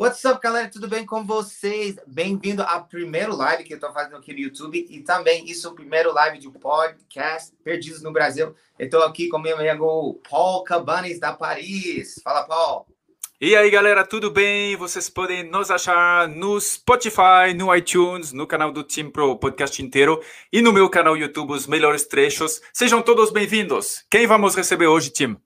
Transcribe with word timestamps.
What's 0.00 0.24
up, 0.26 0.40
galera? 0.40 0.68
Tudo 0.68 0.86
bem 0.86 1.04
com 1.04 1.24
vocês? 1.24 1.96
Bem-vindo 2.06 2.62
ao 2.62 2.84
primeiro 2.84 3.34
live 3.34 3.64
que 3.64 3.72
eu 3.72 3.78
estou 3.78 3.92
fazendo 3.92 4.16
aqui 4.16 4.32
no 4.32 4.38
YouTube 4.38 4.86
e 4.88 5.00
também 5.00 5.44
isso 5.50 5.66
é 5.66 5.70
o 5.72 5.74
primeiro 5.74 6.14
live 6.14 6.38
de 6.38 6.48
podcast 6.48 7.52
Perdidos 7.64 8.00
no 8.00 8.12
Brasil. 8.12 8.54
Eu 8.78 8.84
estou 8.84 9.02
aqui 9.02 9.28
com 9.28 9.40
meu 9.40 9.58
amigo 9.58 10.20
Paul 10.30 10.62
Cabanes 10.62 11.18
da 11.18 11.32
Paris. 11.32 12.20
Fala, 12.22 12.44
Paul. 12.44 12.86
E 13.40 13.56
aí, 13.56 13.68
galera, 13.70 14.06
tudo 14.06 14.30
bem? 14.30 14.76
Vocês 14.76 15.10
podem 15.10 15.42
nos 15.42 15.68
achar 15.68 16.28
no 16.28 16.60
Spotify, 16.60 17.52
no 17.56 17.74
iTunes, 17.74 18.32
no 18.32 18.46
canal 18.46 18.70
do 18.70 18.84
Team 18.84 19.10
Pro 19.10 19.36
Podcast 19.36 19.82
inteiro 19.82 20.22
e 20.52 20.62
no 20.62 20.72
meu 20.72 20.88
canal 20.88 21.16
YouTube, 21.16 21.54
os 21.54 21.66
melhores 21.66 22.06
trechos. 22.06 22.60
Sejam 22.72 23.02
todos 23.02 23.32
bem-vindos. 23.32 24.04
Quem 24.08 24.28
vamos 24.28 24.54
receber 24.54 24.86
hoje, 24.86 25.10
Tim? 25.10 25.36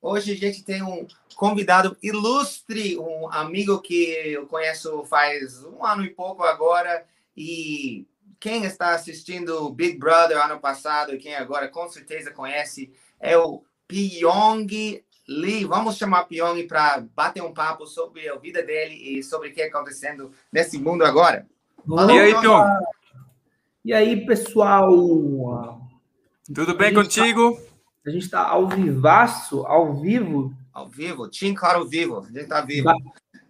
Hoje 0.00 0.32
a 0.32 0.36
gente 0.36 0.64
tem 0.64 0.82
um 0.82 1.06
convidado 1.38 1.96
ilustre, 2.02 2.98
um 2.98 3.30
amigo 3.30 3.80
que 3.80 4.10
eu 4.26 4.44
conheço 4.48 5.04
faz 5.04 5.62
um 5.62 5.86
ano 5.86 6.04
e 6.04 6.10
pouco 6.10 6.42
agora. 6.42 7.04
E 7.36 8.08
quem 8.40 8.64
está 8.64 8.92
assistindo 8.92 9.70
Big 9.70 9.96
Brother 9.96 10.36
ano 10.36 10.58
passado 10.58 11.14
e 11.14 11.18
quem 11.18 11.36
agora 11.36 11.68
com 11.68 11.88
certeza 11.88 12.32
conhece 12.32 12.92
é 13.20 13.38
o 13.38 13.62
Pyong 13.86 15.00
Lee. 15.28 15.64
Vamos 15.64 15.96
chamar 15.96 16.24
Pyong 16.24 16.66
para 16.66 17.06
bater 17.14 17.40
um 17.40 17.54
papo 17.54 17.86
sobre 17.86 18.28
a 18.28 18.34
vida 18.34 18.60
dele 18.60 18.96
e 18.96 19.22
sobre 19.22 19.50
o 19.50 19.52
que 19.52 19.60
está 19.60 19.78
acontecendo 19.78 20.32
nesse 20.52 20.76
mundo 20.76 21.04
agora. 21.04 21.46
Valeu, 21.86 22.16
e 22.16 22.18
aí, 22.18 22.40
Pyong? 22.40 22.66
E 23.84 23.92
aí, 23.94 24.26
pessoal? 24.26 24.90
Tudo 26.52 26.76
bem 26.76 26.92
contigo? 26.92 27.56
A 28.04 28.10
gente 28.10 28.24
está 28.24 28.42
ao 28.42 28.66
vivaço, 28.66 29.64
ao 29.66 30.00
vivo, 30.00 30.52
ao 30.78 30.88
vivo, 30.88 31.28
Team 31.28 31.54
Claro 31.54 31.86
Vivo, 31.86 32.20
a 32.20 32.32
gente 32.32 32.46
tá 32.46 32.60
vivo. 32.60 32.88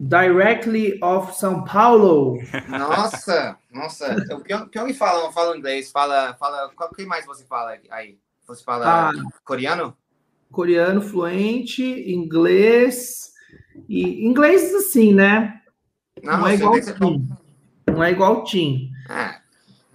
Directly 0.01 0.99
of 1.03 1.37
São 1.37 1.65
Paulo. 1.65 2.39
Nossa, 2.69 3.59
nossa. 3.73 4.17
O 4.33 4.69
Pyong 4.69 4.95
fala, 4.95 5.33
fala 5.33 5.57
inglês, 5.57 5.91
fala, 5.91 6.35
fala. 6.35 6.71
O 6.79 6.95
que 6.95 7.05
mais 7.05 7.27
você 7.27 7.45
fala 7.45 7.77
aí? 7.91 8.19
Você 8.47 8.63
fala 8.65 9.11
ah, 9.11 9.13
coreano? 9.45 9.97
Coreano 10.51 11.03
fluente, 11.03 11.83
inglês 11.83 13.33
e 13.89 14.25
inglês 14.25 14.75
assim, 14.75 15.13
né? 15.13 15.61
Não, 16.23 16.39
não 16.39 16.47
é 16.47 16.55
igual 16.55 16.81
Tim. 16.81 17.29
Não 17.87 18.05
é 18.05 18.11
igual 18.11 18.45
Tim. 18.45 18.91
Ah, 19.11 19.41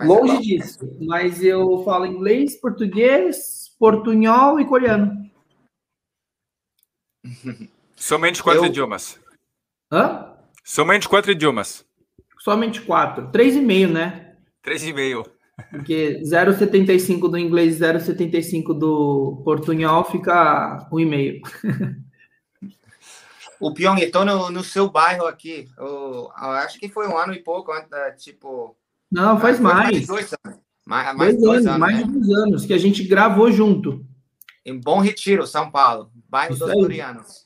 Longe 0.01 0.35
é 0.35 0.39
disso. 0.39 0.97
Mas 0.99 1.43
eu 1.43 1.83
falo 1.83 2.05
inglês, 2.05 2.59
português, 2.59 3.73
portunhol 3.79 4.59
e 4.59 4.65
coreano. 4.65 5.22
Somente 7.95 8.41
quatro 8.41 8.63
eu... 8.63 8.69
idiomas. 8.69 9.19
Hã? 9.91 10.33
Somente 10.63 11.07
quatro 11.07 11.31
idiomas. 11.31 11.85
Somente 12.39 12.81
quatro. 12.81 13.29
Três 13.31 13.55
e 13.55 13.61
meio, 13.61 13.89
né? 13.89 14.35
Três 14.61 14.83
e 14.83 14.91
meio. 14.91 15.25
Porque 15.69 16.19
0,75 16.23 17.29
do 17.29 17.37
inglês 17.37 17.79
e 17.79 17.83
0,75 17.83 18.77
do 18.77 19.41
portunhol 19.45 20.03
fica 20.03 20.87
um 20.91 20.99
e 20.99 21.05
meio. 21.05 21.41
O 23.59 23.73
Pyong, 23.73 24.01
estou 24.01 24.25
no, 24.25 24.49
no 24.49 24.61
seu 24.61 24.89
bairro 24.89 25.25
aqui. 25.25 25.69
Eu, 25.77 26.29
eu 26.37 26.49
acho 26.51 26.77
que 26.77 26.89
foi 26.89 27.07
um 27.07 27.17
ano 27.17 27.33
e 27.33 27.39
pouco, 27.39 27.71
tipo... 28.17 28.75
Não, 29.09 29.39
faz 29.39 29.57
mais. 29.57 29.89
Mais 29.89 30.07
dois 30.07 30.33
anos. 30.43 30.59
Mais, 30.85 31.15
mais 31.15 31.37
dois, 31.37 31.63
dois 31.63 31.67
anos, 31.67 31.67
anos, 31.67 31.79
mais 31.79 31.97
né? 31.97 32.03
de 32.03 32.19
dois 32.19 32.39
anos, 32.39 32.65
que 32.65 32.73
a 32.73 32.77
gente 32.77 33.03
gravou 33.05 33.49
junto. 33.49 34.05
Em 34.65 34.77
Bom 34.77 34.99
Retiro, 34.99 35.47
São 35.47 35.71
Paulo. 35.71 36.11
Bairro 36.33 36.55
Isso 36.55 36.65
dos 36.65 36.73
coreanos. 36.73 37.45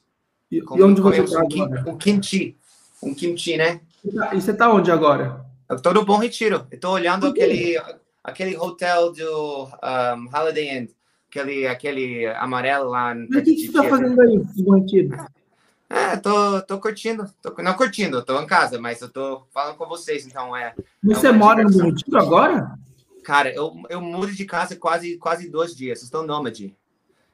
E, 0.50 0.60
e 0.60 0.82
onde 0.82 1.02
você 1.02 1.22
está 1.22 1.42
um, 1.42 1.64
agora? 1.64 1.84
Um 1.90 1.98
kimchi. 1.98 2.56
Um 3.04 3.14
kimchi, 3.14 3.58
né? 3.58 3.82
E 4.32 4.40
você 4.40 4.52
está 4.52 4.72
onde 4.72 4.90
agora? 4.90 5.46
Eu 5.70 5.76
estou 5.76 5.94
no 5.94 6.06
Bom 6.06 6.18
Retiro. 6.18 6.66
Estou 6.72 6.94
olhando 6.94 7.28
aquele, 7.28 7.78
aquele 8.24 8.56
hotel 8.56 9.12
do 9.12 9.66
um, 9.66 10.30
Holiday 10.34 10.78
Inn. 10.78 10.88
Aquele, 11.30 11.68
aquele 11.68 12.28
amarelo 12.28 12.90
lá. 12.90 13.14
Mas 13.14 13.42
o 13.42 13.44
que 13.44 13.58
você 13.58 13.66
está 13.66 13.84
fazendo 13.84 14.22
aí, 14.22 14.40
Bom 14.60 14.80
Retiro? 14.80 15.18
É, 15.90 16.16
tô, 16.16 16.62
tô 16.62 16.80
curtindo. 16.80 17.30
Tô, 17.42 17.62
não 17.62 17.74
curtindo, 17.74 18.24
tô 18.24 18.40
em 18.40 18.48
casa, 18.48 18.80
mas 18.80 19.02
eu 19.02 19.10
tô 19.10 19.44
falando 19.54 19.76
com 19.76 19.86
vocês, 19.86 20.26
então 20.26 20.56
é. 20.56 20.74
Você 21.04 21.28
é 21.28 21.32
mora 21.34 21.62
no 21.62 21.72
Bom 21.72 21.90
Retiro 21.90 22.18
agora? 22.18 22.72
Cara, 23.22 23.54
eu, 23.54 23.84
eu 23.90 24.00
mudo 24.00 24.32
de 24.32 24.46
casa 24.46 24.78
quase, 24.78 25.18
quase 25.18 25.50
dois 25.50 25.76
dias. 25.76 26.02
Estou 26.02 26.26
nômade. 26.26 26.74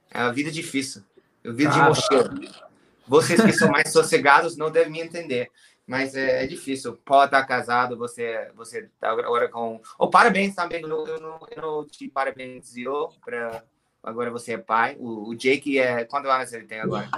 É 0.09 0.23
uma 0.23 0.33
vida 0.33 0.49
difícil. 0.49 1.03
Eu 1.43 1.53
vida 1.53 1.71
de 1.71 1.79
mochila. 1.79 2.33
Vocês 3.07 3.41
que 3.41 3.51
são 3.51 3.69
mais 3.69 3.91
sossegados 3.91 4.55
não 4.55 4.71
devem 4.71 4.91
me 4.91 5.01
entender. 5.01 5.49
Mas 5.85 6.15
é, 6.15 6.43
é 6.43 6.47
difícil. 6.47 6.97
Pode 7.03 7.25
estar 7.25 7.43
casado, 7.45 7.97
você 7.97 8.49
você 8.55 8.89
tá 8.99 9.11
agora 9.11 9.49
com. 9.49 9.81
Oh, 9.99 10.09
parabéns 10.09 10.55
também. 10.55 10.81
Eu 10.81 10.87
não, 10.87 11.05
eu 11.05 11.19
não, 11.19 11.39
eu 11.51 11.61
não 11.61 11.85
te 11.85 12.07
parabenizou 12.07 13.13
para 13.23 13.63
agora 14.01 14.31
você 14.31 14.53
é 14.53 14.57
pai. 14.57 14.95
O, 14.99 15.29
o 15.29 15.35
Jake 15.35 15.77
é. 15.77 16.05
Quantos 16.05 16.29
anos 16.29 16.53
ele 16.53 16.65
tem 16.65 16.79
agora? 16.79 17.09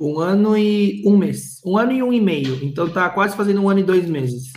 Um 0.00 0.18
ano 0.18 0.56
e 0.56 1.02
um 1.06 1.16
mês. 1.18 1.60
Um 1.64 1.76
ano 1.76 1.92
e 1.92 2.02
um 2.02 2.12
e 2.12 2.20
meio. 2.20 2.64
Então 2.64 2.90
tá 2.90 3.10
quase 3.10 3.36
fazendo 3.36 3.60
um 3.60 3.68
ano 3.68 3.80
e 3.80 3.84
dois 3.84 4.06
meses. 4.08 4.50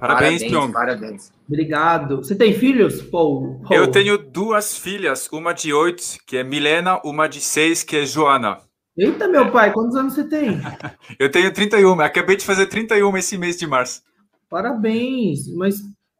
Parabéns, 0.00 0.42
Pyong. 0.42 0.72
Parabéns. 0.72 1.30
Obrigado. 1.46 2.16
Você 2.16 2.34
tem 2.34 2.54
filhos, 2.54 3.02
Paul? 3.02 3.60
Paul? 3.62 3.76
Eu 3.76 3.90
tenho 3.90 4.16
duas 4.16 4.78
filhas, 4.78 5.28
uma 5.30 5.52
de 5.52 5.74
oito, 5.74 6.02
que 6.26 6.38
é 6.38 6.42
Milena, 6.42 6.98
uma 7.04 7.28
de 7.28 7.40
seis, 7.40 7.82
que 7.82 7.96
é 7.96 8.06
Joana. 8.06 8.58
Eita, 8.96 9.28
meu 9.28 9.50
pai, 9.52 9.72
quantos 9.72 9.94
anos 9.94 10.14
você 10.14 10.24
tem? 10.24 10.58
eu 11.18 11.30
tenho 11.30 11.52
31, 11.52 12.00
acabei 12.00 12.36
de 12.36 12.44
fazer 12.44 12.66
31 12.66 13.16
esse 13.18 13.36
mês 13.36 13.56
de 13.56 13.66
março. 13.66 14.02
Parabéns, 14.48 15.46
mas 15.54 15.76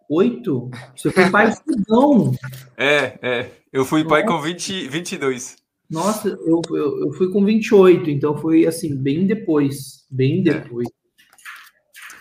oito? 0.09 0.71
Você 0.95 1.11
foi 1.11 1.31
pai 1.31 1.53
não? 1.89 2.33
É, 2.77 3.19
é. 3.23 3.51
Eu 3.73 3.85
fui 3.85 4.03
Nossa. 4.03 4.15
pai 4.15 4.27
com 4.27 4.41
20, 4.41 4.89
22. 4.89 5.57
Nossa, 5.91 6.29
eu, 6.29 6.61
eu, 6.71 7.07
eu 7.07 7.13
fui 7.15 7.31
com 7.33 7.45
28, 7.45 8.11
então 8.11 8.37
foi 8.37 8.67
assim, 8.67 8.95
bem 8.95 9.27
depois. 9.27 10.07
Bem 10.11 10.39
é. 10.49 10.87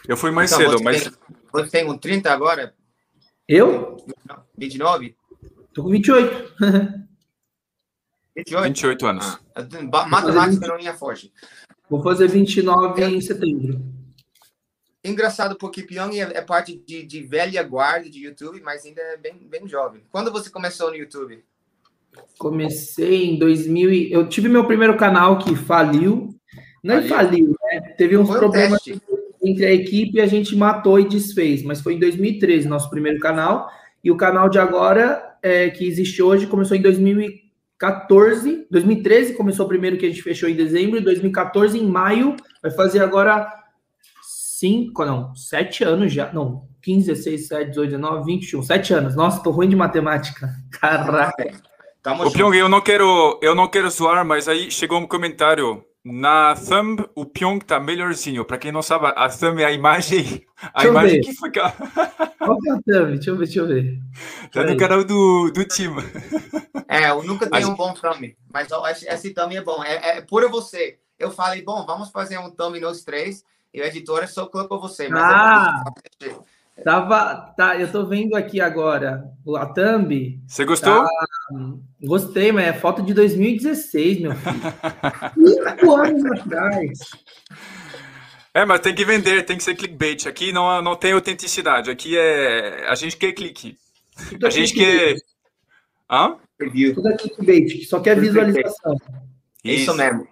Eu 0.08 0.18
fui 0.18 0.32
mais 0.32 0.52
então, 0.52 0.64
cedo, 0.64 0.78
você 0.78 0.84
mas. 0.84 1.04
Tem, 1.04 1.14
você 1.52 1.70
tem 1.70 1.90
um 1.90 1.98
30 1.98 2.32
agora? 2.32 2.74
Eu? 3.48 3.98
29? 4.58 5.16
Tô 5.74 5.84
com 5.84 5.90
28. 5.90 6.54
28? 8.36 8.64
28 8.64 9.08
anos. 9.08 9.40
Ah, 9.56 10.08
matemática 10.08 10.68
não 10.68 10.78
é 10.78 10.94
forte. 10.94 11.34
Vou 11.90 12.04
fazer 12.04 12.28
29 12.28 13.04
em 13.04 13.22
setembro. 13.22 13.82
Engraçado, 15.04 15.56
porque 15.58 15.82
Pyong 15.82 16.20
é, 16.20 16.38
é 16.38 16.42
parte 16.42 16.76
de, 16.86 17.04
de, 17.04 17.24
velha 17.24 17.64
guarda 17.64 18.10
de 18.10 18.24
YouTube, 18.24 18.62
mas 18.62 18.86
ainda 18.86 19.02
é 19.02 19.18
bem, 19.18 19.48
bem 19.50 19.68
jovem. 19.68 20.04
Quando 20.12 20.32
você 20.32 20.50
começou 20.50 20.90
no 20.90 20.98
YouTube? 20.98 21.44
Comecei 22.38 23.26
em 23.26 23.40
2000 23.40 23.94
e... 23.94 24.12
Eu 24.12 24.28
tive 24.28 24.50
meu 24.50 24.66
primeiro 24.66 24.98
canal 24.98 25.40
que 25.40 25.56
faliu. 25.56 26.36
Não 26.84 26.96
é 26.96 27.08
faliu, 27.08 27.56
né? 27.64 27.94
Teve 27.98 28.18
uns 28.18 28.28
foi 28.28 28.40
problemas 28.40 28.82
entre 29.42 29.66
a 29.66 29.74
equipe 29.74 30.18
e 30.18 30.22
a 30.22 30.28
gente 30.28 30.56
matou 30.56 31.00
e 31.00 31.08
desfez. 31.08 31.64
Mas 31.64 31.82
foi 31.82 31.94
em 31.94 32.00
2013, 32.00 32.68
nosso 32.68 32.90
primeiro 32.90 33.20
canal. 33.20 33.70
E 34.04 34.12
o 34.12 34.18
canal 34.18 34.50
de 34.50 34.60
agora, 34.60 35.38
é, 35.42 35.70
que 35.70 35.86
existe 35.86 36.22
hoje, 36.22 36.48
começou 36.48 36.76
em 36.76 36.82
2014 36.82 37.50
2014, 37.80 38.68
2013 38.70 39.34
começou 39.34 39.66
o 39.66 39.70
primeiro 39.70 39.98
que 39.98 40.06
a 40.06 40.10
gente 40.10 40.22
fechou 40.22 40.50
em 40.50 40.56
dezembro, 40.56 40.98
e 40.98 41.02
2014 41.02 41.80
em 41.80 41.88
maio, 41.88 42.36
vai 42.62 42.70
fazer 42.72 43.02
agora 43.02 43.48
cinco, 44.22 45.06
não, 45.06 45.34
sete 45.34 45.84
anos 45.86 46.12
já, 46.12 46.32
não, 46.34 46.68
15, 46.82 47.08
16, 47.08 47.42
17, 47.50 47.70
18, 47.70 47.90
19, 47.92 48.26
21, 48.26 48.64
sete 48.64 48.94
anos. 48.94 49.16
Nossa, 49.16 49.42
tô 49.42 49.52
ruim 49.52 49.70
de 49.70 49.76
matemática. 49.76 50.50
Caraca. 50.80 51.52
Tamo 52.02 52.32
Pyong, 52.32 52.56
eu 52.56 52.70
não 52.70 52.82
quero, 52.82 53.40
eu 53.42 53.56
não 53.56 53.68
quero 53.68 53.90
zoar, 53.90 54.26
mas 54.26 54.48
aí 54.48 54.70
chegou 54.72 55.00
um 55.00 55.08
comentário 55.08 55.84
na 56.04 56.56
thumb, 56.56 57.08
o 57.16 57.26
Pyong 57.26 57.60
tá 57.60 57.80
melhorzinho. 57.80 58.46
Para 58.46 58.58
quem 58.58 58.72
não 58.72 58.82
sabe, 58.82 59.08
a 59.16 59.30
thumb 59.30 59.62
é 59.62 59.66
a 59.66 59.72
imagem, 59.72 60.46
a 60.62 60.82
deixa 60.82 60.88
imagem 60.88 61.22
que 61.22 61.34
fica. 61.34 61.72
Qual 62.40 62.58
que 62.60 62.70
é 62.70 62.74
a 62.74 62.82
thumb? 62.82 63.16
Deixa 63.16 63.30
eu 63.30 63.38
ver, 63.38 63.46
deixa 63.46 63.60
eu 63.60 63.68
ver. 63.68 64.00
Tá 64.52 64.64
no 64.64 64.78
canal 64.78 65.04
do, 65.04 65.52
do 65.52 65.66
time. 65.66 66.02
É, 66.88 67.10
eu 67.10 67.24
nunca 67.24 67.50
tenho 67.50 67.70
um 67.70 67.76
bom 67.76 67.94
thumb, 67.94 68.36
mas 68.52 69.04
esse 69.04 69.34
thumb 69.34 69.56
é 69.56 69.62
bom. 69.62 69.84
É, 69.84 70.18
é 70.18 70.22
por 70.22 70.50
você. 70.50 70.98
Eu 71.18 71.32
falei, 71.32 71.62
bom, 71.62 71.86
vamos 71.86 72.10
fazer 72.12 72.38
um 72.38 72.50
thumb 72.50 72.80
nos 72.80 73.04
três. 73.04 73.44
E 73.74 73.82
o 73.82 73.86
editor 73.86 74.24
é 74.24 74.28
só 74.28 74.48
colocou 74.48 74.80
você. 74.80 75.10
Mas 75.10 75.22
ah! 75.22 75.84
É 76.22 76.36
Tava, 76.84 77.54
tá, 77.58 77.78
eu 77.78 77.92
tô 77.92 78.06
vendo 78.06 78.36
aqui 78.36 78.62
agora 78.62 79.24
a 79.58 79.66
thumb. 79.66 80.40
Você 80.48 80.66
gostou? 80.66 81.04
Tá, 81.04 81.10
gostei, 82.02 82.52
mas 82.52 82.68
é 82.68 82.74
foto 82.74 83.02
de 83.02 83.14
2016, 83.14 84.22
meu 84.22 84.32
filho. 84.36 84.60
Cinco 85.80 85.96
anos 85.96 86.26
atrás. 86.26 87.00
É, 88.54 88.66
mas 88.66 88.82
tem 88.82 88.96
que 88.96 89.06
vender, 89.06 89.46
tem 89.46 89.58
que 89.58 89.64
ser 89.64 89.76
clickbait. 89.76 90.28
Aqui 90.28 90.52
não, 90.52 90.82
não 90.82 90.96
tem 90.96 91.14
autenticidade. 91.14 91.90
Aqui 91.90 92.18
é. 92.18 92.88
A 92.90 92.96
gente 92.96 93.18
quer 93.18 93.34
clique. 93.34 93.78
A 94.44 94.50
gente 94.50 94.74
quer. 94.74 95.16
Hã? 96.10 96.38
Tudo 96.96 97.08
é 97.08 97.18
clickbait, 97.18 97.86
só 97.88 98.00
quer 98.00 98.20
visualização. 98.20 98.96
Isso, 99.64 99.84
Isso 99.84 99.94
mesmo. 99.96 100.28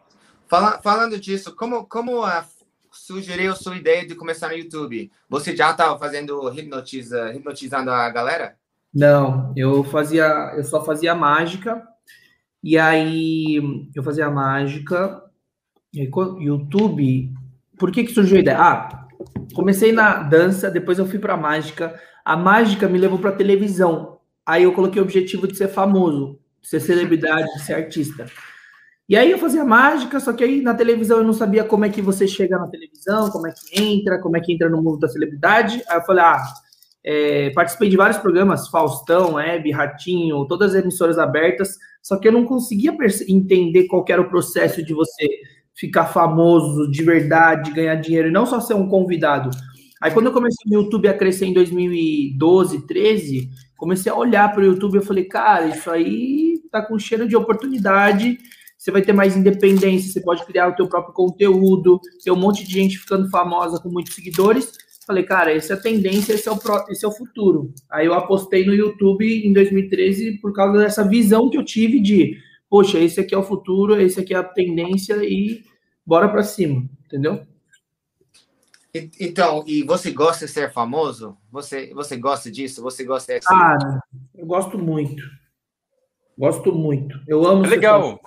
Fala, 0.47 0.81
falando 0.81 1.19
disso, 1.19 1.55
como, 1.55 1.85
como 1.85 2.23
a 2.23 2.45
sugeriu 2.97 3.55
sua 3.55 3.75
ideia 3.75 4.05
de 4.05 4.15
começar 4.15 4.49
no 4.49 4.57
YouTube? 4.57 5.11
Você 5.29 5.55
já 5.55 5.71
estava 5.71 5.97
fazendo 5.97 6.51
hipnotiza, 6.53 7.33
hipnotizando 7.33 7.91
a 7.91 8.09
galera? 8.09 8.55
Não, 8.93 9.53
eu 9.55 9.83
fazia, 9.83 10.53
eu 10.55 10.63
só 10.63 10.83
fazia 10.83 11.13
mágica. 11.13 11.81
E 12.63 12.77
aí 12.77 13.89
eu 13.95 14.03
fazia 14.03 14.29
mágica. 14.29 15.23
YouTube. 15.93 17.31
Por 17.77 17.91
que 17.91 18.03
que 18.03 18.13
surgiu 18.13 18.37
a 18.37 18.39
ideia? 18.39 18.57
Ah, 18.59 19.07
comecei 19.53 19.91
na 19.91 20.23
dança, 20.23 20.69
depois 20.69 20.99
eu 20.99 21.05
fui 21.05 21.19
para 21.19 21.37
mágica. 21.37 21.99
A 22.25 22.35
mágica 22.35 22.87
me 22.87 22.97
levou 22.97 23.19
para 23.19 23.31
televisão. 23.31 24.19
Aí 24.45 24.63
eu 24.63 24.73
coloquei 24.73 25.01
o 25.01 25.05
objetivo 25.05 25.47
de 25.47 25.55
ser 25.55 25.67
famoso, 25.67 26.39
de 26.61 26.67
ser 26.67 26.79
celebridade, 26.79 27.47
de 27.53 27.61
ser 27.61 27.73
artista. 27.73 28.25
E 29.09 29.15
aí 29.15 29.31
eu 29.31 29.37
fazia 29.37 29.63
mágica, 29.63 30.19
só 30.19 30.33
que 30.33 30.43
aí 30.43 30.61
na 30.61 30.73
televisão 30.73 31.19
eu 31.19 31.23
não 31.23 31.33
sabia 31.33 31.63
como 31.63 31.85
é 31.85 31.89
que 31.89 32.01
você 32.01 32.27
chega 32.27 32.57
na 32.57 32.67
televisão, 32.67 33.29
como 33.29 33.47
é 33.47 33.51
que 33.51 33.81
entra, 33.81 34.19
como 34.19 34.35
é 34.35 34.41
que 34.41 34.51
entra 34.51 34.69
no 34.69 34.83
mundo 34.83 34.99
da 34.99 35.07
celebridade. 35.07 35.81
Aí 35.87 35.97
eu 35.97 36.03
falei, 36.03 36.23
ah, 36.23 36.43
é, 37.05 37.49
participei 37.51 37.87
de 37.87 37.95
vários 37.95 38.17
programas, 38.17 38.67
Faustão, 38.67 39.35
Web, 39.35 39.71
Ratinho, 39.71 40.45
todas 40.45 40.75
as 40.75 40.83
emissoras 40.83 41.17
abertas, 41.17 41.77
só 42.03 42.17
que 42.17 42.27
eu 42.27 42.33
não 42.33 42.43
conseguia 42.43 42.93
entender 43.29 43.85
qual 43.85 44.03
era 44.09 44.21
o 44.21 44.29
processo 44.29 44.83
de 44.83 44.93
você 44.93 45.25
ficar 45.73 46.07
famoso 46.07 46.91
de 46.91 47.01
verdade, 47.03 47.71
ganhar 47.71 47.95
dinheiro, 47.95 48.27
e 48.27 48.31
não 48.31 48.45
só 48.45 48.59
ser 48.59 48.73
um 48.73 48.89
convidado. 48.89 49.49
Aí 50.01 50.11
quando 50.11 50.25
eu 50.25 50.33
comecei 50.33 50.69
o 50.69 50.81
YouTube 50.81 51.07
a 51.07 51.13
crescer 51.13 51.45
em 51.45 51.53
2012, 51.53 52.85
13, 52.85 53.49
comecei 53.77 54.11
a 54.11 54.15
olhar 54.15 54.51
para 54.51 54.61
o 54.61 54.65
YouTube 54.65 54.97
e 54.97 55.05
falei, 55.05 55.23
cara, 55.23 55.67
isso 55.67 55.89
aí 55.89 56.59
tá 56.69 56.81
com 56.81 56.99
cheiro 56.99 57.25
de 57.25 57.37
oportunidade, 57.37 58.37
você 58.87 58.91
vai 58.91 59.01
ter 59.01 59.11
mais 59.11 59.35
independência, 59.35 60.13
você 60.13 60.21
pode 60.21 60.45
criar 60.45 60.69
o 60.69 60.75
teu 60.75 60.87
próprio 60.87 61.13
conteúdo, 61.13 61.99
ter 62.23 62.31
um 62.31 62.37
monte 62.37 62.63
de 62.63 62.71
gente 62.71 62.97
ficando 62.97 63.29
famosa 63.29 63.81
com 63.81 63.89
muitos 63.89 64.15
seguidores. 64.15 64.71
Falei, 65.05 65.23
cara, 65.23 65.53
essa 65.53 65.73
é 65.73 65.75
a 65.75 65.79
tendência, 65.79 66.33
esse 66.33 66.47
é 66.47 66.51
o, 66.51 66.57
pro, 66.57 66.85
esse 66.89 67.03
é 67.03 67.07
o 67.07 67.11
futuro. 67.11 67.73
Aí 67.91 68.05
eu 68.05 68.13
apostei 68.13 68.65
no 68.65 68.73
YouTube 68.73 69.25
em 69.25 69.51
2013 69.51 70.39
por 70.39 70.53
causa 70.53 70.77
dessa 70.77 71.05
visão 71.05 71.49
que 71.49 71.57
eu 71.57 71.65
tive 71.65 71.99
de, 71.99 72.37
poxa, 72.69 72.97
esse 72.97 73.19
aqui 73.19 73.35
é 73.35 73.37
o 73.37 73.43
futuro, 73.43 73.99
esse 73.99 74.21
aqui 74.21 74.33
é 74.33 74.37
a 74.37 74.43
tendência 74.43 75.15
e 75.21 75.65
bora 76.05 76.29
para 76.29 76.43
cima, 76.43 76.89
entendeu? 77.05 77.41
Então, 79.19 79.65
e 79.67 79.83
você 79.83 80.11
gosta 80.11 80.45
de 80.45 80.51
ser 80.53 80.71
famoso? 80.71 81.37
Você, 81.51 81.93
você 81.93 82.15
gosta 82.15 82.49
disso? 82.49 82.81
Você 82.81 83.03
gosta 83.03 83.37
de... 83.37 83.45
Cara, 83.45 84.01
eu 84.33 84.45
gosto 84.45 84.77
muito. 84.77 85.21
Gosto 86.37 86.71
muito. 86.71 87.19
Eu 87.27 87.45
amo. 87.47 87.65
É 87.65 87.69
legal. 87.69 88.19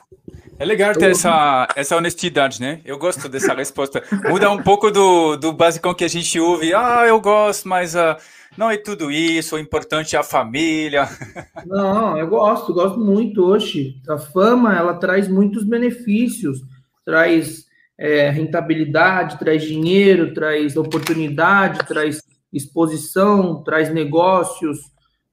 É 0.58 0.64
legal 0.64 0.92
ter 0.94 1.12
essa, 1.12 1.66
essa 1.74 1.96
honestidade, 1.96 2.60
né? 2.60 2.80
Eu 2.84 2.98
gosto 2.98 3.28
dessa 3.28 3.54
resposta. 3.54 4.02
Muda 4.28 4.50
um 4.50 4.62
pouco 4.62 4.90
do, 4.90 5.36
do 5.36 5.52
basicão 5.52 5.94
que 5.94 6.04
a 6.04 6.08
gente 6.08 6.38
ouve. 6.38 6.74
Ah, 6.74 7.04
eu 7.06 7.18
gosto, 7.20 7.66
mas 7.66 7.94
uh, 7.94 8.16
não 8.58 8.70
é 8.70 8.76
tudo 8.76 9.10
isso. 9.10 9.56
O 9.56 9.58
importante 9.58 10.16
é 10.16 10.18
a 10.18 10.22
família. 10.22 11.08
Não, 11.64 12.18
eu 12.18 12.26
gosto, 12.26 12.74
gosto 12.74 12.98
muito. 12.98 13.42
Oxe, 13.42 13.96
a 14.06 14.18
fama, 14.18 14.76
ela 14.76 14.94
traz 14.94 15.28
muitos 15.28 15.64
benefícios. 15.64 16.60
Traz 17.06 17.64
é, 17.98 18.28
rentabilidade, 18.28 19.38
traz 19.38 19.62
dinheiro, 19.62 20.34
traz 20.34 20.76
oportunidade, 20.76 21.86
traz 21.86 22.20
exposição, 22.52 23.62
traz 23.62 23.88
negócios 23.92 24.80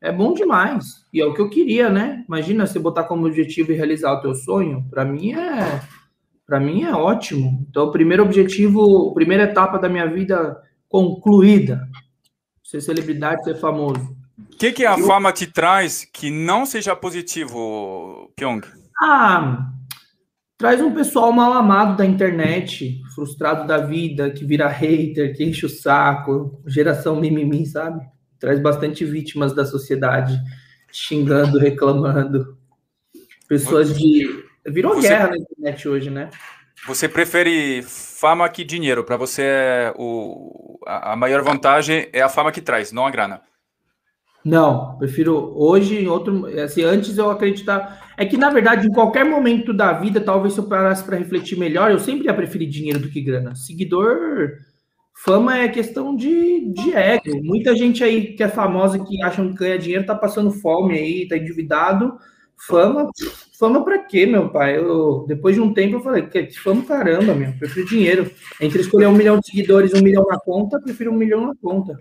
é 0.01 0.11
bom 0.11 0.33
demais. 0.33 1.05
E 1.11 1.19
é 1.19 1.25
o 1.25 1.33
que 1.33 1.41
eu 1.41 1.49
queria, 1.49 1.89
né? 1.89 2.23
Imagina 2.27 2.65
você 2.67 2.79
botar 2.79 3.03
como 3.03 3.25
objetivo 3.25 3.71
e 3.71 3.75
realizar 3.75 4.13
o 4.13 4.21
teu 4.21 4.35
sonho. 4.35 4.85
Para 4.89 5.03
mim 5.03 5.33
é 5.33 5.81
para 6.45 6.61
mim 6.61 6.83
é 6.83 6.94
ótimo. 6.94 7.65
Então, 7.69 7.85
o 7.88 7.91
primeiro 7.91 8.23
objetivo, 8.23 9.09
a 9.09 9.13
primeira 9.13 9.44
etapa 9.44 9.77
da 9.77 9.89
minha 9.89 10.07
vida 10.07 10.57
concluída. 10.88 11.85
Ser 12.63 12.79
celebridade, 12.79 13.44
ser 13.44 13.55
famoso. 13.55 14.15
O 14.39 14.57
que, 14.57 14.71
que 14.71 14.85
a 14.85 14.97
eu... 14.97 15.05
fama 15.05 15.33
te 15.33 15.45
traz 15.45 16.05
que 16.05 16.31
não 16.31 16.65
seja 16.65 16.95
positivo, 16.95 18.31
Pyong? 18.35 18.61
Ah, 19.01 19.71
traz 20.57 20.81
um 20.81 20.93
pessoal 20.93 21.33
mal 21.33 21.51
amado 21.51 21.97
da 21.97 22.05
internet, 22.05 23.01
frustrado 23.13 23.67
da 23.67 23.79
vida, 23.79 24.31
que 24.31 24.45
vira 24.45 24.69
hater, 24.69 25.35
que 25.35 25.43
enche 25.43 25.65
o 25.65 25.69
saco, 25.69 26.61
geração 26.65 27.19
mimimi, 27.19 27.65
sabe? 27.65 28.05
Traz 28.39 28.60
bastante 28.60 29.04
vítimas 29.06 29.54
da 29.54 29.66
sociedade 29.66 30.39
xingando, 30.92 31.60
reclamando. 31.60 32.57
Pessoas 33.48 33.98
de. 33.98 34.45
Virou 34.66 34.95
você, 34.95 35.07
guerra 35.07 35.30
na 35.30 35.38
internet 35.38 35.88
hoje, 35.88 36.10
né? 36.10 36.30
Você 36.86 37.07
prefere 37.07 37.81
fama 37.84 38.48
que 38.50 38.63
dinheiro? 38.63 39.04
Para 39.04 39.18
você, 39.18 39.42
é 39.44 39.94
o, 39.98 40.80
a, 40.86 41.16
maior 41.16 41.42
vantagem 41.42 42.10
é 42.13 42.22
a 42.22 42.30
fama 42.30 42.51
que 42.51 42.62
traz, 42.62 42.92
não 42.92 43.06
a 43.06 43.12
grana. 43.12 43.42
Não, 44.44 44.98
prefiro 44.98 45.54
hoje, 45.56 45.98
em 45.98 46.07
outro. 46.07 46.45
Assim, 46.62 46.84
antes 46.84 47.18
eu 47.18 47.30
acreditar. 47.30 48.13
É 48.18 48.25
que, 48.25 48.38
na 48.38 48.50
verdade, 48.50 48.88
em 48.88 48.92
qualquer 48.92 49.25
momento 49.25 49.74
da 49.74 49.94
vida, 49.94 50.22
talvez 50.22 50.54
se 50.54 50.60
eu 50.60 50.66
parasse 50.66 51.04
para 51.04 51.18
refletir 51.18 51.57
melhor, 51.57 51.92
eu 51.92 52.00
sempre 52.00 52.25
ia 52.25 52.34
preferir 52.34 52.69
dinheiro 52.69 53.00
do 53.00 53.10
que 53.10 53.22
grana. 53.22 53.56
Seguidor 53.56 54.51
Fama 55.23 55.57
é 55.57 55.67
questão 55.67 56.15
de, 56.15 56.71
de 56.71 56.93
ego. 56.93 57.43
Muita 57.43 57.75
gente 57.75 58.03
aí 58.03 58.33
que 58.33 58.43
é 58.43 58.47
famosa, 58.47 59.03
que 59.03 59.21
acham 59.23 59.49
que 59.49 59.55
ganha 59.55 59.79
dinheiro, 59.79 60.05
tá 60.05 60.15
passando 60.15 60.51
fome 60.51 60.97
aí, 60.97 61.27
tá 61.27 61.35
endividado. 61.35 62.17
Fama, 62.55 63.09
fama 63.57 63.83
para 63.83 63.99
quê, 63.99 64.25
meu 64.25 64.49
pai? 64.49 64.77
Eu, 64.77 65.25
depois 65.27 65.55
de 65.55 65.61
um 65.61 65.73
tempo 65.73 65.95
eu 65.95 66.01
falei, 66.01 66.27
que 66.27 66.51
fama 66.59 66.83
caramba, 66.85 67.33
meu, 67.33 67.51
prefiro 67.53 67.87
dinheiro. 67.87 68.31
Entre 68.61 68.79
escolher 68.79 69.07
um 69.07 69.11
milhão 69.11 69.39
de 69.39 69.47
seguidores 69.47 69.91
e 69.91 69.97
um 69.97 70.03
milhão 70.03 70.25
na 70.27 70.39
conta, 70.39 70.79
prefiro 70.79 71.11
um 71.11 71.17
milhão 71.17 71.47
na 71.47 71.55
conta. 71.55 71.99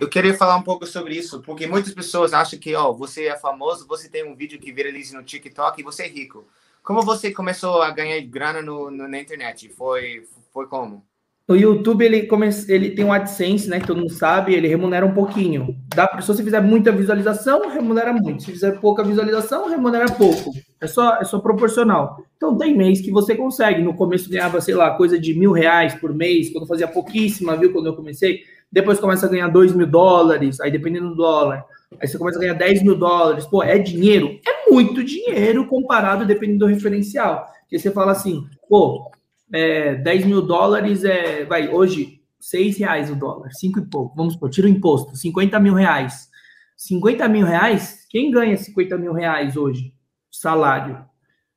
Eu 0.00 0.08
queria 0.08 0.34
falar 0.34 0.56
um 0.56 0.62
pouco 0.62 0.86
sobre 0.86 1.14
isso, 1.14 1.42
porque 1.42 1.66
muitas 1.66 1.92
pessoas 1.92 2.32
acham 2.32 2.58
que, 2.58 2.74
ó, 2.74 2.92
você 2.92 3.26
é 3.26 3.36
famoso, 3.36 3.86
você 3.86 4.08
tem 4.08 4.24
um 4.24 4.34
vídeo 4.34 4.58
que 4.58 4.72
viraliza 4.72 5.16
no 5.16 5.22
TikTok 5.22 5.80
e 5.80 5.84
você 5.84 6.04
é 6.04 6.08
rico. 6.08 6.46
Como 6.82 7.02
você 7.02 7.30
começou 7.30 7.82
a 7.82 7.90
ganhar 7.90 8.20
grana 8.22 8.62
no, 8.62 8.90
no 8.90 9.06
na 9.06 9.20
internet? 9.20 9.68
Foi, 9.68 10.26
foi 10.52 10.66
como? 10.66 11.04
O 11.46 11.54
YouTube 11.54 12.02
ele, 12.02 12.22
come... 12.22 12.48
ele 12.68 12.90
tem 12.92 13.04
um 13.04 13.12
AdSense, 13.12 13.68
né? 13.68 13.78
Que 13.78 13.86
todo 13.86 13.98
mundo 13.98 14.12
sabe, 14.12 14.54
ele 14.54 14.66
remunera 14.66 15.04
um 15.04 15.12
pouquinho. 15.12 15.76
Dá 15.94 16.06
pra... 16.06 16.22
Se 16.22 16.28
você 16.28 16.42
fizer 16.42 16.60
muita 16.60 16.90
visualização, 16.90 17.68
remunera 17.68 18.14
muito. 18.14 18.44
Se 18.44 18.52
fizer 18.52 18.80
pouca 18.80 19.04
visualização, 19.04 19.68
remunera 19.68 20.06
pouco. 20.12 20.52
É 20.80 20.86
só, 20.86 21.16
é 21.16 21.24
só 21.24 21.38
proporcional. 21.38 22.16
Então 22.36 22.56
tem 22.56 22.74
mês 22.74 23.02
que 23.02 23.10
você 23.10 23.34
consegue. 23.34 23.82
No 23.82 23.94
começo 23.94 24.30
ganhava, 24.30 24.58
sei 24.60 24.74
lá, 24.74 24.92
coisa 24.92 25.18
de 25.18 25.34
mil 25.34 25.52
reais 25.52 25.94
por 25.94 26.14
mês, 26.14 26.50
quando 26.50 26.66
fazia 26.66 26.88
pouquíssima, 26.88 27.56
viu? 27.56 27.72
Quando 27.72 27.86
eu 27.86 27.96
comecei. 27.96 28.40
Depois 28.72 28.98
começa 28.98 29.26
a 29.26 29.28
ganhar 29.28 29.48
dois 29.48 29.74
mil 29.74 29.86
dólares, 29.86 30.60
aí 30.60 30.70
dependendo 30.70 31.10
do 31.10 31.16
dólar. 31.16 31.64
Aí 32.00 32.08
você 32.08 32.18
começa 32.18 32.38
a 32.38 32.40
ganhar 32.40 32.54
10 32.54 32.82
mil 32.82 32.96
dólares. 32.96 33.46
Pô, 33.46 33.62
é 33.62 33.78
dinheiro? 33.78 34.38
É 34.46 34.70
muito 34.70 35.04
dinheiro 35.04 35.66
comparado, 35.66 36.26
dependendo 36.26 36.60
do 36.60 36.66
referencial. 36.66 37.46
Porque 37.60 37.78
você 37.78 37.90
fala 37.90 38.12
assim, 38.12 38.44
pô, 38.68 39.10
é, 39.52 39.94
10 39.94 40.26
mil 40.26 40.42
dólares 40.42 41.04
é, 41.04 41.44
vai, 41.44 41.68
hoje, 41.68 42.20
6 42.40 42.78
reais 42.78 43.10
o 43.10 43.16
dólar, 43.16 43.50
5 43.52 43.78
e 43.78 43.86
pouco, 43.86 44.14
vamos 44.16 44.34
supor, 44.34 44.50
tira 44.50 44.66
o 44.66 44.70
imposto, 44.70 45.16
50 45.16 45.58
mil 45.60 45.74
reais. 45.74 46.28
50 46.76 47.28
mil 47.28 47.46
reais, 47.46 48.06
quem 48.10 48.30
ganha 48.30 48.56
50 48.56 48.98
mil 48.98 49.12
reais 49.12 49.56
hoje? 49.56 49.94
Salário. 50.30 51.04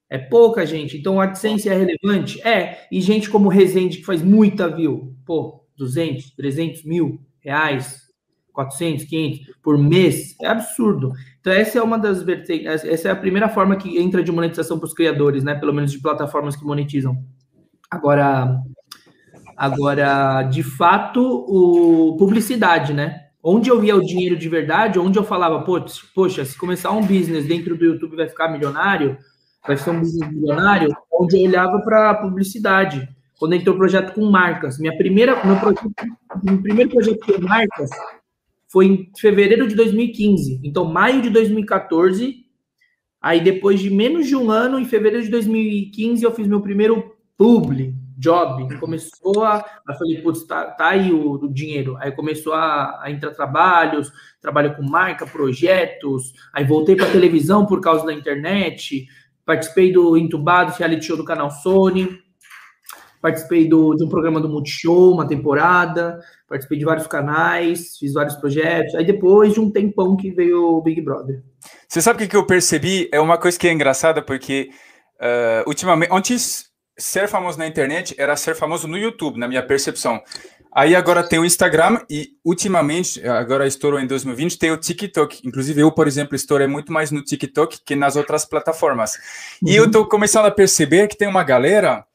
É 0.10 0.18
pouca 0.18 0.66
gente, 0.66 0.98
então 0.98 1.16
o 1.16 1.22
AdSense 1.22 1.68
é 1.68 1.74
relevante? 1.74 2.42
É, 2.48 2.88
e 2.90 3.02
gente 3.02 3.30
como 3.30 3.50
Resende 3.50 3.98
que 3.98 4.06
faz 4.06 4.22
muita 4.22 4.70
view, 4.70 5.14
pô, 5.26 5.66
200, 5.76 6.32
300 6.32 6.84
mil 6.86 7.20
reais, 7.40 8.04
400, 8.54 9.06
500 9.06 9.56
por 9.62 9.78
mês, 9.78 10.36
é 10.42 10.48
absurdo. 10.48 11.12
Então 11.42 11.52
essa 11.52 11.78
é 11.78 11.82
uma 11.82 12.00
das 12.00 12.24
vertentes, 12.24 12.86
essa 12.86 13.10
é 13.10 13.12
a 13.12 13.16
primeira 13.16 13.50
forma 13.50 13.76
que 13.76 13.98
entra 14.00 14.24
de 14.24 14.32
monetização 14.32 14.80
para 14.80 14.88
os 14.88 14.94
criadores, 14.94 15.44
né, 15.44 15.56
pelo 15.56 15.74
menos 15.74 15.92
de 15.92 16.00
plataformas 16.00 16.56
que 16.56 16.64
monetizam. 16.64 17.22
Agora, 17.90 18.62
agora, 19.56 20.44
de 20.44 20.62
fato, 20.62 21.22
o 21.22 22.18
publicidade, 22.18 22.94
né? 22.94 23.28
Onde 23.42 23.70
eu 23.70 23.80
via 23.80 23.96
o 23.96 24.06
dinheiro 24.06 24.36
de 24.36 24.50
verdade, 24.50 25.00
onde 25.00 25.18
eu 25.18 25.24
falava, 25.24 25.64
poxa, 26.14 26.44
se 26.44 26.58
começar 26.58 26.92
um 26.92 27.02
business 27.02 27.46
dentro 27.46 27.78
do 27.78 27.86
YouTube 27.86 28.18
vai 28.18 28.28
ficar 28.28 28.50
milionário, 28.50 29.18
vai 29.66 29.78
ser 29.78 29.92
um 29.92 30.02
business 30.02 30.30
milionário, 30.30 30.90
onde 31.12 31.38
eu 31.38 31.48
olhava 31.48 31.80
para 31.80 32.16
publicidade. 32.16 33.08
Quando 33.40 33.54
entrou 33.54 33.76
o 33.76 33.78
projeto 33.78 34.14
com 34.14 34.30
marcas, 34.30 34.78
minha 34.80 34.98
primeira, 34.98 35.46
meu, 35.46 35.58
projeto, 35.58 35.92
meu 36.44 36.62
primeiro 36.62 36.90
projeto 36.90 37.26
com 37.26 37.42
marcas 37.42 37.90
foi 38.68 38.86
em 38.86 39.12
fevereiro 39.18 39.68
de 39.68 39.76
2015. 39.76 40.60
Então, 40.64 40.84
maio 40.86 41.22
de 41.22 41.30
2014, 41.30 42.36
aí 43.22 43.40
depois 43.40 43.80
de 43.80 43.90
menos 43.90 44.28
de 44.28 44.36
um 44.36 44.52
ano, 44.52 44.78
em 44.78 44.86
fevereiro 44.86 45.24
de 45.24 45.32
2015, 45.32 46.24
eu 46.24 46.34
fiz 46.34 46.48
meu 46.48 46.60
primeiro 46.60 47.17
publi, 47.38 47.96
job, 48.18 48.80
começou 48.80 49.46
a. 49.46 49.64
Eu 49.88 49.96
falei, 49.96 50.22
putz, 50.22 50.44
tá, 50.46 50.66
tá 50.72 50.90
aí 50.90 51.12
o, 51.12 51.34
o, 51.34 51.54
dinheiro. 51.54 51.96
Aí 52.00 52.12
começou 52.12 52.54
a, 52.54 53.04
a, 53.04 53.12
entrar 53.12 53.32
trabalhos, 53.32 54.12
trabalho 54.42 54.76
com 54.76 54.84
marca, 54.84 55.26
projetos. 55.28 56.34
Aí 56.52 56.66
voltei 56.66 56.96
para 56.96 57.12
televisão 57.12 57.66
por 57.66 57.80
causa 57.80 58.06
da 58.06 58.14
internet. 58.14 59.06
Participei 59.46 59.94
do 59.94 60.18
Entubado, 60.18 60.74
reality 60.74 61.06
show 61.06 61.16
do 61.16 61.24
canal 61.24 61.52
Sony. 61.52 62.20
participei 63.22 63.70
do, 63.70 63.94
de 63.94 64.04
um 64.04 64.10
programa 64.10 64.42
do 64.42 64.50
Multishow, 64.50 65.14
uma 65.14 65.28
temporada, 65.28 66.20
participei 66.48 66.78
de 66.80 66.86
vários 66.86 67.08
canais, 67.08 67.98
fiz 67.98 68.14
vários 68.14 68.36
projetos. 68.36 68.96
Aí 68.96 69.06
depois 69.06 69.54
de 69.54 69.60
um 69.60 69.72
tempão 69.72 70.18
que 70.18 70.32
veio 70.32 70.78
o 70.78 70.82
Big 70.82 71.02
Brother. 71.02 71.44
Você 71.88 72.02
sabe 72.02 72.24
o 72.24 72.28
que 72.28 72.36
eu 72.36 72.46
percebi? 72.46 73.08
É 73.12 73.20
uma 73.22 73.38
coisa 73.38 73.58
que 73.58 73.68
é 73.68 73.72
engraçada, 73.72 74.22
porque 74.22 74.70
uh, 75.22 75.68
ultimamente, 75.68 76.12
antes 76.12 76.67
ser 76.98 77.28
famoso 77.28 77.58
na 77.58 77.68
internet 77.68 78.16
era 78.18 78.36
ser 78.36 78.56
famoso 78.56 78.88
no 78.88 78.98
YouTube, 78.98 79.40
na 79.40 79.48
minha 79.48 79.62
percepção. 79.62 80.22
Aí 80.74 80.96
agora 80.96 81.24
tem 81.24 81.40
o 81.40 81.46
Instagram 81.46 82.02
e 82.10 82.32
ultimamente, 82.44 83.26
agora 83.28 83.66
estourou 83.66 84.00
em 84.00 84.06
2020, 84.06 84.60
tem 84.60 84.72
o 84.72 84.78
TikTok. 84.78 85.42
Inclusive 85.44 85.82
eu, 85.82 85.92
por 85.92 86.08
exemplo, 86.08 86.36
estourei 86.36 86.68
muito 86.68 86.92
mais 86.92 87.10
no 87.10 87.24
TikTok 87.24 87.80
que 87.84 87.96
nas 87.96 88.16
outras 88.16 88.46
plataformas. 88.46 89.14
Uhum. 89.62 89.70
E 89.70 89.76
eu 89.76 89.90
tô 89.90 90.06
começando 90.06 90.46
a 90.46 90.52
perceber 90.52 91.08
que 91.08 91.18
tem 91.18 91.28
uma 91.28 91.44
galera 91.44 92.06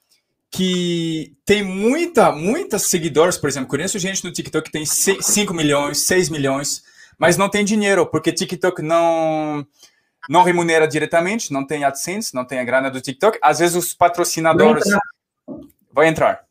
que 0.50 1.34
tem 1.46 1.62
muita, 1.62 2.30
muitas 2.30 2.82
seguidores, 2.82 3.38
por 3.38 3.48
exemplo, 3.48 3.68
conheço 3.68 3.98
gente 3.98 4.22
no 4.22 4.30
TikTok 4.30 4.66
que 4.66 4.72
tem 4.72 4.84
5 4.84 5.54
milhões, 5.54 6.06
6 6.06 6.28
milhões, 6.28 6.82
mas 7.18 7.38
não 7.38 7.48
tem 7.48 7.64
dinheiro, 7.64 8.06
porque 8.06 8.30
TikTok 8.30 8.82
não 8.82 9.66
não 10.28 10.42
remunera 10.42 10.86
diretamente, 10.86 11.52
não 11.52 11.66
tem 11.66 11.84
AdSense, 11.84 12.34
não 12.34 12.44
tem 12.44 12.58
a 12.58 12.64
grana 12.64 12.90
do 12.90 13.00
TikTok. 13.00 13.38
Às 13.42 13.58
vezes 13.58 13.76
os 13.76 13.94
patrocinadores 13.94 14.84
vai 15.92 16.08
entrar. 16.08 16.44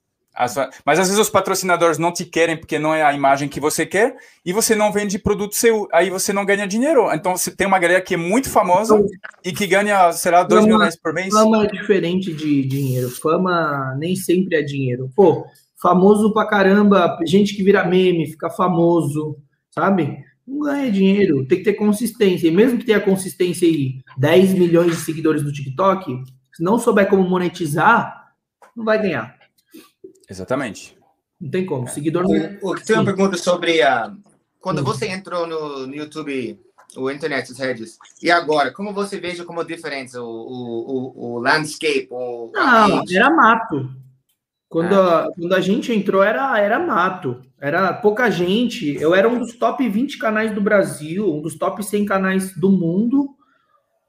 Mas 0.85 0.97
às 0.97 1.07
vezes 1.07 1.19
os 1.19 1.29
patrocinadores 1.29 1.97
não 1.97 2.11
te 2.11 2.23
querem 2.23 2.55
porque 2.57 2.79
não 2.79 2.93
é 2.93 3.03
a 3.03 3.13
imagem 3.13 3.49
que 3.49 3.59
você 3.59 3.85
quer 3.85 4.15
e 4.45 4.53
você 4.53 4.73
não 4.73 4.91
vende 4.91 5.19
produto 5.19 5.53
seu, 5.55 5.89
aí 5.91 6.09
você 6.09 6.31
não 6.31 6.45
ganha 6.45 6.65
dinheiro. 6.65 7.13
Então 7.13 7.35
você 7.35 7.51
tem 7.51 7.67
uma 7.67 7.77
galera 7.77 8.01
que 8.01 8.13
é 8.13 8.17
muito 8.17 8.49
famosa 8.49 9.03
e 9.43 9.51
que 9.51 9.67
ganha, 9.67 10.11
será, 10.13 10.43
2 10.43 10.65
mil 10.65 10.77
reais 10.77 10.95
por 10.95 11.13
mês. 11.13 11.33
Fama 11.33 11.65
é 11.65 11.67
diferente 11.67 12.33
de 12.33 12.65
dinheiro. 12.65 13.09
Fama 13.09 13.93
nem 13.99 14.15
sempre 14.15 14.55
é 14.55 14.61
dinheiro. 14.61 15.11
Pô, 15.13 15.45
famoso 15.81 16.31
pra 16.33 16.47
caramba, 16.47 17.19
gente 17.25 17.53
que 17.53 17.61
vira 17.61 17.83
meme, 17.83 18.31
fica 18.31 18.49
famoso, 18.49 19.37
sabe? 19.69 20.23
Não 20.51 20.59
ganha 20.59 20.91
dinheiro, 20.91 21.45
tem 21.47 21.59
que 21.59 21.63
ter 21.63 21.73
consistência. 21.73 22.45
E 22.45 22.51
mesmo 22.51 22.77
que 22.77 22.85
tenha 22.85 22.99
consistência 22.99 23.65
aí, 23.65 24.01
10 24.17 24.53
milhões 24.55 24.91
de 24.91 25.01
seguidores 25.01 25.43
no 25.43 25.51
TikTok, 25.51 26.23
se 26.53 26.61
não 26.61 26.77
souber 26.77 27.07
como 27.07 27.23
monetizar, 27.23 28.33
não 28.75 28.83
vai 28.83 29.01
ganhar. 29.01 29.39
Exatamente. 30.29 30.97
Não 31.39 31.49
tem 31.49 31.65
como. 31.65 31.87
Seguidor 31.87 32.23
não. 32.23 32.57
O, 32.61 32.75
tem 32.75 32.97
uma 32.97 33.05
pergunta 33.05 33.37
sobre 33.37 33.81
a. 33.81 34.13
Quando 34.59 34.81
hum. 34.81 34.83
você 34.83 35.07
entrou 35.07 35.47
no, 35.47 35.87
no 35.87 35.95
YouTube, 35.95 36.59
o 36.97 37.09
internet, 37.09 37.51
as 37.51 37.57
redes, 37.57 37.97
e 38.21 38.29
agora, 38.29 38.71
como 38.71 38.93
você 38.93 39.19
veja 39.19 39.45
como 39.45 39.63
diferença 39.63 40.21
o, 40.21 40.27
o, 40.27 41.15
o, 41.15 41.33
o 41.35 41.39
landscape? 41.39 42.09
O, 42.11 42.51
não, 42.53 43.03
era 43.09 43.29
mato. 43.29 43.89
Quando, 44.71 44.93
a, 44.95 45.29
quando 45.35 45.53
a 45.53 45.61
gente 45.61 45.91
entrou, 45.91 46.23
era, 46.23 46.57
era 46.57 46.79
mato. 46.79 47.41
Era 47.59 47.93
pouca 47.93 48.31
gente. 48.31 48.95
Eu 48.95 49.13
era 49.13 49.29
um 49.29 49.37
dos 49.37 49.53
top 49.53 49.87
20 49.87 50.17
canais 50.17 50.51
do 50.51 50.61
Brasil, 50.61 51.31
um 51.31 51.41
dos 51.41 51.55
top 51.55 51.83
100 51.83 52.05
canais 52.05 52.55
do 52.55 52.71
mundo 52.71 53.35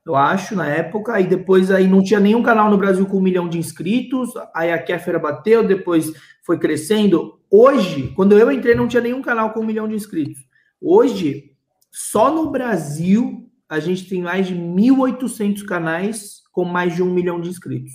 eu 0.04 0.16
acho, 0.16 0.56
na 0.56 0.66
época, 0.66 1.20
e 1.20 1.26
depois 1.26 1.70
aí 1.70 1.86
não 1.86 2.02
tinha 2.02 2.18
nenhum 2.18 2.42
canal 2.42 2.68
no 2.68 2.76
Brasil 2.76 3.06
com 3.06 3.18
um 3.18 3.22
milhão 3.22 3.48
de 3.48 3.58
inscritos, 3.58 4.30
aí 4.52 4.72
a 4.72 4.82
Kéfera 4.82 5.18
bateu, 5.18 5.66
depois 5.66 6.12
foi 6.44 6.58
crescendo. 6.58 7.38
Hoje, 7.48 8.12
quando 8.16 8.36
eu 8.36 8.50
entrei, 8.50 8.74
não 8.74 8.88
tinha 8.88 9.02
nenhum 9.02 9.22
canal 9.22 9.52
com 9.52 9.60
um 9.60 9.66
milhão 9.66 9.86
de 9.86 9.94
inscritos. 9.94 10.42
Hoje, 10.80 11.52
só 11.90 12.34
no 12.34 12.50
Brasil, 12.50 13.48
a 13.68 13.78
gente 13.78 14.08
tem 14.08 14.22
mais 14.22 14.48
de 14.48 14.56
1.800 14.56 15.64
canais 15.64 16.42
com 16.50 16.64
mais 16.64 16.96
de 16.96 17.02
um 17.02 17.12
milhão 17.12 17.40
de 17.40 17.48
inscritos. 17.48 17.92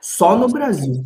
Só 0.00 0.38
no 0.38 0.48
Brasil. 0.48 1.04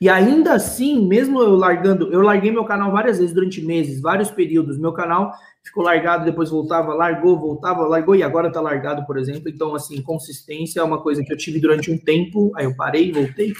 E 0.00 0.08
ainda 0.08 0.52
assim, 0.52 1.06
mesmo 1.06 1.40
eu 1.40 1.56
largando, 1.56 2.12
eu 2.12 2.20
larguei 2.20 2.52
meu 2.52 2.64
canal 2.64 2.92
várias 2.92 3.18
vezes 3.18 3.34
durante 3.34 3.60
meses, 3.60 4.00
vários 4.00 4.30
períodos. 4.30 4.78
Meu 4.78 4.92
canal 4.92 5.32
ficou 5.64 5.82
largado, 5.82 6.24
depois 6.24 6.50
voltava, 6.50 6.94
largou, 6.94 7.38
voltava, 7.38 7.86
largou 7.86 8.14
e 8.14 8.22
agora 8.22 8.52
tá 8.52 8.60
largado, 8.60 9.04
por 9.06 9.18
exemplo. 9.18 9.48
Então, 9.48 9.74
assim, 9.74 10.00
consistência 10.00 10.80
é 10.80 10.84
uma 10.84 11.02
coisa 11.02 11.24
que 11.24 11.32
eu 11.32 11.36
tive 11.36 11.58
durante 11.58 11.90
um 11.90 11.98
tempo, 11.98 12.52
aí 12.54 12.64
eu 12.64 12.76
parei, 12.76 13.10
voltei. 13.10 13.52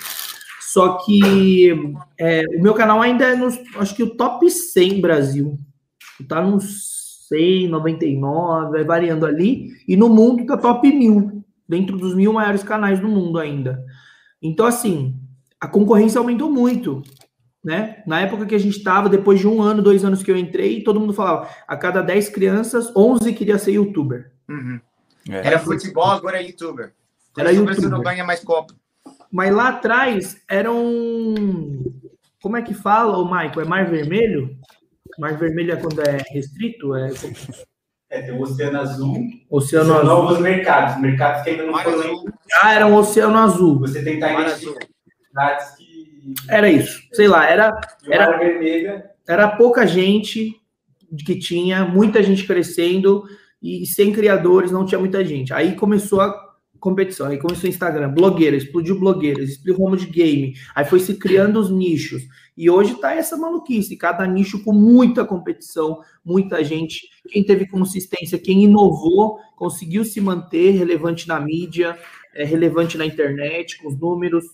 Só 0.61 0.99
que 0.99 1.73
é, 2.19 2.45
o 2.57 2.63
meu 2.63 2.75
canal 2.75 3.03
ainda 3.03 3.25
é 3.25 3.35
nos, 3.35 3.59
acho 3.77 3.97
que 3.97 4.03
o 4.03 4.17
top 4.17 4.49
100 4.49 5.01
Brasil. 5.01 5.59
Tá 6.29 6.41
nos 6.41 7.27
100, 7.29 7.69
99, 7.69 8.71
vai 8.71 8.85
variando 8.85 9.27
ali. 9.27 9.71
E 9.89 9.97
no 9.97 10.09
mundo 10.09 10.47
tá 10.47 10.57
top 10.57 10.91
1000, 10.91 11.45
dentro 11.69 11.97
dos 11.97 12.15
mil 12.15 12.33
maiores 12.33 12.63
canais 12.63 13.01
do 13.01 13.09
mundo 13.09 13.39
ainda. 13.39 13.85
Então, 14.43 14.67
assim, 14.67 15.15
a 15.61 15.67
concorrência 15.67 16.19
aumentou 16.19 16.51
muito. 16.51 17.03
Né? 17.65 18.03
Na 18.07 18.21
época 18.21 18.47
que 18.47 18.55
a 18.55 18.59
gente 18.59 18.79
estava, 18.79 19.09
depois 19.09 19.41
de 19.41 19.49
um 19.49 19.61
ano, 19.61 19.83
dois 19.83 20.05
anos 20.05 20.23
que 20.23 20.31
eu 20.31 20.37
entrei, 20.37 20.83
todo 20.83 21.01
mundo 21.01 21.13
falava: 21.13 21.49
a 21.67 21.77
cada 21.77 22.01
10 22.03 22.29
crianças, 22.29 22.91
11 22.97 23.33
queria 23.33 23.59
ser 23.59 23.73
youtuber. 23.73 24.33
Uhum. 24.49 24.81
É. 25.29 25.49
Era 25.49 25.59
futebol, 25.59 26.07
agora 26.07 26.41
é 26.41 26.47
youtuber. 26.47 26.95
era 27.37 27.53
youtuber. 27.53 27.91
não 27.91 28.01
ganha 28.01 28.25
mais 28.25 28.41
copa. 28.41 28.75
Mas 29.31 29.55
lá 29.55 29.69
atrás 29.69 30.41
era 30.49 30.73
um. 30.73 31.85
Como 32.41 32.57
é 32.57 32.63
que 32.63 32.73
fala, 32.73 33.19
o 33.19 33.25
Michael? 33.25 33.61
É 33.61 33.65
mar 33.65 33.91
vermelho? 33.91 34.57
Mar 35.19 35.37
vermelho 35.37 35.73
é 35.73 35.77
quando 35.77 36.01
é 36.01 36.19
restrito? 36.31 36.95
É, 36.95 37.11
é 38.11 38.23
tem 38.23 38.35
o 38.35 38.41
Oceano 38.41 38.81
Azul. 38.81 39.17
Oceano 39.51 39.95
Azul. 39.95 40.05
novos 40.05 40.39
mercados, 40.39 41.01
mercados 41.03 41.43
que 41.43 41.51
ainda 41.51 41.67
não 41.67 41.77
foram. 41.79 42.25
Ah, 42.63 42.73
era 42.73 42.87
um 42.87 42.95
Oceano 42.95 43.37
Azul. 43.37 43.81
Você 43.81 44.03
tem 44.03 44.19
que 44.19 44.25
estar 44.25 44.33
cidades 45.39 45.71
que. 45.77 46.35
Era 46.49 46.71
isso. 46.71 47.01
Sei 47.13 47.29
lá, 47.29 47.49
era. 47.49 47.81
Era, 48.11 49.15
era 49.27 49.49
pouca 49.49 49.87
gente 49.87 50.55
que 51.25 51.39
tinha, 51.39 51.85
muita 51.85 52.23
gente 52.23 52.47
crescendo 52.47 53.25
e 53.63 53.87
sem 53.87 54.13
criadores 54.13 54.71
não 54.71 54.85
tinha 54.85 54.99
muita 54.99 55.25
gente. 55.25 55.55
Aí 55.55 55.75
começou 55.75 56.21
a 56.21 56.49
competição, 56.79 57.27
aí 57.27 57.39
começou 57.39 57.69
o 57.69 57.73
Instagram, 57.73 58.11
blogueira, 58.13 58.57
explodiu 58.57 58.99
blogueiras, 58.99 59.51
explodiu 59.51 59.83
home 59.83 59.97
de 59.97 60.07
game, 60.07 60.55
aí 60.75 60.85
foi 60.85 61.01
se 61.01 61.15
criando 61.15 61.59
os 61.59 61.71
nichos. 61.71 62.23
E 62.57 62.69
hoje 62.71 62.95
tá 63.01 63.15
essa 63.15 63.37
maluquice, 63.37 63.97
cada 63.97 64.27
nicho 64.27 64.63
com 64.65 64.73
muita 64.73 65.25
competição, 65.25 66.01
muita 66.25 66.63
gente. 66.63 67.09
Quem 67.29 67.45
teve 67.45 67.67
consistência, 67.69 68.39
quem 68.39 68.65
inovou, 68.65 69.39
conseguiu 69.57 70.05
se 70.05 70.21
manter 70.21 70.73
relevante 70.73 71.27
na 71.27 71.41
mídia, 71.41 71.99
é, 72.35 72.45
relevante 72.45 72.99
na 72.99 73.07
internet, 73.07 73.79
com 73.79 73.89
os 73.89 73.99
números. 73.99 74.45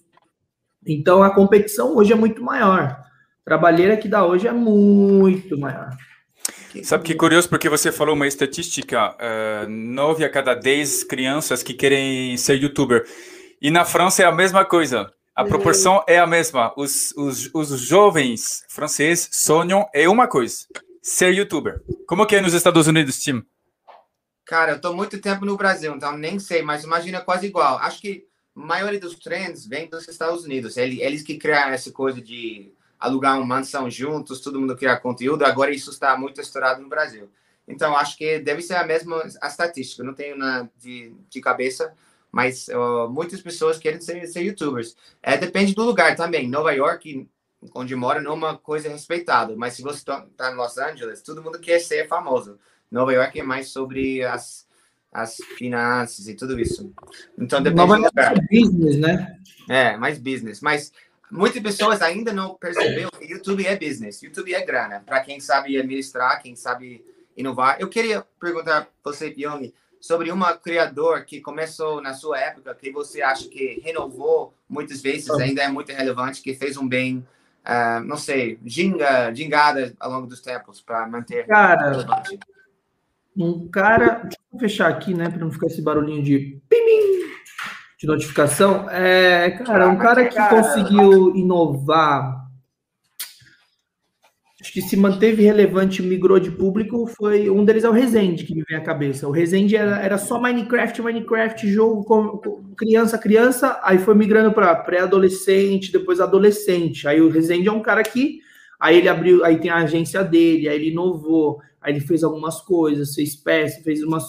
Então 0.86 1.22
a 1.22 1.34
competição 1.34 1.96
hoje 1.96 2.12
é 2.12 2.16
muito 2.16 2.42
maior. 2.42 3.00
Trabalheira 3.44 3.96
que 3.96 4.08
dá 4.08 4.24
hoje 4.24 4.48
é 4.48 4.52
muito 4.52 5.58
maior. 5.58 5.90
Sabe 6.82 7.04
que 7.04 7.14
curioso, 7.14 7.48
porque 7.48 7.68
você 7.68 7.92
falou 7.92 8.14
uma 8.14 8.26
estatística: 8.26 9.14
uh, 9.14 9.68
nove 9.68 10.24
a 10.24 10.30
cada 10.30 10.54
dez 10.54 11.04
crianças 11.04 11.62
que 11.62 11.74
querem 11.74 12.36
ser 12.36 12.54
youtuber. 12.54 13.06
E 13.60 13.70
na 13.70 13.84
França 13.84 14.22
é 14.22 14.26
a 14.26 14.32
mesma 14.32 14.64
coisa. 14.64 15.10
A 15.34 15.44
proporção 15.44 16.02
é 16.06 16.18
a 16.18 16.26
mesma. 16.26 16.72
Os, 16.76 17.12
os, 17.16 17.50
os 17.52 17.80
jovens 17.80 18.64
franceses 18.68 19.28
sonham 19.32 19.86
é 19.94 20.08
uma 20.08 20.26
coisa: 20.26 20.56
ser 21.02 21.32
youtuber. 21.34 21.80
Como 22.06 22.26
que 22.26 22.36
é 22.36 22.40
nos 22.40 22.54
Estados 22.54 22.86
Unidos, 22.86 23.20
Tim? 23.20 23.42
Cara, 24.44 24.72
eu 24.72 24.80
tô 24.80 24.92
muito 24.92 25.20
tempo 25.20 25.44
no 25.44 25.56
Brasil, 25.56 25.94
então 25.94 26.16
nem 26.16 26.38
sei, 26.38 26.62
mas 26.62 26.84
imagina 26.84 27.20
quase 27.20 27.46
igual. 27.46 27.78
Acho 27.78 28.00
que 28.00 28.24
a 28.24 28.33
maioria 28.54 29.00
dos 29.00 29.16
trends 29.16 29.66
vem 29.66 29.88
dos 29.88 30.06
Estados 30.08 30.44
Unidos. 30.44 30.76
Eles, 30.76 31.00
eles 31.00 31.22
que 31.22 31.36
criaram 31.36 31.72
essa 31.72 31.90
coisa 31.90 32.20
de 32.20 32.72
alugar 32.98 33.36
uma 33.36 33.46
mansão 33.46 33.90
juntos, 33.90 34.40
todo 34.40 34.60
mundo 34.60 34.76
criar 34.76 34.98
conteúdo. 34.98 35.44
Agora 35.44 35.70
isso 35.70 35.90
está 35.90 36.16
muito 36.16 36.40
estourado 36.40 36.80
no 36.80 36.88
Brasil. 36.88 37.28
Então 37.66 37.96
acho 37.96 38.16
que 38.16 38.38
deve 38.38 38.62
ser 38.62 38.74
a 38.74 38.84
mesma 38.86 39.22
a 39.40 39.48
estatística. 39.48 40.04
Não 40.04 40.14
tenho 40.14 40.36
na 40.36 40.68
de, 40.78 41.12
de 41.28 41.40
cabeça, 41.40 41.92
mas 42.30 42.68
uh, 42.68 43.08
muitas 43.10 43.40
pessoas 43.40 43.78
querem 43.78 44.00
ser, 44.00 44.26
ser 44.26 44.42
YouTubers. 44.42 44.96
É 45.22 45.36
depende 45.36 45.74
do 45.74 45.82
lugar 45.82 46.14
também. 46.14 46.48
Nova 46.48 46.72
York, 46.72 47.28
onde 47.74 47.96
mora, 47.96 48.20
não 48.20 48.32
é 48.32 48.34
uma 48.34 48.58
coisa 48.58 48.88
respeitada. 48.88 49.54
Mas 49.56 49.74
se 49.74 49.82
você 49.82 49.98
está 49.98 50.26
tá 50.36 50.52
em 50.52 50.56
Los 50.56 50.78
Angeles, 50.78 51.22
todo 51.22 51.42
mundo 51.42 51.58
quer 51.58 51.80
ser 51.80 52.06
famoso. 52.06 52.58
Nova 52.90 53.12
York 53.12 53.40
é 53.40 53.42
mais 53.42 53.68
sobre 53.68 54.22
as 54.22 54.66
as 55.14 55.36
finanças 55.56 56.26
e 56.26 56.34
tudo 56.34 56.58
isso. 56.58 56.92
Então 57.38 57.62
depende 57.62 57.86
do 57.86 57.94
lugar. 57.94 58.34
business, 58.50 58.96
né? 58.98 59.38
É, 59.68 59.96
mais 59.96 60.18
business. 60.18 60.60
Mas 60.60 60.92
muitas 61.30 61.62
pessoas 61.62 62.02
ainda 62.02 62.32
não 62.32 62.56
perceberam 62.56 63.10
que 63.10 63.24
YouTube 63.24 63.64
é 63.64 63.76
business, 63.76 64.20
YouTube 64.20 64.52
é 64.52 64.64
grana. 64.66 65.00
Para 65.06 65.20
quem 65.20 65.38
sabe 65.38 65.78
administrar, 65.78 66.42
quem 66.42 66.56
sabe 66.56 67.04
inovar. 67.36 67.76
Eu 67.78 67.88
queria 67.88 68.26
perguntar 68.40 68.88
você, 69.04 69.30
Pione, 69.30 69.72
sobre 70.00 70.32
uma 70.32 70.56
criador 70.56 71.24
que 71.24 71.40
começou 71.40 72.02
na 72.02 72.12
sua 72.12 72.38
época, 72.40 72.74
que 72.74 72.90
você 72.90 73.22
acha 73.22 73.48
que 73.48 73.80
renovou 73.84 74.52
muitas 74.68 75.00
vezes, 75.00 75.30
ainda 75.30 75.62
é 75.62 75.68
muito 75.68 75.92
relevante, 75.92 76.42
que 76.42 76.54
fez 76.54 76.76
um 76.76 76.88
bem, 76.88 77.26
uh, 77.64 78.04
não 78.04 78.16
sei, 78.16 78.58
ginga, 78.64 79.32
gingada 79.32 79.94
ao 79.98 80.10
longo 80.10 80.26
dos 80.26 80.40
tempos 80.40 80.80
para 80.80 81.06
manter 81.06 81.46
Cara, 81.46 81.90
relevante 81.90 82.38
um 83.36 83.68
cara. 83.68 84.22
Deixa 84.22 84.38
eu 84.52 84.58
fechar 84.58 84.88
aqui, 84.88 85.14
né? 85.14 85.28
Para 85.28 85.40
não 85.40 85.50
ficar 85.50 85.66
esse 85.66 85.82
barulhinho 85.82 86.22
de. 86.22 86.60
Pim, 86.68 86.84
de 87.98 88.06
notificação. 88.06 88.88
É, 88.90 89.50
cara, 89.64 89.88
um 89.88 89.96
cara 89.96 90.26
que 90.26 90.48
conseguiu 90.48 91.34
inovar 91.34 92.44
acho 94.60 94.72
que 94.72 94.80
se 94.80 94.96
manteve 94.96 95.42
relevante 95.42 96.02
migrou 96.02 96.40
de 96.40 96.50
público 96.50 97.06
foi 97.06 97.50
um 97.50 97.66
deles 97.66 97.84
é 97.84 97.88
o 97.88 97.92
Resende 97.92 98.44
que 98.44 98.54
me 98.54 98.64
vem 98.66 98.78
à 98.78 98.80
cabeça. 98.80 99.28
O 99.28 99.30
Resende 99.30 99.76
era, 99.76 100.00
era 100.00 100.16
só 100.16 100.40
Minecraft, 100.40 101.02
Minecraft, 101.02 101.70
jogo 101.70 102.02
com, 102.02 102.28
com 102.38 102.74
criança, 102.74 103.18
criança, 103.18 103.78
aí 103.82 103.98
foi 103.98 104.14
migrando 104.14 104.52
para 104.52 104.74
pré-adolescente, 104.74 105.92
depois 105.92 106.18
adolescente. 106.18 107.06
Aí 107.06 107.20
o 107.20 107.28
Resende 107.28 107.68
é 107.68 107.72
um 107.72 107.82
cara 107.82 108.02
que 108.02 108.40
aí 108.84 108.98
ele 108.98 109.08
abriu, 109.08 109.42
aí 109.42 109.58
tem 109.58 109.70
a 109.70 109.78
agência 109.78 110.22
dele, 110.22 110.68
aí 110.68 110.76
ele 110.76 110.90
inovou, 110.90 111.58
aí 111.80 111.94
ele 111.94 112.00
fez 112.00 112.22
algumas 112.22 112.60
coisas, 112.60 113.14
fez 113.14 113.34
peça, 113.34 113.82
fez 113.82 114.02
umas 114.02 114.24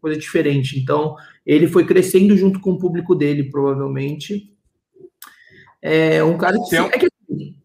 coisas 0.00 0.20
diferentes. 0.20 0.76
Então, 0.76 1.14
ele 1.46 1.68
foi 1.68 1.86
crescendo 1.86 2.36
junto 2.36 2.58
com 2.58 2.72
o 2.72 2.78
público 2.80 3.14
dele, 3.14 3.44
provavelmente. 3.44 4.52
É 5.80 6.22
um 6.24 6.36
cara 6.36 6.56
que, 6.68 6.76
é 6.76 6.98
que 6.98 7.11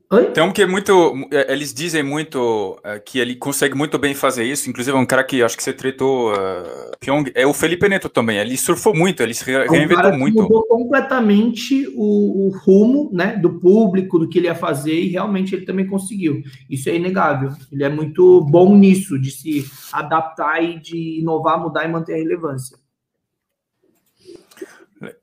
Oi? 0.10 0.32
Tem 0.32 0.42
um 0.42 0.54
que 0.54 0.62
é 0.62 0.66
muito. 0.66 1.28
É, 1.34 1.52
eles 1.52 1.74
dizem 1.74 2.02
muito 2.02 2.80
uh, 2.80 3.02
que 3.04 3.20
ele 3.20 3.36
consegue 3.36 3.76
muito 3.76 4.00
bem 4.00 4.16
fazer 4.16 4.46
isso. 4.46 4.70
Inclusive, 4.70 4.96
um 4.96 5.06
cara 5.06 5.22
que 5.22 5.44
acho 5.44 5.58
que 5.58 5.64
você 5.64 5.74
tretou, 5.74 6.32
uh, 6.32 6.92
Pyong, 6.98 7.30
é 7.36 7.46
o 7.46 7.54
Felipe 7.54 7.90
Neto 7.90 8.08
também. 8.08 8.38
Ele 8.38 8.56
surfou 8.56 8.96
muito, 8.96 9.22
ele 9.22 9.34
se 9.34 9.44
reinventou 9.44 10.12
é 10.12 10.14
um 10.14 10.18
muito. 10.18 10.42
mudou 10.44 10.66
completamente 10.66 11.92
o, 11.94 12.48
o, 12.48 12.58
rumo 12.58 13.10
né, 13.12 13.36
do 13.36 13.60
público, 13.60 14.18
do 14.18 14.30
que 14.30 14.38
ele 14.38 14.48
ia 14.48 14.56
fazer, 14.56 14.98
e 14.98 15.10
realmente 15.10 15.54
ele 15.54 15.66
também 15.66 15.86
conseguiu. 15.86 16.42
Isso 16.70 16.90
é 16.90 16.96
inegável. 16.96 17.52
Ele 17.70 17.84
é 17.84 17.90
muito 17.90 18.40
bom 18.50 18.78
nisso, 18.78 19.20
de 19.20 19.30
se 19.30 19.70
adaptar 19.92 20.64
e 20.64 20.80
de 20.80 21.20
inovar, 21.20 21.60
mudar 21.60 21.84
e 21.84 21.90
manter 21.90 22.14
a 22.14 22.18
relevância. 22.18 22.78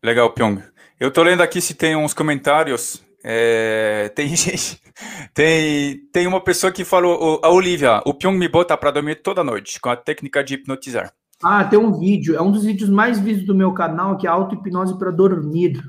Legal, 0.02 0.30
Pyong. 0.34 0.62
Eu 1.00 1.10
tô 1.10 1.22
lendo 1.22 1.42
aqui 1.42 1.62
se 1.62 1.72
tem 1.72 1.96
uns 1.96 2.12
comentários 2.12 3.02
é, 3.26 4.10
tem 4.10 4.28
gente, 4.36 4.78
tem, 5.32 5.96
tem 6.12 6.26
uma 6.26 6.42
pessoa 6.42 6.70
que 6.70 6.84
falou, 6.84 7.40
a 7.42 7.48
Olivia, 7.48 8.02
o 8.04 8.12
Pyong 8.12 8.36
me 8.36 8.48
bota 8.48 8.76
para 8.76 8.90
dormir 8.90 9.16
toda 9.16 9.42
noite 9.42 9.80
com 9.80 9.88
a 9.88 9.96
técnica 9.96 10.44
de 10.44 10.54
hipnotizar. 10.54 11.14
Ah, 11.42 11.64
tem 11.64 11.78
um 11.78 11.98
vídeo, 11.98 12.36
é 12.36 12.42
um 12.42 12.52
dos 12.52 12.64
vídeos 12.64 12.90
mais 12.90 13.18
vistos 13.18 13.46
do 13.46 13.54
meu 13.54 13.72
canal, 13.72 14.18
que 14.18 14.26
é 14.26 14.30
auto-hipnose 14.30 14.98
para 14.98 15.10
dormir. 15.10 15.82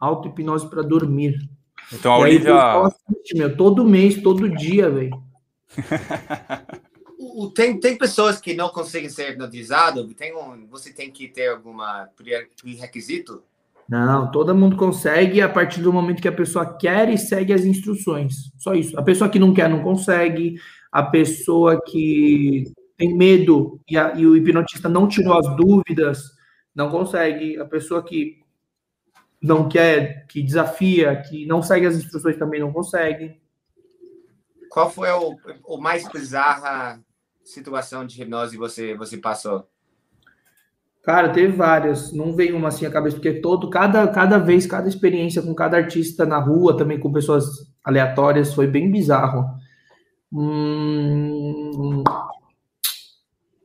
Auto-hipnose 0.00 0.68
para 0.68 0.82
dormir. 0.82 1.38
Então 1.92 2.12
a 2.12 2.18
Olivia. 2.18 2.82
Assiste, 2.82 3.36
meu, 3.36 3.56
todo 3.56 3.84
mês, 3.84 4.20
todo 4.20 4.48
dia, 4.48 4.90
velho. 4.90 5.22
tem, 7.54 7.78
tem 7.78 7.96
pessoas 7.96 8.40
que 8.40 8.54
não 8.54 8.68
conseguem 8.68 9.08
ser 9.08 9.32
hipnotizados. 9.32 10.12
Tem 10.14 10.36
um, 10.36 10.66
você 10.66 10.92
tem 10.92 11.10
que 11.10 11.28
ter 11.28 11.48
alguma 11.48 12.08
pré-requisito? 12.16 13.42
Não, 13.88 14.30
todo 14.30 14.54
mundo 14.54 14.76
consegue 14.76 15.40
a 15.40 15.48
partir 15.48 15.80
do 15.80 15.92
momento 15.92 16.20
que 16.20 16.28
a 16.28 16.32
pessoa 16.32 16.76
quer 16.76 17.08
e 17.08 17.16
segue 17.16 17.54
as 17.54 17.64
instruções. 17.64 18.52
Só 18.58 18.74
isso. 18.74 18.98
A 18.98 19.02
pessoa 19.02 19.30
que 19.30 19.38
não 19.38 19.54
quer 19.54 19.68
não 19.68 19.82
consegue. 19.82 20.56
A 20.92 21.02
pessoa 21.02 21.80
que 21.82 22.64
tem 22.98 23.16
medo 23.16 23.80
e, 23.88 23.96
a, 23.96 24.14
e 24.14 24.26
o 24.26 24.36
hipnotista 24.36 24.88
não 24.88 25.08
tirou 25.08 25.38
as 25.38 25.56
dúvidas 25.56 26.36
não 26.74 26.90
consegue. 26.90 27.58
A 27.58 27.64
pessoa 27.64 28.02
que 28.02 28.42
não 29.40 29.68
quer, 29.68 30.26
que 30.26 30.42
desafia, 30.42 31.16
que 31.22 31.46
não 31.46 31.62
segue 31.62 31.86
as 31.86 31.96
instruções 31.96 32.36
também 32.36 32.60
não 32.60 32.72
consegue. 32.72 33.40
Qual 34.68 34.90
foi 34.90 35.10
o, 35.10 35.36
o 35.64 35.78
mais 35.78 36.06
bizarra 36.08 37.02
situação 37.42 38.04
de 38.04 38.20
hipnose 38.20 38.58
você 38.58 38.94
você 38.94 39.16
passou? 39.16 39.66
Cara, 41.02 41.30
teve 41.30 41.52
várias. 41.52 42.12
Não 42.12 42.34
veio 42.34 42.56
uma 42.56 42.68
assim 42.68 42.84
à 42.86 42.90
cabeça, 42.90 43.16
porque 43.16 43.40
todo, 43.40 43.70
cada, 43.70 44.06
cada 44.08 44.38
vez, 44.38 44.66
cada 44.66 44.88
experiência 44.88 45.42
com 45.42 45.54
cada 45.54 45.76
artista 45.76 46.26
na 46.26 46.38
rua, 46.38 46.76
também 46.76 46.98
com 46.98 47.12
pessoas 47.12 47.46
aleatórias, 47.82 48.52
foi 48.52 48.66
bem 48.66 48.90
bizarro. 48.90 49.44
Hum, 50.32 52.04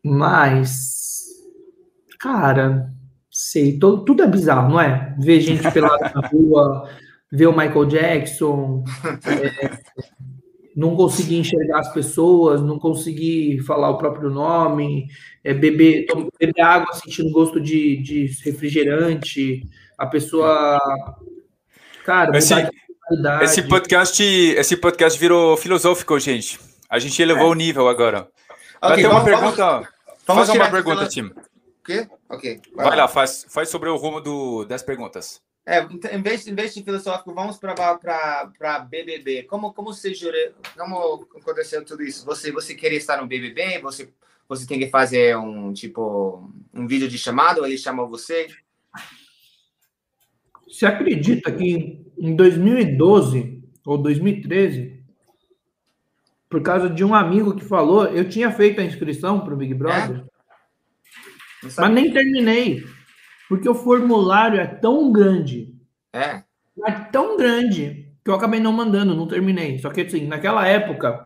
mas, 0.04 1.26
cara, 2.20 2.90
sei, 3.30 3.78
todo, 3.80 4.06
tudo 4.06 4.24
é 4.24 4.28
bizarro, 4.28 4.70
não 4.70 4.80
é? 4.80 5.16
Ver 5.20 5.42
gente 5.42 5.70
pelada 5.72 6.12
na 6.16 6.28
rua, 6.28 6.90
ver 7.32 7.48
o 7.48 7.52
Michael 7.52 7.86
Jackson, 7.86 8.84
é, 9.26 9.78
não 10.76 10.96
conseguir 10.96 11.38
enxergar 11.38 11.80
as 11.80 11.94
pessoas, 11.94 12.62
não 12.62 12.80
conseguir 12.80 13.60
falar 13.62 13.90
o 13.90 13.98
próprio 13.98 14.30
nome, 14.30 15.08
é, 15.44 15.54
beber, 15.54 16.08
beber 16.40 16.62
água 16.62 16.94
sentindo 16.94 17.32
gosto 17.32 17.60
de, 17.60 17.98
de 17.98 18.26
refrigerante, 18.44 19.64
a 19.98 20.08
pessoa. 20.08 20.80
Cara, 22.04 22.38
esse, 22.38 22.54
esse 23.42 23.62
podcast, 23.64 24.24
esse 24.24 24.78
podcast 24.78 25.20
virou 25.20 25.56
filosófico, 25.58 26.20
gente. 26.20 26.60
A 26.90 27.00
gente 27.00 27.22
elevou 27.22 27.48
é. 27.48 27.52
o 27.52 27.54
nível 27.54 27.88
agora. 27.88 28.28
Okay, 28.82 28.90
Vai 28.90 28.98
ter 28.98 29.08
uma 29.08 29.24
pergunta. 29.24 29.66
Vamos, 29.66 29.88
vamos 30.28 30.48
faz 30.48 30.50
uma 30.50 30.72
pergunta, 30.72 31.08
Tim. 31.08 31.24
O 31.26 31.84
quê? 31.86 32.08
Ok. 32.30 32.62
Vai, 32.76 32.88
vai 32.88 32.98
lá, 32.98 33.08
faz, 33.08 33.46
faz 33.50 33.70
sobre 33.70 33.90
o 33.90 33.96
rumo 33.96 34.22
do, 34.22 34.66
das 34.66 34.82
perguntas. 34.82 35.42
É, 35.66 35.80
então, 35.80 36.12
em 36.12 36.22
vez, 36.22 36.46
em 36.46 36.54
vez 36.54 36.74
de 36.74 36.84
filosófico, 36.84 37.34
vamos 37.34 37.58
para 37.58 38.80
BBB. 38.90 39.44
Como, 39.44 39.74
como, 39.74 39.94
você 39.94 40.14
jure, 40.14 40.54
como 40.78 41.26
aconteceu 41.40 41.86
tudo 41.86 42.04
isso? 42.04 42.26
Você, 42.26 42.52
você 42.52 42.76
queria 42.76 42.98
estar 42.98 43.22
no 43.22 43.28
BBB? 43.28 43.80
Você, 43.80 44.10
você 44.48 44.68
tem 44.68 44.78
que 44.78 44.90
fazer 44.90 45.38
um, 45.38 45.72
tipo, 45.72 46.52
um 46.74 46.86
vídeo 46.86 47.08
de 47.08 47.18
chamado? 47.18 47.66
Ele 47.66 47.78
chamou 47.78 48.10
você? 48.10 48.48
Você 50.68 50.86
acredita 50.86 51.52
que 51.52 52.02
em 52.18 52.36
2012 52.36 53.64
ou 53.86 53.98
2013, 53.98 55.02
por 56.50 56.62
causa 56.62 56.90
de 56.90 57.06
um 57.06 57.16
amigo 57.16 57.56
que 57.56 57.64
falou, 57.64 58.06
eu 58.08 58.28
tinha 58.28 58.52
feito 58.52 58.82
a 58.82 58.84
inscrição 58.84 59.40
para 59.40 59.54
o 59.54 59.58
Big 59.58 59.74
Brother, 59.74 60.18
é? 60.18 61.68
mas 61.78 61.92
nem 61.92 62.12
terminei. 62.12 62.84
Porque 63.50 63.68
o 63.68 63.76
formulário 63.76 64.60
é 64.60 64.66
tão 64.66 65.12
grande. 65.12 65.74
É. 66.14 66.44
É 66.86 66.92
tão 67.12 67.38
grande 67.38 68.12
que 68.24 68.30
eu 68.30 68.36
acabei 68.36 68.60
não 68.60 68.72
mandando, 68.72 69.16
não 69.16 69.28
terminei. 69.28 69.78
Só 69.80 69.90
que 69.90 70.02
assim, 70.02 70.26
naquela 70.26 70.66
época, 70.68 71.26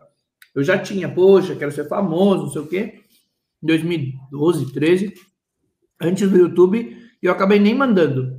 eu 0.54 0.64
já 0.64 0.78
tinha, 0.78 1.08
poxa, 1.08 1.54
quero 1.54 1.70
ser 1.70 1.88
famoso, 1.88 2.44
não 2.44 2.50
sei 2.50 2.62
o 2.62 2.66
quê. 2.66 3.00
Em 3.62 3.66
2012, 3.66 4.72
13, 4.72 5.14
antes 6.00 6.28
do 6.28 6.36
YouTube, 6.36 6.96
eu 7.22 7.32
acabei 7.32 7.58
nem 7.58 7.74
mandando. 7.74 8.38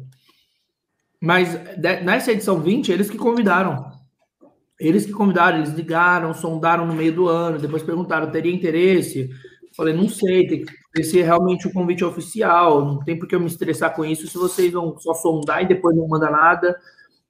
Mas 1.22 1.54
nessa 2.04 2.32
edição 2.32 2.62
20, 2.62 2.92
eles 2.92 3.10
que 3.10 3.18
convidaram. 3.18 3.89
Eles 4.80 5.06
que 5.06 5.12
convidaram, 5.12 5.58
eles 5.58 5.74
ligaram, 5.74 6.34
sondaram 6.34 6.86
no 6.86 6.96
meio 6.96 7.13
do 7.13 7.28
ano, 7.28 7.60
depois 7.60 7.84
perguntaram, 7.84 8.32
teria 8.32 8.54
interesse? 8.54 9.30
Falei, 9.80 9.94
não 9.94 10.10
sei, 10.10 10.46
tem 10.46 10.65
que 10.94 11.04
ser 11.06 11.24
realmente 11.24 11.65
o 11.65 11.70
um 11.70 11.74
convite 11.74 12.04
oficial, 12.04 12.84
não 12.84 13.00
tem 13.00 13.18
por 13.18 13.30
que 13.30 13.34
eu 13.34 13.39
me 13.39 13.46
estressar 13.46 13.96
com 13.96 14.04
isso 14.04 14.28
se 14.28 14.38
vocês 14.38 14.74
vão 14.74 15.00
só 15.00 15.13
sondar 15.13 15.63
e 15.63 15.70
depois 15.70 15.96
não 15.96 16.06
manda 16.06 16.30
nada. 16.30 16.78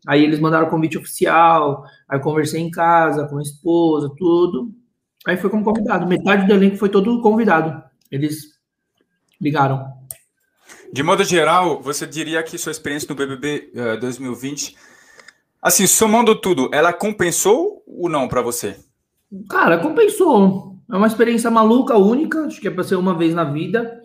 Aí 0.08 0.24
eles 0.24 0.40
mandaram 0.40 0.66
o 0.66 0.70
convite 0.72 0.98
oficial, 0.98 1.86
aí 2.10 2.20
conversei 2.20 2.60
em 2.60 2.72
casa 2.72 3.28
com 3.28 3.38
a 3.38 3.42
esposa, 3.44 4.12
tudo. 4.18 4.74
Aí 5.28 5.38
foi 5.38 5.48
como 5.52 5.64
convidado. 5.64 6.08
Metade 6.08 6.48
do 6.48 6.54
elenco 6.54 6.78
foi 6.78 6.90
todo 6.90 7.22
convidado. 7.22 7.84
Eles 8.10 8.58
ligaram. 9.40 9.86
De 10.92 11.04
modo 11.04 11.24
geral, 11.24 11.80
você 11.84 12.08
diria 12.08 12.42
que 12.42 12.58
sua 12.58 12.72
experiência 12.72 13.08
no 13.10 13.16
BBB 13.16 13.74
uh, 13.76 14.00
2020, 14.00 14.76
assim, 15.62 15.86
somando 15.86 16.34
tudo, 16.34 16.68
ela 16.74 16.92
compensou 16.94 17.84
ou 17.86 18.10
não 18.10 18.28
para 18.28 18.42
você? 18.42 18.76
Cara, 19.48 19.78
compensou. 19.78 20.79
É 20.92 20.98
uma 20.98 21.08
experiência 21.08 21.52
maluca, 21.52 21.98
única, 21.98 22.46
acho 22.46 22.60
que 22.60 22.68
é 22.68 22.72
para 22.72 22.84
ser 22.84 22.96
uma 22.96 23.16
vez 23.16 23.34
na 23.34 23.44
vida. 23.44 24.02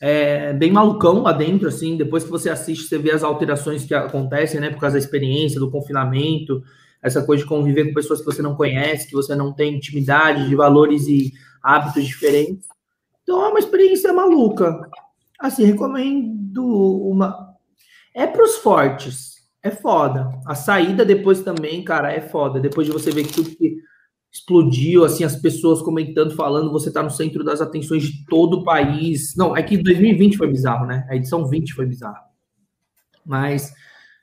É 0.00 0.52
bem 0.52 0.70
malucão 0.70 1.22
lá 1.22 1.32
dentro, 1.32 1.68
assim. 1.68 1.96
Depois 1.96 2.24
que 2.24 2.30
você 2.30 2.50
assiste, 2.50 2.86
você 2.86 2.98
vê 2.98 3.10
as 3.12 3.24
alterações 3.24 3.84
que 3.84 3.94
acontecem, 3.94 4.60
né? 4.60 4.68
Por 4.68 4.78
causa 4.78 4.94
da 4.94 4.98
experiência, 4.98 5.58
do 5.58 5.70
confinamento, 5.70 6.62
essa 7.02 7.24
coisa 7.24 7.42
de 7.42 7.48
conviver 7.48 7.86
com 7.86 7.94
pessoas 7.94 8.20
que 8.20 8.26
você 8.26 8.42
não 8.42 8.54
conhece, 8.54 9.08
que 9.08 9.14
você 9.14 9.34
não 9.34 9.52
tem 9.54 9.76
intimidade, 9.76 10.46
de 10.46 10.54
valores 10.54 11.06
e 11.06 11.32
hábitos 11.62 12.04
diferentes. 12.04 12.66
Então 13.22 13.42
é 13.42 13.48
uma 13.48 13.58
experiência 13.58 14.12
maluca. 14.12 14.78
Assim, 15.40 15.64
recomendo 15.64 16.64
uma. 17.08 17.54
É 18.14 18.26
para 18.26 18.44
os 18.44 18.56
fortes. 18.56 19.36
É 19.62 19.70
foda. 19.70 20.30
A 20.46 20.54
saída 20.54 21.04
depois 21.04 21.40
também, 21.40 21.82
cara, 21.82 22.12
é 22.12 22.20
foda. 22.20 22.60
Depois 22.60 22.86
de 22.86 22.92
você 22.92 23.10
ver 23.10 23.26
tudo 23.26 23.50
que 23.50 23.78
explodiu, 24.36 25.04
assim, 25.04 25.24
as 25.24 25.36
pessoas 25.36 25.82
comentando, 25.82 26.34
falando, 26.34 26.70
você 26.70 26.92
tá 26.92 27.02
no 27.02 27.10
centro 27.10 27.42
das 27.42 27.60
atenções 27.60 28.02
de 28.02 28.24
todo 28.26 28.58
o 28.58 28.64
país. 28.64 29.34
Não, 29.36 29.56
é 29.56 29.62
que 29.62 29.76
2020 29.76 30.36
foi 30.36 30.48
bizarro, 30.48 30.86
né? 30.86 31.06
A 31.10 31.16
edição 31.16 31.46
20 31.46 31.72
foi 31.72 31.86
bizarro. 31.86 32.24
Mas 33.24 33.72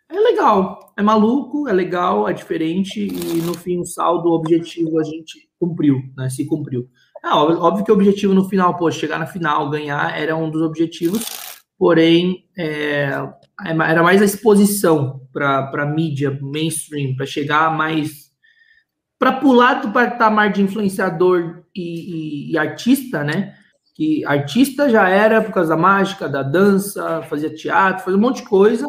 é 0.09 0.19
legal, 0.19 0.93
é 0.97 1.01
maluco, 1.01 1.67
é 1.67 1.73
legal, 1.73 2.29
é 2.29 2.33
diferente 2.33 2.99
e 3.01 3.41
no 3.41 3.53
fim 3.53 3.79
o 3.79 3.85
saldo, 3.85 4.29
o 4.29 4.33
objetivo 4.33 4.99
a 4.99 5.03
gente 5.03 5.49
cumpriu, 5.59 6.01
né? 6.15 6.29
Se 6.29 6.45
cumpriu. 6.45 6.87
É 7.23 7.29
óbvio, 7.29 7.85
que 7.85 7.91
o 7.91 7.95
objetivo 7.95 8.33
no 8.33 8.47
final, 8.49 8.75
pô, 8.75 8.91
chegar 8.91 9.17
na 9.17 9.25
final, 9.25 9.69
ganhar, 9.69 10.19
era 10.19 10.35
um 10.35 10.49
dos 10.49 10.61
objetivos, 10.61 11.23
porém 11.77 12.45
é, 12.57 13.11
era 13.65 14.03
mais 14.03 14.21
a 14.21 14.25
exposição 14.25 15.21
para 15.31 15.85
mídia 15.85 16.37
mainstream, 16.41 17.15
para 17.15 17.25
chegar 17.25 17.75
mais. 17.75 18.22
Para 19.23 19.31
pular 19.39 19.75
do 19.75 19.93
patamar 19.93 20.51
de 20.51 20.61
influenciador 20.61 21.63
e, 21.73 21.81
e, 21.81 22.51
e, 22.51 22.57
artista, 22.57 23.23
né? 23.23 23.53
Que 23.95 24.25
artista 24.25 24.89
já 24.89 25.07
era 25.07 25.41
por 25.41 25.53
causa 25.53 25.69
da 25.69 25.77
mágica, 25.77 26.27
da 26.27 26.43
dança, 26.43 27.21
fazia 27.29 27.49
teatro, 27.49 28.03
fazia 28.03 28.17
um 28.17 28.21
monte 28.21 28.41
de 28.41 28.49
coisa. 28.49 28.85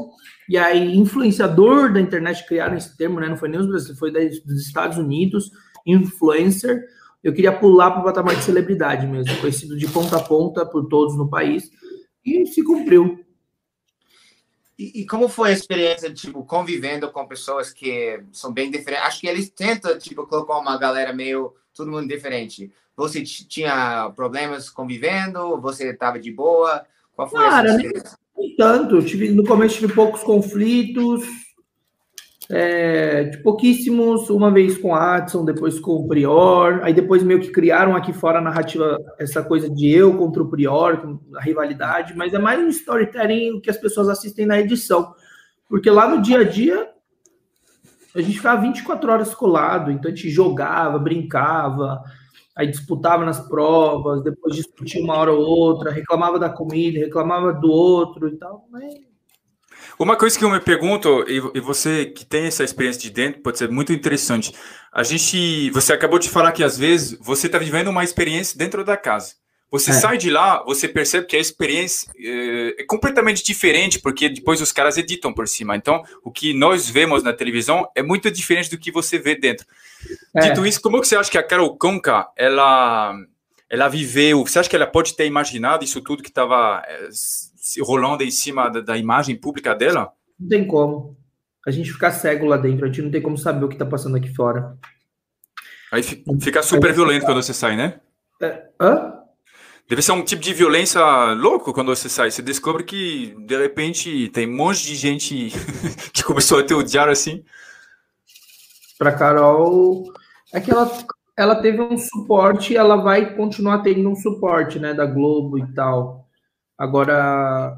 E 0.49 0.59
aí, 0.59 0.97
influenciador 0.97 1.93
da 1.93 2.01
internet 2.01 2.45
criaram 2.49 2.77
esse 2.77 2.97
termo, 2.97 3.21
né? 3.21 3.29
Não 3.29 3.37
foi 3.37 3.49
nem 3.49 3.61
os 3.61 3.69
brasileiros, 3.69 3.97
foi 3.97 4.11
dos 4.11 4.67
Estados 4.67 4.99
Unidos, 4.99 5.53
influencer. 5.87 6.83
Eu 7.23 7.33
queria 7.33 7.53
pular 7.53 7.93
para 7.93 8.01
o 8.01 8.05
patamar 8.05 8.35
de 8.35 8.43
celebridade 8.43 9.07
mesmo, 9.07 9.37
conhecido 9.37 9.79
de 9.79 9.87
ponta 9.87 10.17
a 10.17 10.21
ponta 10.21 10.67
por 10.67 10.89
todos 10.89 11.17
no 11.17 11.31
país. 11.31 11.71
E 12.27 12.45
se 12.47 12.65
cumpriu. 12.65 13.24
E, 14.79 15.03
e, 15.03 15.07
como 15.07 15.29
foi 15.29 15.51
a 15.51 15.53
experiência, 15.53 16.13
tipo, 16.13 16.45
convivendo 16.45 17.11
com 17.11 17.27
pessoas 17.27 17.73
que 17.73 18.21
são 18.33 18.53
bem 18.53 18.71
diferentes? 18.71 19.07
Acho 19.07 19.21
que 19.21 19.29
eles 19.29 19.49
tentam, 19.49 19.97
tipo, 19.99 20.27
colocar 20.27 20.59
uma 20.59 20.77
galera 20.77 21.13
meio, 21.13 21.55
todo 21.73 21.91
mundo 21.91 22.09
diferente. 22.09 22.73
Você 22.97 23.23
tinha 23.23 24.11
problemas 24.15 24.69
convivendo? 24.69 25.61
Você 25.61 25.91
estava 25.91 26.19
de 26.19 26.33
boa? 26.33 26.85
Qual 27.15 27.29
foi 27.29 27.41
Cara, 27.41 27.69
essa 27.69 27.77
experiência? 27.77 28.19
Nem 28.37 28.57
tanto. 28.57 29.05
tive, 29.05 29.31
no 29.31 29.45
começo 29.45 29.79
tive 29.79 29.93
poucos 29.93 30.23
conflitos, 30.23 31.23
é, 32.51 33.25
de 33.25 33.39
pouquíssimos, 33.39 34.29
uma 34.29 34.51
vez 34.51 34.77
com 34.77 34.95
Adson, 34.95 35.45
depois 35.45 35.81
com 35.81 35.93
o 35.93 36.07
Prior, 36.07 36.81
aí 36.83 36.93
depois 36.93 37.23
meio 37.23 37.41
que 37.41 37.51
criaram 37.51 37.97
aqui 37.97 38.13
fora 38.13 38.39
a 38.39 38.43
narrativa, 38.43 38.99
essa 39.19 39.43
coisa 39.43 39.69
de 39.71 39.91
eu 39.91 40.17
contra 40.17 40.43
o 40.43 40.51
Prior, 40.51 41.19
a 41.37 41.41
rivalidade, 41.41 42.15
mas 42.17 42.35
é 42.35 42.39
mais 42.39 42.61
um 42.61 42.69
storytelling 42.69 43.61
que 43.61 43.71
as 43.71 43.79
pessoas 43.79 44.09
assistem 44.09 44.47
na 44.47 44.61
edição, 44.61 45.15
porque 45.69 45.91
lá 45.91 46.07
no 46.09 46.21
dia 46.21 46.41
a 46.41 46.45
dia 46.45 46.91
a 48.15 48.21
gente 48.21 48.37
ficava 48.37 48.61
24 48.61 49.11
horas 49.11 49.35
colado, 49.35 49.91
então 49.91 50.11
a 50.11 50.15
gente 50.15 50.31
jogava, 50.31 50.99
brincava, 50.99 52.03
aí 52.55 52.69
disputava 52.69 53.25
nas 53.25 53.41
provas, 53.49 54.23
depois 54.23 54.55
discutia 54.55 55.03
uma 55.03 55.17
hora 55.17 55.33
ou 55.33 55.41
outra, 55.41 55.91
reclamava 55.91 56.39
da 56.39 56.51
comida, 56.51 57.01
reclamava 57.01 57.53
do 57.53 57.71
outro 57.71 58.29
e 58.29 58.37
tal, 58.37 58.67
mas 58.71 59.14
uma 59.99 60.17
coisa 60.17 60.39
que 60.39 60.45
eu 60.45 60.51
me 60.51 60.61
pergunto, 60.61 61.25
e 61.29 61.61
você 61.61 62.07
que 62.07 62.25
tem 62.25 62.47
essa 62.47 62.65
experiência 62.65 63.03
de 63.03 63.11
dentro, 63.11 63.43
pode 63.43 63.59
ser 63.59 63.69
muito 63.71 63.93
interessante. 63.93 64.55
A 64.93 65.03
gente, 65.03 65.71
você 65.71 65.93
acabou 65.93 66.19
de 66.19 66.29
falar 66.29 66.53
que 66.53 66.65
às 66.65 66.79
vezes 66.79 67.19
você 67.21 67.47
está 67.47 67.59
vivendo 67.59 67.89
uma 67.89 68.05
experiência 68.05 68.59
dentro 68.59 68.85
da 68.85 68.97
casa. 68.97 69.35
Você 69.75 69.91
é. 69.91 69.95
sai 69.95 70.17
de 70.17 70.31
lá, 70.31 70.63
você 70.65 70.87
percebe 70.87 71.27
que 71.27 71.35
a 71.35 71.41
experiência 71.41 72.09
é, 72.17 72.77
é, 72.79 72.85
completamente 72.85 73.43
diferente, 73.43 73.99
porque 73.99 74.29
depois 74.29 74.61
os 74.61 74.71
caras 74.71 74.97
editam 74.97 75.33
por 75.33 75.49
cima. 75.49 75.75
Então, 75.75 76.01
o 76.23 76.31
que 76.31 76.55
nós 76.55 76.89
vemos 76.89 77.25
na 77.25 77.33
televisão 77.33 77.89
é 77.93 78.01
muito 78.01 78.31
diferente 78.31 78.71
do 78.71 78.79
que 78.79 78.93
você 78.93 79.19
vê 79.19 79.35
dentro. 79.35 79.67
É. 80.37 80.43
Dito 80.43 80.65
isso, 80.65 80.81
como 80.81 81.01
que 81.01 81.09
você 81.09 81.17
acha 81.17 81.29
que 81.29 81.39
a 81.39 81.43
Carol 81.43 81.77
Conca, 81.77 82.29
ela, 82.37 83.17
ela 83.69 83.89
viveu? 83.89 84.47
Você 84.47 84.61
acha 84.61 84.71
que 84.71 84.77
ela 84.77 84.87
pode 84.87 85.17
ter 85.17 85.27
imaginado 85.27 85.85
isso 85.85 86.01
tudo 86.01 86.23
que 86.23 86.29
estava 86.29 86.81
é, 86.87 87.09
rolando 87.83 88.23
em 88.23 88.31
cima 88.31 88.69
da, 88.69 88.81
da, 88.81 88.97
imagem 88.97 89.37
pública 89.37 89.75
dela? 89.75 90.13
Não 90.39 90.49
tem 90.49 90.67
como. 90.67 91.17
A 91.67 91.71
gente 91.71 91.93
ficar 91.93 92.11
cego 92.11 92.47
lá 92.47 92.57
dentro, 92.57 92.85
a 92.85 92.89
gente 92.89 93.03
não 93.03 93.11
tem 93.11 93.23
como 93.23 93.39
saber 93.39 93.65
o 93.65 93.69
que 93.69 93.75
está 93.75 93.87
passando 93.87 94.17
aqui 94.17 94.35
fora. 94.35 94.77
Aí 95.91 96.03
fica 96.03 96.63
super 96.63 96.93
violento 96.93 97.25
quando 97.25 97.43
você 97.43 97.55
sai, 97.55 97.77
né? 97.77 98.01
É, 98.43 98.69
hã? 98.81 99.15
Deve 99.89 100.01
ser 100.01 100.13
um 100.13 100.25
tipo 100.25 100.43
de 100.43 100.55
violência 100.55 101.01
louco 101.35 101.73
quando 101.73 101.95
você 101.95 102.09
sai. 102.09 102.31
Você 102.31 102.41
descobre 102.41 102.85
que, 102.85 103.35
de 103.47 103.57
repente, 103.57 104.29
tem 104.31 104.49
um 104.49 104.57
monte 104.57 104.83
de 104.85 104.95
gente 104.95 105.53
que 106.13 106.23
começou 106.23 106.59
a 106.59 106.65
te 106.65 106.73
odiar 106.73 107.09
assim. 107.09 107.45
Para 108.99 109.13
Carol, 109.13 110.05
é 110.53 110.61
que 110.61 110.71
ela, 110.71 110.91
ela 111.37 111.57
teve 111.57 111.83
um 111.83 111.99
suporte, 111.99 112.77
ela 112.77 112.97
vai 112.97 113.37
continuar 113.37 113.81
tendo 113.81 114.09
um 114.09 114.17
suporte, 114.17 114.79
né, 114.79 114.95
da 114.95 115.05
Globo 115.05 115.59
e 115.59 115.75
tal. 115.75 116.24
Agora, 116.77 117.77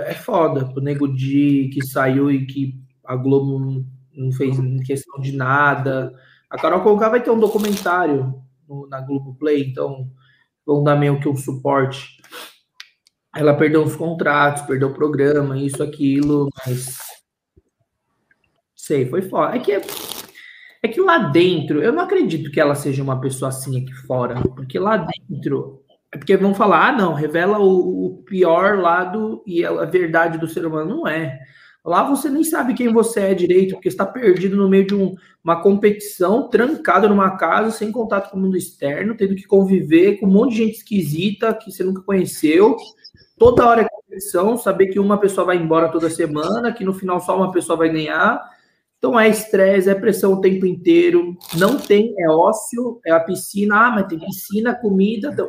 é 0.00 0.14
foda 0.14 0.72
o 0.74 0.80
Nego 0.80 1.06
Di 1.06 1.70
que 1.72 1.84
saiu 1.84 2.30
e 2.30 2.46
que 2.46 2.80
a 3.04 3.14
Globo 3.16 3.84
não 4.14 4.32
fez 4.32 4.56
questão 4.86 5.20
de 5.20 5.32
nada. 5.32 6.12
A 6.48 6.56
Carol 6.56 6.82
Conká 6.82 7.08
vai 7.08 7.22
ter 7.22 7.30
um 7.30 7.40
documentário 7.40 8.42
no, 8.68 8.86
na 8.86 9.00
Globo 9.00 9.34
Play, 9.34 9.70
então 9.70 10.10
vão 10.64 10.82
dar 10.82 10.96
meio 10.96 11.20
que 11.20 11.28
um 11.28 11.36
suporte. 11.36 12.20
Ela 13.34 13.54
perdeu 13.54 13.82
os 13.82 13.96
contratos, 13.96 14.62
perdeu 14.62 14.88
o 14.88 14.94
programa, 14.94 15.58
isso, 15.58 15.82
aquilo, 15.82 16.48
mas. 16.66 16.98
Sei, 18.74 19.08
foi 19.08 19.22
foda. 19.22 19.56
É 19.56 19.58
que, 19.58 19.72
é 20.82 20.88
que 20.88 21.00
lá 21.00 21.18
dentro, 21.18 21.82
eu 21.82 21.92
não 21.92 22.02
acredito 22.02 22.50
que 22.50 22.60
ela 22.60 22.74
seja 22.74 23.02
uma 23.02 23.20
pessoa 23.20 23.48
assim 23.48 23.82
aqui 23.82 23.92
fora, 24.06 24.40
porque 24.54 24.78
lá 24.78 24.96
dentro 25.28 25.81
é 26.12 26.18
porque 26.18 26.36
vão 26.36 26.54
falar, 26.54 26.88
ah, 26.88 26.92
não, 26.92 27.14
revela 27.14 27.58
o, 27.58 28.06
o 28.06 28.22
pior 28.24 28.78
lado 28.78 29.42
e 29.46 29.64
a 29.64 29.86
verdade 29.86 30.36
do 30.36 30.46
ser 30.46 30.66
humano. 30.66 30.96
Não 30.96 31.08
é. 31.08 31.40
Lá 31.82 32.02
você 32.02 32.28
nem 32.28 32.44
sabe 32.44 32.74
quem 32.74 32.92
você 32.92 33.20
é 33.20 33.34
direito, 33.34 33.74
porque 33.74 33.88
está 33.88 34.04
perdido 34.04 34.54
no 34.54 34.68
meio 34.68 34.86
de 34.86 34.94
um, 34.94 35.14
uma 35.42 35.62
competição, 35.62 36.48
trancado 36.48 37.08
numa 37.08 37.36
casa, 37.38 37.70
sem 37.70 37.90
contato 37.90 38.30
com 38.30 38.36
o 38.36 38.40
mundo 38.40 38.58
externo, 38.58 39.16
tendo 39.16 39.34
que 39.34 39.46
conviver 39.46 40.18
com 40.18 40.26
um 40.26 40.30
monte 40.30 40.50
de 40.50 40.56
gente 40.58 40.76
esquisita 40.76 41.54
que 41.54 41.72
você 41.72 41.82
nunca 41.82 42.02
conheceu. 42.02 42.76
Toda 43.38 43.66
hora 43.66 43.80
é 43.80 43.88
competição, 43.88 44.58
saber 44.58 44.88
que 44.88 45.00
uma 45.00 45.18
pessoa 45.18 45.46
vai 45.46 45.56
embora 45.56 45.88
toda 45.88 46.10
semana, 46.10 46.72
que 46.72 46.84
no 46.84 46.92
final 46.92 47.20
só 47.20 47.34
uma 47.34 47.50
pessoa 47.50 47.78
vai 47.78 47.88
ganhar. 47.88 48.38
Então 48.98 49.18
é 49.18 49.28
estresse, 49.28 49.88
é 49.88 49.94
pressão 49.94 50.34
o 50.34 50.40
tempo 50.42 50.66
inteiro. 50.66 51.36
Não 51.56 51.78
tem, 51.78 52.14
é 52.18 52.28
ócio, 52.28 53.00
é 53.04 53.10
a 53.10 53.18
piscina. 53.18 53.86
Ah, 53.86 53.90
mas 53.90 54.06
tem 54.06 54.18
piscina, 54.18 54.74
comida. 54.74 55.30
Então... 55.32 55.48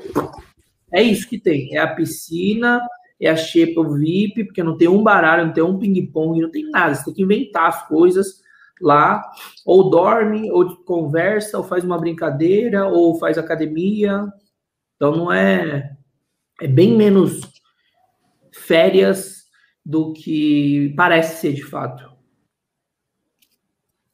É 0.93 1.01
isso 1.01 1.27
que 1.27 1.39
tem. 1.39 1.75
É 1.75 1.79
a 1.79 1.93
piscina, 1.93 2.79
é 3.19 3.29
a 3.29 3.35
xepa 3.35 3.81
VIP, 3.83 4.45
porque 4.45 4.61
não 4.61 4.77
tem 4.77 4.87
um 4.87 5.01
baralho, 5.01 5.47
não 5.47 5.53
tem 5.53 5.63
um 5.63 5.79
ping-pong, 5.79 6.39
não 6.39 6.51
tem 6.51 6.69
nada. 6.69 6.93
Você 6.93 7.05
tem 7.05 7.13
que 7.15 7.23
inventar 7.23 7.67
as 7.67 7.87
coisas 7.87 8.41
lá. 8.79 9.23
Ou 9.65 9.89
dorme, 9.89 10.51
ou 10.51 10.75
conversa, 10.83 11.57
ou 11.57 11.63
faz 11.63 11.83
uma 11.83 11.97
brincadeira, 11.97 12.85
ou 12.85 13.17
faz 13.17 13.37
academia. 13.37 14.25
Então 14.95 15.15
não 15.15 15.33
é. 15.33 15.97
É 16.61 16.67
bem 16.67 16.95
menos 16.95 17.41
férias 18.51 19.43
do 19.83 20.13
que 20.13 20.93
parece 20.95 21.41
ser 21.41 21.53
de 21.53 21.63
fato. 21.63 22.13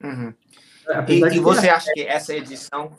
Uhum. 0.01 0.33
E, 1.07 1.35
e, 1.35 1.39
você 1.39 1.69
acha 1.69 1.91
que 1.93 2.01
essa 2.01 2.33
edição, 2.33 2.97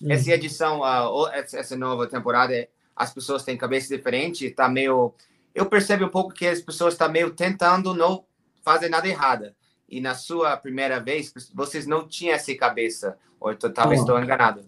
hum. 0.00 0.10
essa 0.10 0.30
edição, 0.30 0.80
uh, 0.80 1.28
essa 1.32 1.76
nova 1.76 2.06
temporada 2.06 2.54
é 2.54 2.68
as 2.96 3.12
pessoas 3.12 3.44
têm 3.44 3.56
cabeça 3.56 3.94
diferente, 3.94 4.50
tá 4.50 4.68
meio. 4.68 5.14
Eu 5.54 5.66
percebo 5.66 6.04
um 6.04 6.08
pouco 6.08 6.34
que 6.34 6.46
as 6.46 6.60
pessoas 6.60 6.94
estão 6.94 7.06
tá 7.06 7.12
meio 7.12 7.30
tentando 7.30 7.94
não 7.94 8.24
fazer 8.62 8.88
nada 8.88 9.08
errada. 9.08 9.54
E 9.88 10.00
na 10.00 10.14
sua 10.14 10.56
primeira 10.56 11.00
vez, 11.00 11.32
vocês 11.54 11.86
não 11.86 12.08
tinham 12.08 12.34
essa 12.34 12.54
cabeça. 12.54 13.18
Ou 13.38 13.54
talvez 13.54 14.00
estou 14.00 14.18
enganado. 14.22 14.64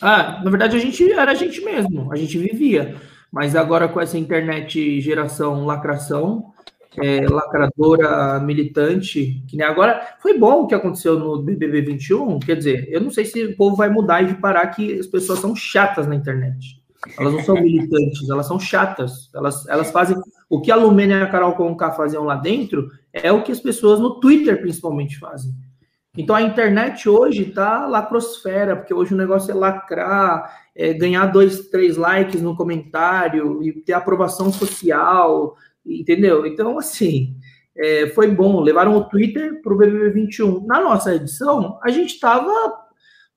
Ah, 0.00 0.42
na 0.44 0.50
verdade 0.50 0.76
a 0.76 0.80
gente 0.80 1.10
era 1.10 1.30
a 1.30 1.34
gente 1.34 1.60
mesmo, 1.62 2.12
a 2.12 2.16
gente 2.16 2.36
vivia. 2.38 3.00
Mas 3.32 3.56
agora 3.56 3.88
com 3.88 4.00
essa 4.00 4.18
internet 4.18 5.00
geração 5.00 5.64
lacração, 5.64 6.52
é, 7.02 7.26
lacradora 7.26 8.40
militante, 8.40 9.42
que 9.46 9.56
nem 9.56 9.66
agora. 9.66 10.16
Foi 10.20 10.38
bom 10.38 10.62
o 10.62 10.66
que 10.66 10.74
aconteceu 10.74 11.18
no 11.18 11.42
BBB 11.42 11.82
21. 11.82 12.38
Quer 12.40 12.56
dizer, 12.56 12.88
eu 12.90 13.00
não 13.00 13.10
sei 13.10 13.24
se 13.24 13.44
o 13.44 13.56
povo 13.56 13.76
vai 13.76 13.88
mudar 13.88 14.22
e 14.22 14.34
parar 14.34 14.66
que 14.68 14.98
as 14.98 15.06
pessoas 15.06 15.38
são 15.38 15.54
chatas 15.54 16.06
na 16.06 16.14
internet. 16.14 16.82
Elas 17.18 17.32
não 17.32 17.42
são 17.42 17.54
militantes, 17.56 18.28
elas 18.28 18.46
são 18.46 18.58
chatas. 18.58 19.30
Elas, 19.34 19.66
elas 19.68 19.90
fazem. 19.90 20.16
O 20.48 20.60
que 20.60 20.70
a 20.70 20.76
Lumena 20.76 21.18
e 21.18 21.22
a 21.22 21.30
Carol 21.30 21.54
Conká 21.54 21.92
faziam 21.92 22.24
lá 22.24 22.36
dentro 22.36 22.90
é 23.12 23.32
o 23.32 23.42
que 23.42 23.52
as 23.52 23.60
pessoas 23.60 24.00
no 24.00 24.20
Twitter, 24.20 24.60
principalmente, 24.60 25.18
fazem. 25.18 25.52
Então 26.16 26.34
a 26.34 26.40
internet 26.40 27.08
hoje 27.08 27.44
tá 27.44 27.86
lacrosfera, 27.86 28.74
porque 28.74 28.94
hoje 28.94 29.12
o 29.12 29.16
negócio 29.16 29.50
é 29.50 29.54
lacrar, 29.54 30.50
é 30.74 30.94
ganhar 30.94 31.26
dois, 31.26 31.68
três 31.68 31.96
likes 31.96 32.40
no 32.40 32.56
comentário 32.56 33.62
e 33.62 33.72
ter 33.72 33.92
aprovação 33.92 34.50
social, 34.50 35.56
entendeu? 35.86 36.46
Então, 36.46 36.78
assim, 36.78 37.36
é, 37.76 38.08
foi 38.08 38.28
bom. 38.28 38.60
Levaram 38.60 38.96
o 38.96 39.04
Twitter 39.04 39.60
para 39.62 39.72
o 39.72 39.76
BBB 39.76 40.10
21. 40.10 40.66
Na 40.66 40.80
nossa 40.80 41.14
edição, 41.14 41.78
a 41.82 41.90
gente 41.90 42.14
estava, 42.14 42.50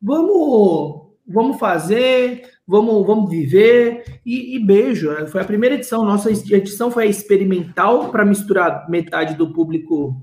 vamos, 0.02 1.10
vamos 1.28 1.60
fazer, 1.60 2.50
vamos, 2.66 3.06
vamos 3.06 3.30
viver 3.30 4.22
e, 4.26 4.56
e, 4.56 4.60
beijo. 4.66 5.10
Foi 5.28 5.42
a 5.42 5.46
primeira 5.46 5.76
edição. 5.76 6.04
Nossa 6.04 6.32
edição 6.32 6.90
foi 6.90 7.08
experimental 7.08 8.10
para 8.12 8.26
misturar 8.26 8.90
metade 8.90 9.36
do 9.36 9.52
público, 9.52 10.22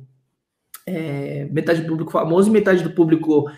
é, 0.87 1.47
metade 1.51 1.83
do 1.83 1.89
público 1.89 2.13
famoso 2.13 2.49
e 2.49 2.53
metade 2.53 2.83
do 2.83 2.91
público 2.91 3.51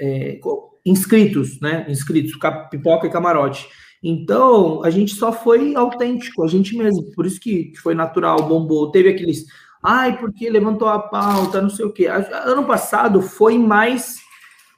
é, 0.00 0.38
inscritos, 0.86 1.60
né? 1.60 1.84
Inscritos, 1.88 2.32
pipoca 2.70 3.06
e 3.06 3.10
camarote. 3.10 3.68
Então, 4.02 4.82
a 4.84 4.90
gente 4.90 5.14
só 5.14 5.32
foi 5.32 5.74
autêntico, 5.74 6.44
a 6.44 6.48
gente 6.48 6.76
mesmo. 6.76 7.10
Por 7.14 7.26
isso 7.26 7.40
que 7.40 7.72
foi 7.82 7.94
natural, 7.94 8.46
bombou. 8.46 8.90
Teve 8.90 9.08
aqueles, 9.10 9.44
ai, 9.82 10.18
porque 10.18 10.48
levantou 10.48 10.88
a 10.88 10.98
pauta, 10.98 11.60
não 11.60 11.70
sei 11.70 11.84
o 11.84 11.92
quê. 11.92 12.06
Ano 12.06 12.64
passado 12.64 13.20
foi 13.20 13.58
mais 13.58 14.16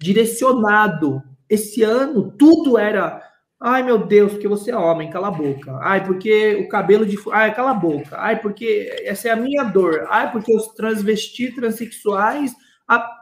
direcionado. 0.00 1.22
Esse 1.48 1.83
ano, 1.83 2.33
tudo 2.38 2.78
era, 2.78 3.20
ai, 3.61 3.83
meu 3.83 3.98
Deus, 3.98 4.33
porque 4.33 4.48
você 4.48 4.70
é 4.70 4.76
homem, 4.76 5.11
cala 5.11 5.28
a 5.28 5.33
boca. 5.33 5.78
Ai, 5.83 6.04
porque 6.04 6.54
o 6.56 6.68
cabelo 6.68 7.04
de. 7.04 7.18
Ai, 7.33 7.54
cala 7.54 7.72
a 7.72 7.74
boca. 7.74 8.16
Ai, 8.18 8.40
porque 8.40 8.90
essa 9.04 9.28
é 9.28 9.33
a 9.33 9.37
minha 9.37 9.64
dor. 9.64 10.06
Ai, 10.09 10.33
porque 10.33 10.54
os 10.54 10.68
transvestis, 10.68 11.54
transexuais. 11.54 12.54
A... 12.88 13.18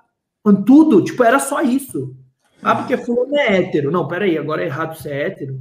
Tudo, 0.64 1.02
tipo, 1.04 1.22
era 1.24 1.38
só 1.38 1.60
isso. 1.60 2.16
Ah, 2.62 2.76
porque 2.76 2.96
fulano 2.96 3.36
é 3.36 3.58
hétero. 3.58 3.90
Não, 3.90 4.06
peraí, 4.08 4.38
agora 4.38 4.62
é 4.62 4.66
errado 4.66 4.96
ser 4.96 5.12
hétero. 5.12 5.60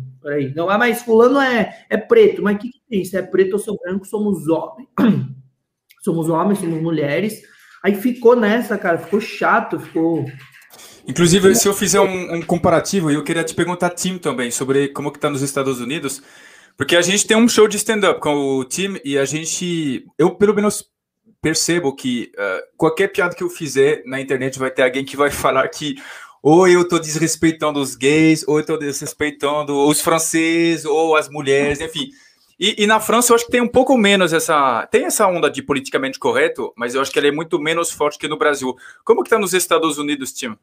Não, 0.55 0.69
ah, 0.69 0.77
mas 0.77 1.01
fulano 1.01 1.39
é, 1.39 1.85
é 1.89 1.97
preto. 1.97 2.41
Mas 2.41 2.55
o 2.55 2.59
que, 2.59 2.69
que 2.69 2.81
tem? 2.89 3.05
Se 3.05 3.17
é 3.17 3.21
preto 3.21 3.53
ou 3.53 3.59
sou 3.59 3.77
branco, 3.77 4.05
somos 4.05 4.47
homens. 4.47 4.87
somos 6.03 6.29
homens, 6.29 6.59
somos 6.59 6.81
mulheres. 6.81 7.41
Aí 7.83 7.95
ficou 7.95 8.35
nessa, 8.35 8.77
cara. 8.77 8.97
Ficou 8.97 9.21
chato, 9.21 9.79
ficou... 9.79 10.25
Inclusive, 11.07 11.55
se 11.55 11.67
eu 11.67 11.73
fizer 11.73 12.01
um, 12.01 12.35
um 12.35 12.41
comparativo, 12.41 13.09
eu 13.09 13.23
queria 13.23 13.43
te 13.43 13.55
perguntar, 13.55 13.91
Tim, 13.91 14.17
também, 14.17 14.51
sobre 14.51 14.89
como 14.89 15.11
que 15.11 15.19
tá 15.19 15.29
nos 15.29 15.41
Estados 15.41 15.79
Unidos. 15.79 16.21
Porque 16.75 16.95
a 16.95 17.01
gente 17.01 17.25
tem 17.25 17.37
um 17.37 17.47
show 17.47 17.67
de 17.67 17.77
stand-up 17.77 18.19
com 18.19 18.35
o 18.35 18.65
Tim 18.65 18.99
e 19.05 19.17
a 19.17 19.23
gente... 19.23 20.05
Eu, 20.17 20.31
pelo 20.31 20.53
menos, 20.53 20.83
percebo 21.41 21.95
que 21.95 22.31
uh, 22.35 22.61
qualquer 22.75 23.07
piada 23.07 23.35
que 23.35 23.43
eu 23.43 23.49
fizer 23.49 24.03
na 24.05 24.19
internet 24.19 24.59
vai 24.59 24.69
ter 24.69 24.83
alguém 24.83 25.05
que 25.05 25.15
vai 25.15 25.29
falar 25.31 25.67
que 25.69 25.95
ou 26.49 26.65
eu 26.65 26.83
estou 26.83 26.97
desrespeitando 26.97 27.77
os 27.77 27.93
gays, 27.93 28.47
ou 28.47 28.55
eu 28.55 28.61
estou 28.61 28.79
desrespeitando 28.79 29.85
os 29.85 29.99
franceses, 29.99 30.85
ou 30.85 31.17
as 31.17 31.27
mulheres, 31.27 31.81
enfim. 31.81 32.09
E, 32.57 32.83
e, 32.83 32.87
na 32.87 33.01
França 33.01 33.33
eu 33.33 33.35
acho 33.35 33.45
que 33.47 33.51
tem 33.51 33.59
um 33.59 33.67
pouco 33.67 33.97
menos 33.97 34.31
essa. 34.31 34.87
Tem 34.87 35.03
essa 35.03 35.27
onda 35.27 35.51
de 35.51 35.61
politicamente 35.61 36.17
correto, 36.17 36.71
mas 36.77 36.95
eu 36.95 37.01
acho 37.01 37.11
que 37.11 37.19
ela 37.19 37.27
é 37.27 37.31
muito 37.31 37.59
menos 37.59 37.91
forte 37.91 38.17
que 38.17 38.29
no 38.29 38.37
Brasil. 38.37 38.73
Como 39.03 39.23
que 39.23 39.27
está 39.27 39.37
nos 39.37 39.53
Estados 39.53 39.97
Unidos, 39.97 40.31
Tim? 40.31 40.57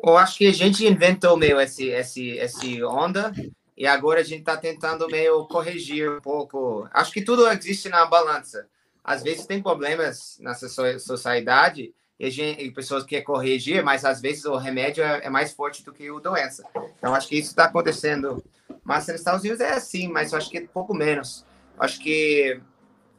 Eu 0.00 0.16
acho 0.16 0.38
que 0.38 0.46
a 0.46 0.52
gente 0.52 0.86
inventou 0.86 1.36
meio 1.36 1.60
esse, 1.60 1.88
esse, 1.88 2.30
esse 2.30 2.80
onda 2.84 3.32
e 3.76 3.88
agora 3.88 4.20
a 4.20 4.24
gente 4.24 4.40
está 4.40 4.56
tentando 4.56 5.08
meio 5.08 5.44
corrigir 5.48 6.08
um 6.08 6.20
pouco. 6.20 6.88
Acho 6.92 7.10
que 7.10 7.20
tudo 7.20 7.48
existe 7.48 7.88
na 7.88 8.06
balança. 8.06 8.68
Às 9.02 9.24
vezes 9.24 9.44
tem 9.44 9.60
problemas 9.60 10.38
nessa 10.38 10.68
sociedade 11.00 11.92
e, 12.18 12.30
gente, 12.30 12.62
e 12.62 12.70
pessoas 12.70 13.04
querem 13.04 13.24
corrigir, 13.24 13.82
mas 13.82 14.04
às 14.04 14.20
vezes 14.20 14.44
o 14.44 14.56
remédio 14.56 15.02
é, 15.02 15.24
é 15.24 15.30
mais 15.30 15.52
forte 15.52 15.84
do 15.84 15.92
que 15.92 16.08
a 16.08 16.18
doença. 16.20 16.64
Então, 16.96 17.14
acho 17.14 17.28
que 17.28 17.36
isso 17.36 17.50
está 17.50 17.64
acontecendo. 17.64 18.42
Mas 18.84 19.06
nos 19.08 19.16
Estados 19.16 19.40
Unidos 19.42 19.60
é 19.60 19.72
assim, 19.72 20.08
mas 20.08 20.32
eu 20.32 20.38
acho 20.38 20.50
que 20.50 20.58
é 20.58 20.66
pouco 20.66 20.94
menos. 20.94 21.44
Acho 21.78 22.00
que 22.00 22.60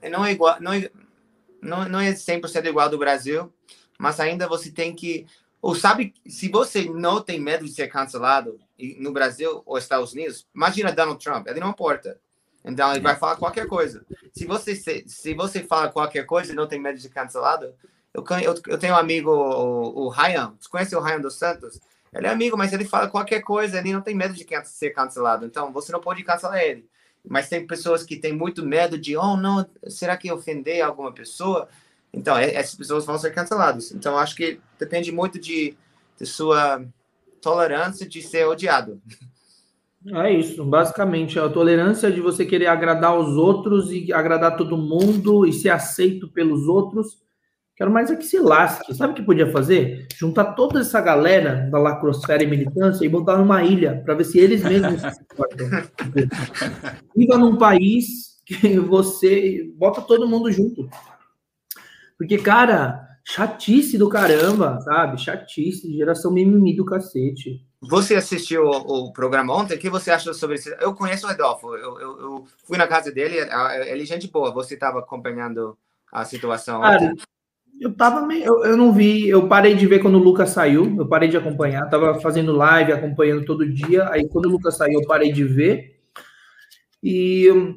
não 0.09 0.25
é 0.25 0.31
igual, 0.31 0.57
não 0.61 0.73
é, 0.73 0.89
não, 1.61 1.89
não 1.89 1.99
é 1.99 2.13
100% 2.13 2.65
igual 2.65 2.89
do 2.89 2.97
Brasil, 2.97 3.51
mas 3.97 4.19
ainda 4.19 4.47
você 4.47 4.71
tem 4.71 4.95
que. 4.95 5.25
Ou 5.61 5.75
sabe, 5.75 6.13
se 6.27 6.47
você 6.47 6.85
não 6.85 7.21
tem 7.21 7.39
medo 7.39 7.65
de 7.65 7.71
ser 7.71 7.87
cancelado 7.87 8.59
no 8.99 9.11
Brasil 9.11 9.63
ou 9.65 9.77
Estados 9.77 10.13
Unidos, 10.13 10.47
imagina 10.55 10.91
Donald 10.91 11.21
Trump, 11.23 11.47
ele 11.47 11.59
não 11.59 11.71
importa. 11.71 12.19
Então 12.63 12.91
ele 12.91 13.01
vai 13.01 13.15
falar 13.15 13.35
qualquer 13.35 13.67
coisa. 13.67 14.05
Se 14.33 14.45
você 14.45 14.75
se, 14.75 15.03
se 15.07 15.33
você 15.33 15.63
fala 15.63 15.89
qualquer 15.89 16.25
coisa 16.25 16.51
e 16.51 16.55
não 16.55 16.67
tem 16.67 16.79
medo 16.79 16.95
de 16.95 17.03
ser 17.03 17.09
cancelado, 17.09 17.73
eu, 18.15 18.23
eu, 18.41 18.55
eu 18.67 18.77
tenho 18.77 18.93
um 18.93 18.97
amigo, 18.97 19.29
o, 19.29 20.05
o 20.05 20.09
Ryan. 20.09 20.53
Você 20.59 20.69
conhece 20.69 20.95
o 20.95 21.01
Ryan 21.01 21.19
dos 21.19 21.35
Santos? 21.35 21.79
Ele 22.13 22.27
é 22.27 22.29
amigo, 22.29 22.57
mas 22.57 22.71
ele 22.71 22.85
fala 22.85 23.09
qualquer 23.09 23.41
coisa, 23.41 23.77
ele 23.77 23.91
não 23.91 24.01
tem 24.01 24.15
medo 24.15 24.33
de 24.33 24.47
ser 24.63 24.91
cancelado. 24.91 25.45
Então, 25.45 25.73
você 25.73 25.91
não 25.91 25.99
pode 25.99 26.23
cancelar 26.23 26.59
ele. 26.59 26.87
Mas 27.27 27.49
tem 27.49 27.67
pessoas 27.67 28.03
que 28.03 28.15
têm 28.15 28.31
muito 28.31 28.65
medo 28.65 28.97
de, 28.97 29.17
oh, 29.17 29.35
não, 29.35 29.65
será 29.87 30.15
que 30.15 30.31
ofender 30.31 30.81
alguma 30.81 31.11
pessoa? 31.11 31.67
Então, 32.13 32.37
essas 32.37 32.75
pessoas 32.75 33.05
vão 33.05 33.17
ser 33.17 33.31
canceladas. 33.31 33.91
Então, 33.91 34.17
acho 34.17 34.35
que 34.35 34.61
depende 34.79 35.11
muito 35.11 35.37
de, 35.37 35.75
de 36.17 36.25
sua 36.25 36.85
tolerância 37.41 38.07
de 38.07 38.21
ser 38.21 38.47
odiado. 38.47 39.01
É 40.07 40.31
isso, 40.31 40.63
basicamente, 40.63 41.37
a 41.39 41.49
tolerância 41.49 42.11
de 42.11 42.21
você 42.21 42.45
querer 42.45 42.67
agradar 42.67 43.17
os 43.17 43.35
outros 43.35 43.91
e 43.91 44.13
agradar 44.13 44.55
todo 44.55 44.77
mundo 44.77 45.45
e 45.45 45.51
ser 45.51 45.71
aceito 45.71 46.29
pelos 46.29 46.67
outros 46.67 47.24
Quero 47.75 47.91
mais 47.91 48.09
é 48.09 48.15
que 48.15 48.25
se 48.25 48.39
lasque. 48.39 48.93
Sabe 48.93 49.11
o 49.11 49.15
que 49.15 49.23
podia 49.23 49.51
fazer? 49.51 50.07
Juntar 50.15 50.53
toda 50.53 50.79
essa 50.79 51.01
galera 51.01 51.69
da 51.69 51.77
lacrosfera 51.77 52.41
e 52.41 52.47
militância 52.47 53.05
e 53.05 53.09
botar 53.09 53.37
numa 53.37 53.63
ilha 53.63 54.01
para 54.05 54.13
ver 54.13 54.23
se 54.23 54.39
eles 54.39 54.63
mesmos 54.63 55.01
se. 55.01 55.25
Viva 57.15 57.37
num 57.37 57.57
país 57.57 58.41
que 58.45 58.79
você 58.79 59.69
bota 59.75 60.01
todo 60.01 60.27
mundo 60.27 60.49
junto. 60.51 60.89
Porque, 62.17 62.37
cara, 62.37 63.05
chatice 63.25 63.97
do 63.97 64.07
caramba, 64.07 64.79
sabe? 64.79 65.21
Chatice, 65.21 65.91
geração 65.97 66.31
mimimi 66.31 66.73
do 66.73 66.85
cacete. 66.85 67.65
Você 67.81 68.15
assistiu 68.15 68.63
o, 68.63 69.07
o, 69.07 69.13
programa 69.13 69.53
ontem? 69.53 69.75
O 69.75 69.79
que 69.79 69.89
você 69.89 70.11
acha 70.11 70.33
sobre 70.33 70.55
isso? 70.55 70.69
Eu 70.79 70.95
conheço 70.95 71.25
o 71.25 71.29
Rodolfo. 71.29 71.75
Eu, 71.75 71.99
eu, 71.99 72.21
eu, 72.21 72.45
fui 72.63 72.77
na 72.77 72.87
casa 72.87 73.11
dele. 73.11 73.35
Ele 73.87 74.03
é 74.03 74.05
gente 74.05 74.29
boa. 74.29 74.53
Você 74.53 74.75
estava 74.75 74.99
acompanhando 74.99 75.77
a 76.11 76.23
situação 76.23 76.81
Cara, 76.81 77.03
ontem? 77.03 77.21
Eu 77.79 77.93
tava 77.93 78.25
meio. 78.25 78.43
Eu, 78.43 78.63
eu, 78.63 78.77
não 78.77 78.93
vi, 78.93 79.27
eu 79.27 79.47
parei 79.47 79.75
de 79.75 79.85
ver 79.85 79.99
quando 79.99 80.15
o 80.15 80.23
Lucas 80.23 80.49
saiu, 80.51 80.95
eu 80.97 81.07
parei 81.07 81.27
de 81.27 81.37
acompanhar, 81.37 81.89
tava 81.89 82.19
fazendo 82.21 82.53
live, 82.53 82.91
acompanhando 82.91 83.45
todo 83.45 83.69
dia. 83.69 84.09
Aí 84.09 84.27
quando 84.29 84.45
o 84.45 84.49
Lucas 84.49 84.77
saiu, 84.77 85.01
eu 85.01 85.07
parei 85.07 85.31
de 85.31 85.43
ver. 85.43 85.99
E. 87.03 87.75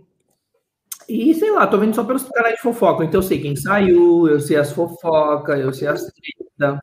E 1.08 1.34
sei 1.34 1.50
lá, 1.50 1.66
tô 1.66 1.78
vendo 1.78 1.94
só 1.94 2.04
pelos 2.04 2.22
canais 2.24 2.56
de 2.56 2.62
fofoca. 2.62 3.02
Então 3.02 3.18
eu 3.18 3.26
sei 3.26 3.40
quem 3.40 3.56
saiu, 3.56 4.28
eu 4.28 4.40
sei 4.40 4.56
as 4.58 4.72
fofocas, 4.72 5.58
eu 5.58 5.72
sei 5.72 5.88
as 5.88 6.02
treta. 6.02 6.78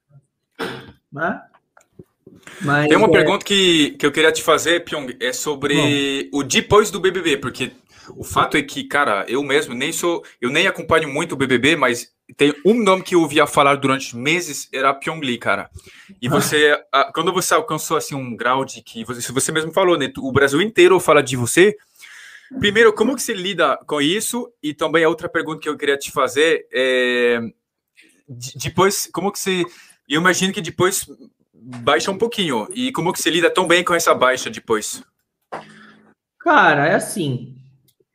Né? 1.12 1.42
Mas, 2.62 2.88
Tem 2.88 2.98
uma 2.98 3.08
é... 3.08 3.12
pergunta 3.12 3.46
que, 3.46 3.92
que 3.92 4.06
eu 4.06 4.12
queria 4.12 4.32
te 4.32 4.42
fazer, 4.42 4.84
Pyong, 4.84 5.16
é 5.20 5.32
sobre 5.32 6.30
Bom. 6.32 6.40
o 6.40 6.44
depois 6.44 6.90
do 6.90 7.00
BBB, 7.00 7.38
porque 7.38 7.72
o 8.10 8.24
fato 8.24 8.58
é 8.58 8.62
que, 8.62 8.84
cara, 8.84 9.26
eu 9.28 9.44
mesmo 9.44 9.74
nem 9.74 9.92
sou, 9.92 10.24
eu 10.42 10.50
nem 10.50 10.68
acompanho 10.68 11.08
muito 11.08 11.34
o 11.34 11.36
BBB, 11.36 11.76
mas 11.76 12.14
tem 12.38 12.54
um 12.66 12.74
nome 12.74 13.04
que 13.04 13.16
eu 13.16 13.22
ouvia 13.22 13.46
falar 13.46 13.76
durante 13.76 14.16
meses 14.16 14.68
era 14.72 14.94
Pyong 14.94 15.20
Lee, 15.20 15.38
cara. 15.38 15.70
E 16.22 16.28
você, 16.28 16.78
quando 17.14 17.32
você 17.32 17.54
alcançou 17.54 17.98
assim 17.98 18.16
um 18.16 18.36
grau 18.36 18.66
de 18.66 18.82
que 18.82 19.04
você, 19.04 19.32
você 19.32 19.52
mesmo 19.52 19.72
falou, 19.72 19.98
né, 19.98 20.12
o 20.18 20.32
Brasil 20.32 20.62
inteiro 20.62 21.00
fala 21.00 21.22
de 21.22 21.36
você. 21.36 21.76
Primeiro, 22.60 22.94
como 22.94 23.16
que 23.16 23.22
você 23.22 23.34
lida 23.34 23.78
com 23.88 24.02
isso? 24.02 24.52
E 24.62 24.74
também 24.74 25.04
a 25.04 25.10
outra 25.10 25.28
pergunta 25.28 25.62
que 25.62 25.70
eu 25.70 25.78
queria 25.78 25.98
te 25.98 26.12
fazer 26.12 26.68
é 26.72 27.40
depois, 28.28 29.08
como 29.12 29.32
que 29.32 29.40
você, 29.40 29.64
eu 30.10 30.20
imagino 30.20 30.54
que 30.54 30.62
depois 30.62 31.06
baixa 31.54 32.12
um 32.12 32.18
pouquinho. 32.18 32.68
E 32.74 32.92
como 32.92 33.14
que 33.14 33.22
você 33.22 33.30
lida 33.30 33.50
tão 33.50 33.68
bem 33.68 33.84
com 33.84 33.94
essa 33.94 34.14
baixa 34.14 34.50
depois? 34.50 35.04
Cara, 36.40 36.88
é 36.88 36.96
assim, 36.96 37.56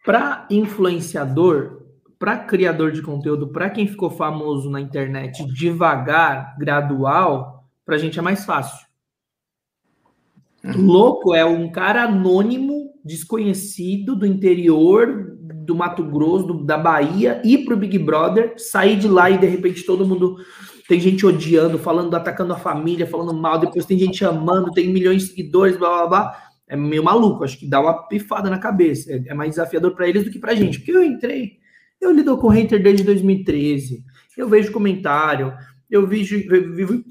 para 0.05 0.47
influenciador, 0.51 1.83
para 2.19 2.39
criador 2.39 2.93
de 2.93 3.03
conteúdo, 3.03 3.49
para 3.49 3.71
quem 3.71 3.87
ficou 3.87 4.11
famoso 4.11 4.71
na 4.71 4.81
internet 4.81 5.45
devagar, 5.47 6.57
gradual, 6.59 7.65
para 7.85 7.97
a 7.97 7.99
gente 7.99 8.19
é 8.19 8.23
mais 8.23 8.45
fácil. 8.45 8.87
Uhum. 10.65 10.87
Louco 10.87 11.35
é 11.35 11.45
um 11.45 11.71
cara 11.71 12.05
anônimo, 12.05 12.93
desconhecido 13.05 14.15
do 14.15 14.27
interior 14.27 15.37
do 15.41 15.75
Mato 15.75 16.05
Grosso, 16.05 16.47
do, 16.47 16.65
da 16.65 16.77
Bahia, 16.77 17.41
ir 17.45 17.65
pro 17.65 17.77
Big 17.77 17.99
Brother, 17.99 18.55
sair 18.59 18.99
de 18.99 19.09
lá 19.09 19.31
e 19.31 19.39
de 19.39 19.47
repente 19.47 19.85
todo 19.85 20.07
mundo 20.07 20.37
tem 20.87 21.01
gente 21.01 21.25
odiando, 21.25 21.79
falando, 21.79 22.15
atacando 22.15 22.53
a 22.53 22.59
família, 22.59 23.07
falando 23.07 23.33
mal, 23.33 23.59
depois 23.59 23.87
tem 23.87 23.99
gente 23.99 24.25
amando, 24.25 24.73
tem 24.73 24.89
milhões 24.89 25.23
de 25.23 25.29
seguidores, 25.29 25.77
blá 25.77 25.89
blá 25.89 26.07
blá 26.07 26.50
é 26.71 26.77
meio 26.77 27.03
maluco, 27.03 27.43
acho 27.43 27.59
que 27.59 27.69
dá 27.69 27.81
uma 27.81 28.07
pifada 28.07 28.49
na 28.49 28.59
cabeça. 28.59 29.13
É, 29.13 29.23
é 29.27 29.35
mais 29.35 29.51
desafiador 29.51 29.93
para 29.93 30.09
eles 30.09 30.25
do 30.25 30.31
que 30.31 30.39
para 30.39 30.53
a 30.53 30.55
gente. 30.55 30.79
Porque 30.79 30.93
eu 30.93 31.03
entrei, 31.03 31.55
eu 32.01 32.13
lido 32.13 32.39
com 32.39 32.47
o 32.47 32.51
hater 32.51 32.81
desde 32.81 33.03
2013, 33.03 34.05
eu 34.39 34.49
vejo 34.49 34.73
comentário, 34.73 35.53
eu 35.91 36.07
vivo 36.07 37.05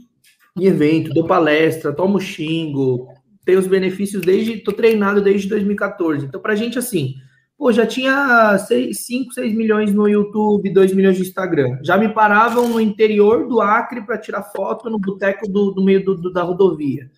em 0.58 0.66
evento, 0.66 1.14
dou 1.14 1.28
palestra, 1.28 1.94
tomo 1.94 2.22
xingo, 2.22 3.10
tenho 3.46 3.60
os 3.60 3.68
benefícios 3.68 4.22
desde, 4.22 4.58
tô 4.58 4.72
treinado 4.72 5.22
desde 5.22 5.50
2014. 5.50 6.26
Então, 6.26 6.40
para 6.40 6.54
a 6.54 6.56
gente, 6.56 6.80
assim, 6.80 7.16
pô, 7.58 7.72
já 7.74 7.86
tinha 7.86 8.58
6, 8.58 9.06
5, 9.06 9.34
6 9.34 9.54
milhões 9.54 9.94
no 9.94 10.08
YouTube, 10.08 10.74
2 10.74 10.94
milhões 10.94 11.18
no 11.18 11.26
Instagram. 11.26 11.78
Já 11.84 11.98
me 11.98 12.08
paravam 12.08 12.70
no 12.70 12.80
interior 12.80 13.46
do 13.46 13.60
Acre 13.60 14.06
para 14.06 14.18
tirar 14.18 14.44
foto 14.44 14.90
no 14.90 14.98
boteco 14.98 15.48
do, 15.50 15.72
do 15.72 15.84
meio 15.84 16.04
do, 16.04 16.16
do, 16.16 16.32
da 16.32 16.44
rodovia. 16.44 17.10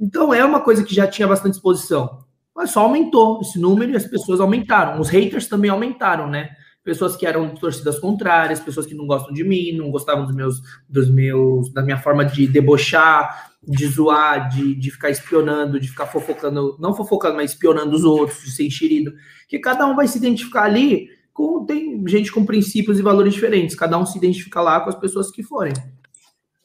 Então 0.00 0.32
é 0.32 0.44
uma 0.44 0.60
coisa 0.60 0.84
que 0.84 0.94
já 0.94 1.06
tinha 1.06 1.26
bastante 1.26 1.54
exposição. 1.54 2.24
Mas 2.54 2.70
só 2.70 2.80
aumentou 2.80 3.40
esse 3.40 3.58
número 3.58 3.92
e 3.92 3.96
as 3.96 4.06
pessoas 4.06 4.40
aumentaram. 4.40 5.00
Os 5.00 5.08
haters 5.08 5.46
também 5.46 5.70
aumentaram, 5.70 6.28
né? 6.28 6.50
pessoas 6.88 7.16
que 7.16 7.26
eram 7.26 7.50
torcidas 7.50 7.98
contrárias, 7.98 8.60
pessoas 8.60 8.86
que 8.86 8.94
não 8.94 9.06
gostam 9.06 9.30
de 9.30 9.44
mim, 9.44 9.72
não 9.72 9.90
gostavam 9.90 10.24
dos 10.24 10.34
meus, 10.34 10.62
dos 10.88 11.10
meus, 11.10 11.70
da 11.70 11.82
minha 11.82 11.98
forma 11.98 12.24
de 12.24 12.46
debochar, 12.46 13.52
de 13.62 13.86
zoar, 13.86 14.48
de, 14.48 14.74
de 14.74 14.90
ficar 14.90 15.10
espionando, 15.10 15.78
de 15.78 15.86
ficar 15.86 16.06
fofocando, 16.06 16.78
não 16.80 16.94
fofocando, 16.94 17.36
mas 17.36 17.50
espionando 17.50 17.94
os 17.94 18.04
outros, 18.04 18.42
de 18.42 18.52
ser 18.52 18.66
enxerido. 18.66 19.12
Que 19.46 19.58
cada 19.58 19.86
um 19.86 19.94
vai 19.94 20.08
se 20.08 20.16
identificar 20.16 20.62
ali 20.62 21.10
com, 21.30 21.62
tem 21.66 22.02
gente 22.08 22.32
com 22.32 22.46
princípios 22.46 22.98
e 22.98 23.02
valores 23.02 23.34
diferentes, 23.34 23.76
cada 23.76 23.98
um 23.98 24.06
se 24.06 24.16
identifica 24.16 24.62
lá 24.62 24.80
com 24.80 24.88
as 24.88 24.98
pessoas 24.98 25.30
que 25.30 25.42
forem. 25.42 25.74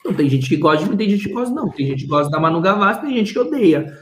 Não 0.03 0.13
tem 0.13 0.29
gente 0.29 0.49
que 0.49 0.57
gosta 0.57 0.83
de 0.83 0.89
mim, 0.89 0.97
tem 0.97 1.09
gente 1.09 1.27
que 1.27 1.33
gosta 1.33 1.53
não. 1.53 1.69
Tem 1.69 1.87
gente 1.87 2.03
que 2.03 2.09
gosta 2.09 2.29
da 2.29 2.39
Manu 2.39 2.61
Gavassi, 2.61 3.01
tem 3.01 3.13
gente 3.13 3.33
que 3.33 3.39
odeia. 3.39 3.97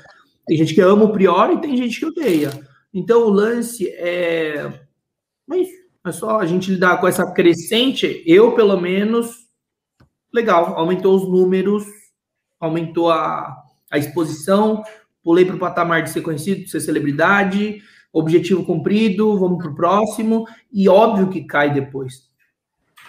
Tem 0.48 0.58
gente 0.58 0.74
que 0.74 0.82
ama 0.82 1.06
o 1.06 1.12
Priori 1.12 1.56
e 1.56 1.62
tem 1.62 1.78
gente 1.78 2.00
que 2.00 2.06
odeia. 2.06 2.50
Então 2.94 3.24
o 3.26 3.30
lance 3.30 3.88
é. 3.90 4.72
É. 5.50 5.82
É 6.04 6.12
só 6.12 6.40
a 6.40 6.46
gente 6.48 6.72
lidar 6.72 7.00
com 7.00 7.08
essa 7.08 7.32
crescente. 7.32 8.24
Eu, 8.26 8.54
pelo 8.54 8.80
menos, 8.80 9.46
legal. 10.34 10.74
Aumentou 10.76 11.16
os 11.16 11.30
números, 11.30 11.84
aumentou 12.60 13.12
a, 13.12 13.56
a 13.90 13.98
exposição. 14.00 14.84
Pulei 15.24 15.46
para 15.46 15.56
o 15.56 15.60
patamar 15.60 16.02
de 16.02 16.10
ser 16.10 16.22
conhecido, 16.22 16.64
de 16.64 16.72
ser 16.72 16.80
celebridade. 16.80 17.84
Objetivo 18.12 18.66
cumprido, 18.66 19.38
vamos 19.38 19.60
para 19.60 19.72
o 19.72 19.76
próximo. 19.76 20.48
E 20.74 20.90
óbvio 20.90 21.30
que 21.30 21.44
cai 21.44 21.72
depois. 21.72 22.30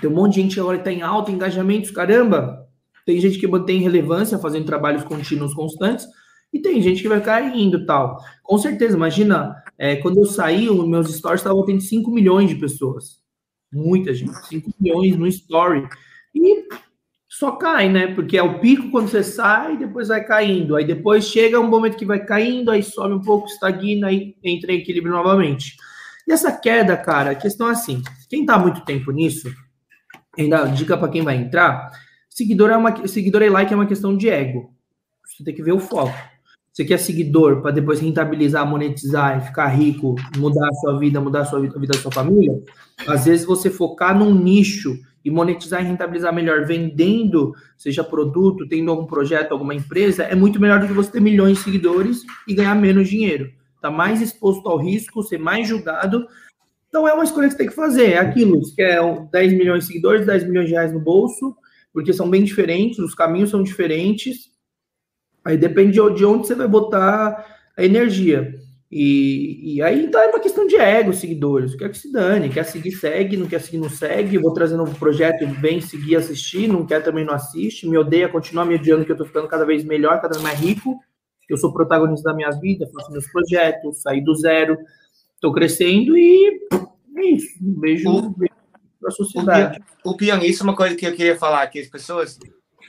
Tem 0.01 0.11
um 0.11 0.15
monte 0.15 0.35
de 0.35 0.43
gente 0.43 0.61
agora 0.61 0.77
que 0.77 0.83
está 0.83 0.93
em 0.93 1.03
alto 1.03 1.31
engajamentos, 1.31 1.91
caramba. 1.91 2.62
Tem 3.05 3.21
gente 3.21 3.39
que 3.39 3.47
mantém 3.47 3.81
relevância, 3.81 4.39
fazendo 4.39 4.67
trabalhos 4.67 5.05
contínuos 5.05 5.55
constantes, 5.55 6.07
e 6.53 6.59
tem 6.61 6.81
gente 6.83 7.03
que 7.03 7.09
vai 7.09 7.21
caindo 7.21 7.87
tal. 7.87 8.19
Com 8.43 8.59
certeza, 8.59 8.97
imagina, 8.97 9.57
é, 9.79 9.97
quando 9.97 10.19
eu 10.19 10.27
saí, 10.27 10.69
os 10.69 10.87
meus 10.87 11.13
stories 11.15 11.41
estavam 11.41 11.65
tendo 11.65 11.81
5 11.81 12.11
milhões 12.11 12.51
de 12.51 12.57
pessoas. 12.57 13.23
Muita 13.73 14.13
gente, 14.13 14.35
5 14.47 14.71
milhões 14.79 15.17
no 15.17 15.27
story. 15.27 15.89
E 16.35 16.67
só 17.27 17.53
cai, 17.53 17.89
né? 17.89 18.09
Porque 18.15 18.37
é 18.37 18.43
o 18.43 18.61
pico 18.61 18.91
quando 18.91 19.09
você 19.09 19.25
sai, 19.25 19.79
depois 19.79 20.09
vai 20.09 20.23
caindo. 20.23 20.77
Aí 20.77 20.85
depois 20.85 21.25
chega 21.25 21.59
um 21.59 21.67
momento 21.67 21.97
que 21.97 22.05
vai 22.05 22.23
caindo, 22.23 22.71
aí 22.71 22.83
sobe 22.83 23.15
um 23.15 23.23
pouco, 23.23 23.47
estagna, 23.47 24.09
aí 24.09 24.37
entra 24.45 24.71
em 24.71 24.77
equilíbrio 24.77 25.15
novamente. 25.15 25.75
E 26.29 26.33
essa 26.33 26.53
queda, 26.53 26.97
cara, 26.97 27.31
a 27.31 27.35
questão 27.35 27.69
é 27.69 27.73
assim: 27.73 28.03
quem 28.29 28.45
tá 28.45 28.59
muito 28.59 28.85
tempo 28.85 29.11
nisso, 29.11 29.51
ainda 30.39 30.67
dica 30.67 30.97
para 30.99 31.09
quem 31.09 31.23
vai 31.23 31.37
entrar, 31.37 31.91
seguidor 32.35 32.71
é 32.71 32.77
uma 32.77 33.07
seguidor 33.07 33.43
e 33.43 33.51
like 33.51 33.73
é 33.73 33.77
uma 33.77 33.87
questão 33.87 34.17
de 34.17 34.29
ego. 34.29 34.73
Você 35.27 35.45
tem 35.45 35.55
que 35.55 35.63
ver 35.63 35.73
o 35.73 35.79
foco. 35.79 36.15
Você 36.73 36.85
quer 36.85 36.99
seguidor 36.99 37.61
para 37.61 37.71
depois 37.71 38.01
rentabilizar, 38.01 38.67
monetizar 38.67 39.45
ficar 39.45 39.69
rico, 39.69 40.15
mudar 40.39 40.69
a 40.69 40.75
sua 40.75 40.99
vida, 40.99 41.21
mudar 41.21 41.41
a 41.43 41.45
sua 41.45 41.61
vida, 41.61 41.77
a 41.77 41.79
vida 41.79 41.93
da 41.93 41.99
sua 41.99 42.11
família? 42.11 42.63
Às 43.07 43.27
vezes 43.27 43.45
você 43.45 43.69
focar 43.69 44.19
num 44.19 44.35
nicho 44.35 44.99
e 45.23 45.31
monetizar 45.31 45.83
e 45.83 45.87
rentabilizar 45.87 46.35
melhor 46.35 46.65
vendendo, 46.65 47.55
seja 47.77 48.03
produto, 48.03 48.67
tendo 48.67 48.91
algum 48.91 49.07
projeto, 49.07 49.53
alguma 49.53 49.75
empresa, 49.75 50.25
é 50.25 50.35
muito 50.35 50.59
melhor 50.59 50.81
do 50.81 50.87
que 50.87 50.93
você 50.95 51.13
ter 51.13 51.21
milhões 51.21 51.59
de 51.59 51.65
seguidores 51.65 52.23
e 52.49 52.55
ganhar 52.55 52.75
menos 52.75 53.09
dinheiro. 53.09 53.53
Tá 53.81 53.91
mais 53.91 54.23
exposto 54.23 54.67
ao 54.67 54.79
risco, 54.79 55.23
ser 55.23 55.39
mais 55.39 55.69
julgado. 55.69 56.27
Então 56.89 57.07
é 57.07 57.13
uma 57.13 57.25
escolha 57.25 57.49
que 57.49 57.53
você 57.53 57.59
tem 57.59 57.69
que 57.69 57.75
fazer. 57.75 58.13
É 58.13 58.19
aquilo, 58.19 58.61
você 58.61 58.75
quer 58.75 59.01
10 59.31 59.53
milhões 59.53 59.83
de 59.83 59.89
seguidores, 59.89 60.27
10 60.27 60.45
milhões 60.45 60.69
de 60.69 60.73
reais 60.73 60.93
no 60.93 61.01
bolso, 61.01 61.55
porque 61.93 62.13
são 62.13 62.29
bem 62.29 62.43
diferentes, 62.43 62.99
os 62.99 63.15
caminhos 63.15 63.51
são 63.51 63.63
diferentes. 63.63 64.51
Aí 65.45 65.57
depende 65.57 65.93
de 65.93 66.25
onde 66.25 66.47
você 66.47 66.55
vai 66.55 66.69
botar 66.69 67.45
a 67.77 67.85
energia. 67.85 68.55
E, 68.95 69.77
e 69.77 69.83
aí 69.83 70.05
então 70.05 70.21
é 70.21 70.29
uma 70.29 70.39
questão 70.39 70.67
de 70.67 70.77
ego, 70.77 71.15
seguidores. 71.15 71.75
Quer 71.75 71.91
que 71.91 71.97
se 71.97 72.13
dane, 72.13 72.51
quer 72.51 72.65
seguir, 72.65 72.93
segue, 72.93 73.39
não 73.39 73.47
quer 73.47 73.61
seguir, 73.61 73.79
não 73.79 73.89
segue. 73.89 74.37
Vou 74.37 74.53
trazer 74.53 74.75
um 74.75 74.79
novo 74.79 74.99
projeto, 74.99 75.47
vem 75.61 75.81
seguir, 75.81 76.17
assistir, 76.17 76.69
não 76.69 76.85
quer 76.85 77.03
também, 77.03 77.25
não 77.25 77.35
assiste. 77.35 77.89
Me 77.89 77.97
odeia, 77.97 78.29
continua 78.29 78.65
me 78.65 78.75
odiando, 78.75 79.05
que 79.05 79.13
eu 79.13 79.17
tô 79.17 79.25
ficando 79.25 79.49
cada 79.49 79.65
vez 79.65 79.83
melhor, 79.85 80.21
cada 80.21 80.35
vez 80.35 80.43
mais 80.43 80.61
rico. 80.61 80.99
Eu 81.49 81.57
sou 81.57 81.73
protagonista 81.73 82.31
da 82.31 82.37
minha 82.37 82.51
vida, 82.51 82.87
faço 82.95 83.11
meus 83.11 83.27
projetos, 83.27 84.03
saí 84.03 84.23
do 84.23 84.35
zero, 84.35 84.77
tô 85.41 85.53
crescendo 85.53 86.17
e 86.17 86.61
é 87.17 87.27
isso. 87.27 87.49
Um 87.63 87.81
beijo. 87.81 88.09
Um 88.11 88.33
beijo 88.33 88.52
para 89.03 89.11
a 89.11 89.13
sociedade. 89.13 89.83
O, 90.05 90.17
Pian, 90.17 90.39
isso 90.39 90.63
é 90.63 90.65
uma 90.65 90.77
coisa 90.77 90.95
que 90.95 91.07
eu 91.07 91.15
queria 91.15 91.37
falar 91.37 91.63
aqui. 91.63 91.81
As 91.81 91.89
pessoas, 91.89 92.39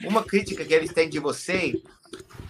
uma 0.04 0.22
crítica 0.22 0.64
que 0.64 0.72
eles 0.72 0.92
têm 0.92 1.10
de 1.10 1.18
você, 1.18 1.82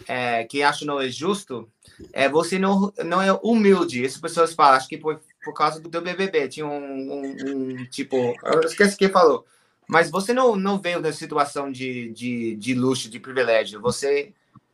é, 0.07 0.45
que 0.45 0.63
acho 0.63 0.85
não 0.85 1.01
é 1.01 1.09
justo, 1.09 1.69
é 2.13 2.29
você 2.29 2.59
não, 2.59 2.93
não 3.05 3.23
é 3.23 3.33
humilde. 3.43 4.05
As 4.05 4.19
pessoas 4.19 4.53
falam, 4.53 4.77
acho 4.77 4.89
que 4.89 4.99
por, 4.99 5.21
por 5.43 5.55
causa 5.55 5.81
do 5.81 5.89
teu 5.89 6.03
BBB, 6.03 6.49
tinha 6.49 6.67
um, 6.67 6.71
um, 6.71 7.37
um 7.47 7.85
tipo, 7.87 8.17
eu 8.45 8.61
esqueci 8.61 8.97
quem 8.97 9.09
falou, 9.09 9.47
mas 9.89 10.11
você 10.11 10.33
não, 10.33 10.55
não 10.55 10.79
veio 10.79 11.01
da 11.01 11.13
situação 11.13 11.73
de, 11.73 12.13
de, 12.13 12.57
de 12.57 12.75
luxo, 12.75 13.09
de 13.11 13.19
privilégio. 13.19 13.81
Você 13.81 14.33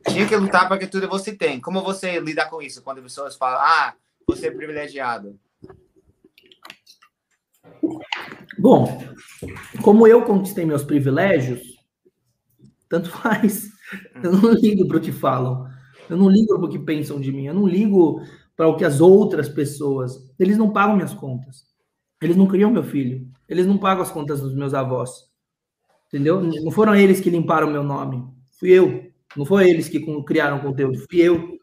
tinha 0.09 0.26
que 0.26 0.37
lutar 0.37 0.66
para 0.66 0.79
que 0.79 0.87
tudo 0.87 1.09
você 1.09 1.33
tem. 1.33 1.61
Como 1.61 1.83
você 1.83 2.18
lida 2.18 2.46
com 2.46 2.61
isso 2.61 2.83
quando 2.83 2.98
as 2.98 3.05
pessoas 3.05 3.37
falam, 3.37 3.61
ah, 3.61 3.94
você 4.26 4.48
é 4.48 4.50
privilegiado? 4.50 5.38
Bom, 8.59 9.02
como 9.83 10.06
eu 10.06 10.22
conquistei 10.22 10.64
meus 10.64 10.85
privilégios, 10.85 11.61
tanto 12.88 13.09
faz. 13.11 13.70
Eu 14.22 14.33
não 14.33 14.52
ligo 14.52 14.87
para 14.87 14.98
o 14.98 15.00
que 15.00 15.12
falam. 15.12 15.66
Eu 16.09 16.16
não 16.16 16.28
ligo 16.28 16.59
para 16.59 16.66
o 16.66 16.68
que 16.68 16.78
pensam 16.78 17.20
de 17.20 17.33
mim. 17.33 17.46
Eu 17.46 17.54
não 17.54 17.66
ligo 17.66 18.20
para 18.56 18.68
o 18.68 18.76
que 18.76 18.85
as 18.85 19.00
outras 19.00 19.48
pessoas. 19.48 20.30
Eles 20.38 20.59
não 20.59 20.72
pagam 20.72 20.96
minhas 20.96 21.14
contas. 21.14 21.64
Eles 22.20 22.37
não 22.37 22.46
criam 22.46 22.70
meu 22.70 22.83
filho. 22.83 23.26
Eles 23.48 23.66
não 23.66 23.78
pagam 23.78 24.02
as 24.02 24.11
contas 24.11 24.40
dos 24.40 24.54
meus 24.54 24.74
avós. 24.74 25.30
Entendeu? 26.09 26.40
Não 26.42 26.70
foram 26.70 26.94
eles 26.94 27.20
que 27.20 27.30
limparam 27.30 27.70
meu 27.70 27.83
nome. 27.83 28.22
Fui 28.59 28.70
eu. 28.70 29.11
Não 29.37 29.46
foram 29.46 29.66
eles 29.66 29.88
que 29.88 30.00
criaram 30.24 30.61
conteúdo. 30.61 30.98
Fui 31.09 31.20
eu. 31.20 31.59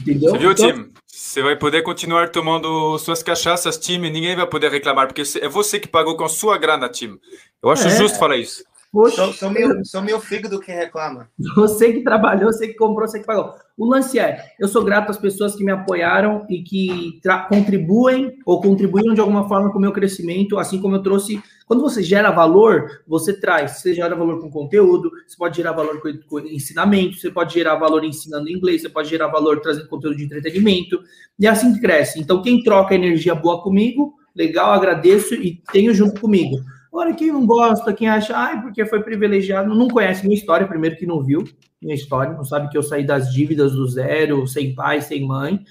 Entendeu? 0.00 0.30
Você 0.30 0.38
viu, 0.38 0.52
então, 0.52 0.72
Tim? 0.72 0.92
Você 1.38 1.42
vai 1.44 1.54
poder 1.54 1.82
continuar 1.82 2.30
tomando 2.30 2.98
suas 2.98 3.22
cachaças, 3.22 3.78
time. 3.78 4.10
Ninguém 4.10 4.34
vai 4.34 4.44
poder 4.44 4.72
reclamar, 4.72 5.06
porque 5.06 5.22
é 5.40 5.48
você 5.48 5.78
que 5.78 5.86
pagou 5.86 6.16
com 6.16 6.28
sua 6.28 6.58
grana, 6.58 6.88
time. 6.88 7.16
Eu 7.62 7.70
acho 7.70 7.86
é. 7.86 7.90
justo 7.90 8.18
falar 8.18 8.38
isso. 8.38 8.64
Poxa, 8.90 9.16
sou, 9.16 9.32
sou, 9.34 9.50
meu, 9.50 9.84
sou 9.84 10.02
meu 10.02 10.18
fígado 10.18 10.58
que 10.58 10.72
reclama. 10.72 11.28
Você 11.54 11.92
que 11.92 12.02
trabalhou, 12.02 12.50
você 12.50 12.68
que 12.68 12.74
comprou, 12.74 13.06
você 13.06 13.20
que 13.20 13.26
pagou. 13.26 13.54
O 13.76 13.84
lance 13.84 14.18
é, 14.18 14.54
eu 14.58 14.66
sou 14.66 14.82
grato 14.82 15.10
às 15.10 15.18
pessoas 15.18 15.54
que 15.54 15.62
me 15.62 15.70
apoiaram 15.70 16.46
e 16.48 16.62
que 16.62 17.20
contribuem 17.48 18.38
ou 18.46 18.60
contribuíram 18.62 19.12
de 19.12 19.20
alguma 19.20 19.46
forma 19.46 19.70
com 19.70 19.78
o 19.78 19.80
meu 19.80 19.92
crescimento, 19.92 20.58
assim 20.58 20.80
como 20.80 20.96
eu 20.96 21.02
trouxe. 21.02 21.40
Quando 21.66 21.82
você 21.82 22.02
gera 22.02 22.30
valor, 22.30 23.02
você 23.06 23.38
traz. 23.38 23.72
Você 23.72 23.92
gera 23.92 24.16
valor 24.16 24.40
com 24.40 24.50
conteúdo, 24.50 25.10
você 25.26 25.36
pode 25.36 25.56
gerar 25.58 25.72
valor 25.72 26.00
com, 26.00 26.10
com 26.26 26.40
ensinamento, 26.40 27.18
você 27.18 27.30
pode 27.30 27.52
gerar 27.52 27.76
valor 27.76 28.02
ensinando 28.04 28.48
inglês, 28.48 28.80
você 28.82 28.88
pode 28.88 29.10
gerar 29.10 29.28
valor 29.28 29.60
trazendo 29.60 29.86
conteúdo 29.86 30.16
de 30.16 30.24
entretenimento, 30.24 30.98
e 31.38 31.46
assim 31.46 31.78
cresce. 31.78 32.18
Então, 32.18 32.40
quem 32.40 32.62
troca 32.62 32.94
energia 32.94 33.34
boa 33.34 33.62
comigo, 33.62 34.14
legal, 34.34 34.72
agradeço 34.72 35.34
e 35.34 35.62
tenho 35.70 35.92
junto 35.92 36.20
comigo. 36.20 36.56
Agora, 36.88 37.14
quem 37.14 37.30
não 37.30 37.46
gosta, 37.46 37.92
quem 37.92 38.08
acha, 38.08 38.36
ai, 38.36 38.62
porque 38.62 38.84
foi 38.86 39.02
privilegiado, 39.02 39.74
não 39.74 39.88
conhece 39.88 40.26
minha 40.26 40.38
história, 40.38 40.66
primeiro 40.66 40.96
que 40.96 41.06
não 41.06 41.22
viu 41.22 41.44
minha 41.80 41.94
história, 41.94 42.34
não 42.34 42.44
sabe 42.44 42.68
que 42.68 42.76
eu 42.76 42.82
saí 42.82 43.06
das 43.06 43.32
dívidas 43.32 43.72
do 43.72 43.86
zero, 43.86 44.46
sem 44.46 44.74
pai, 44.74 45.00
sem 45.00 45.26
mãe. 45.26 45.64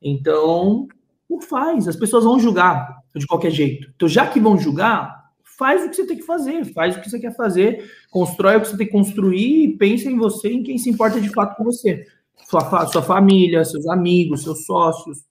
Então, 0.00 0.88
não 1.30 1.40
faz, 1.40 1.86
as 1.86 1.96
pessoas 1.96 2.24
vão 2.24 2.38
julgar 2.38 2.98
de 3.14 3.26
qualquer 3.26 3.50
jeito. 3.50 3.90
Então, 3.94 4.08
já 4.08 4.26
que 4.26 4.40
vão 4.40 4.58
julgar, 4.58 5.30
faz 5.44 5.84
o 5.84 5.88
que 5.88 5.96
você 5.96 6.06
tem 6.06 6.16
que 6.16 6.24
fazer, 6.24 6.64
faz 6.72 6.96
o 6.96 7.00
que 7.00 7.08
você 7.08 7.20
quer 7.20 7.36
fazer, 7.36 7.88
constrói 8.10 8.56
o 8.56 8.60
que 8.60 8.68
você 8.68 8.76
tem 8.76 8.86
que 8.86 8.92
construir 8.92 9.64
e 9.64 9.76
pensa 9.76 10.10
em 10.10 10.16
você, 10.16 10.48
em 10.48 10.62
quem 10.62 10.78
se 10.78 10.90
importa 10.90 11.20
de 11.20 11.28
fato 11.28 11.56
com 11.56 11.64
você. 11.64 12.04
Sua, 12.48 12.86
sua 12.86 13.02
família, 13.02 13.64
seus 13.64 13.86
amigos, 13.86 14.42
seus 14.42 14.64
sócios. 14.64 15.24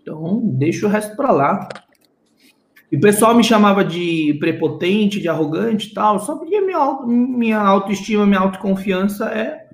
Então, 0.00 0.40
deixa 0.54 0.86
o 0.86 0.88
resto 0.88 1.14
para 1.14 1.30
lá. 1.30 1.68
E 2.90 2.96
o 2.96 3.00
pessoal 3.00 3.34
me 3.34 3.44
chamava 3.44 3.84
de 3.84 4.36
prepotente, 4.40 5.20
de 5.20 5.28
arrogante 5.28 5.88
e 5.88 5.94
tal, 5.94 6.18
só 6.18 6.36
porque 6.36 6.60
minha, 6.60 6.76
auto, 6.76 7.06
minha 7.06 7.58
autoestima, 7.58 8.26
minha 8.26 8.40
autoconfiança 8.40 9.26
é. 9.26 9.68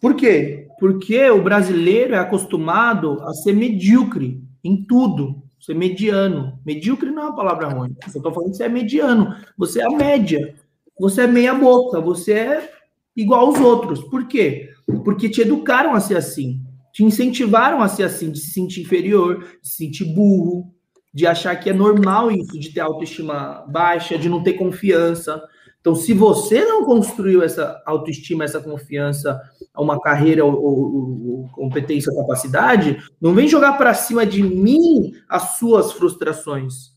Por 0.00 0.14
quê? 0.14 0.68
Porque 0.78 1.28
o 1.28 1.42
brasileiro 1.42 2.14
é 2.14 2.18
acostumado 2.18 3.20
a 3.22 3.34
ser 3.34 3.52
medíocre 3.52 4.42
em 4.64 4.82
tudo, 4.82 5.42
ser 5.60 5.74
mediano. 5.74 6.58
Medíocre 6.64 7.10
não 7.10 7.22
é 7.22 7.26
uma 7.26 7.36
palavra 7.36 7.68
ruim. 7.68 7.94
Eu 8.02 8.16
estou 8.16 8.32
falando 8.32 8.52
que 8.52 8.56
você 8.56 8.64
é 8.64 8.68
mediano. 8.68 9.36
Você 9.58 9.82
é 9.82 9.86
a 9.86 9.90
média. 9.90 10.54
Você 10.98 11.22
é 11.22 11.26
meia 11.26 11.52
boca. 11.52 12.00
Você 12.00 12.32
é 12.32 12.72
igual 13.14 13.46
aos 13.46 13.60
outros. 13.60 14.02
Por 14.04 14.26
quê? 14.26 14.70
Porque 15.04 15.28
te 15.28 15.42
educaram 15.42 15.94
a 15.94 16.00
ser 16.00 16.16
assim. 16.16 16.62
Te 16.94 17.04
incentivaram 17.04 17.82
a 17.82 17.88
ser 17.88 18.04
assim, 18.04 18.32
de 18.32 18.40
se 18.40 18.52
sentir 18.52 18.80
inferior, 18.80 19.44
de 19.62 19.68
se 19.68 19.76
sentir 19.76 20.04
burro, 20.06 20.74
de 21.12 21.26
achar 21.26 21.56
que 21.56 21.70
é 21.70 21.72
normal 21.72 22.30
isso, 22.30 22.58
de 22.58 22.72
ter 22.72 22.80
autoestima 22.80 23.64
baixa, 23.68 24.18
de 24.18 24.28
não 24.28 24.42
ter 24.42 24.54
confiança. 24.54 25.42
Então, 25.80 25.94
se 25.94 26.12
você 26.12 26.64
não 26.64 26.84
construiu 26.84 27.42
essa 27.42 27.82
autoestima, 27.86 28.44
essa 28.44 28.60
confiança, 28.60 29.40
uma 29.76 30.00
carreira 30.00 30.44
ou, 30.44 30.52
ou, 30.52 31.26
ou 31.28 31.48
competência, 31.52 32.14
capacidade, 32.14 33.02
não 33.20 33.34
vem 33.34 33.48
jogar 33.48 33.72
para 33.78 33.94
cima 33.94 34.26
de 34.26 34.42
mim 34.42 35.12
as 35.28 35.56
suas 35.56 35.92
frustrações. 35.92 36.90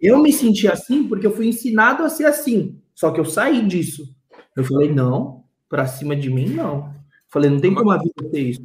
Eu 0.00 0.18
me 0.18 0.32
senti 0.32 0.66
assim 0.66 1.06
porque 1.06 1.26
eu 1.26 1.36
fui 1.36 1.46
ensinado 1.46 2.02
a 2.02 2.08
ser 2.08 2.24
assim. 2.24 2.80
Só 2.94 3.10
que 3.10 3.20
eu 3.20 3.24
saí 3.24 3.66
disso. 3.66 4.14
Eu 4.56 4.64
falei, 4.64 4.92
não, 4.92 5.44
para 5.68 5.86
cima 5.86 6.16
de 6.16 6.30
mim, 6.30 6.48
não. 6.48 6.92
Falei, 7.28 7.50
não 7.50 7.60
tem 7.60 7.74
como 7.74 7.90
a 7.90 7.98
vida 7.98 8.30
ter 8.30 8.40
isso. 8.40 8.62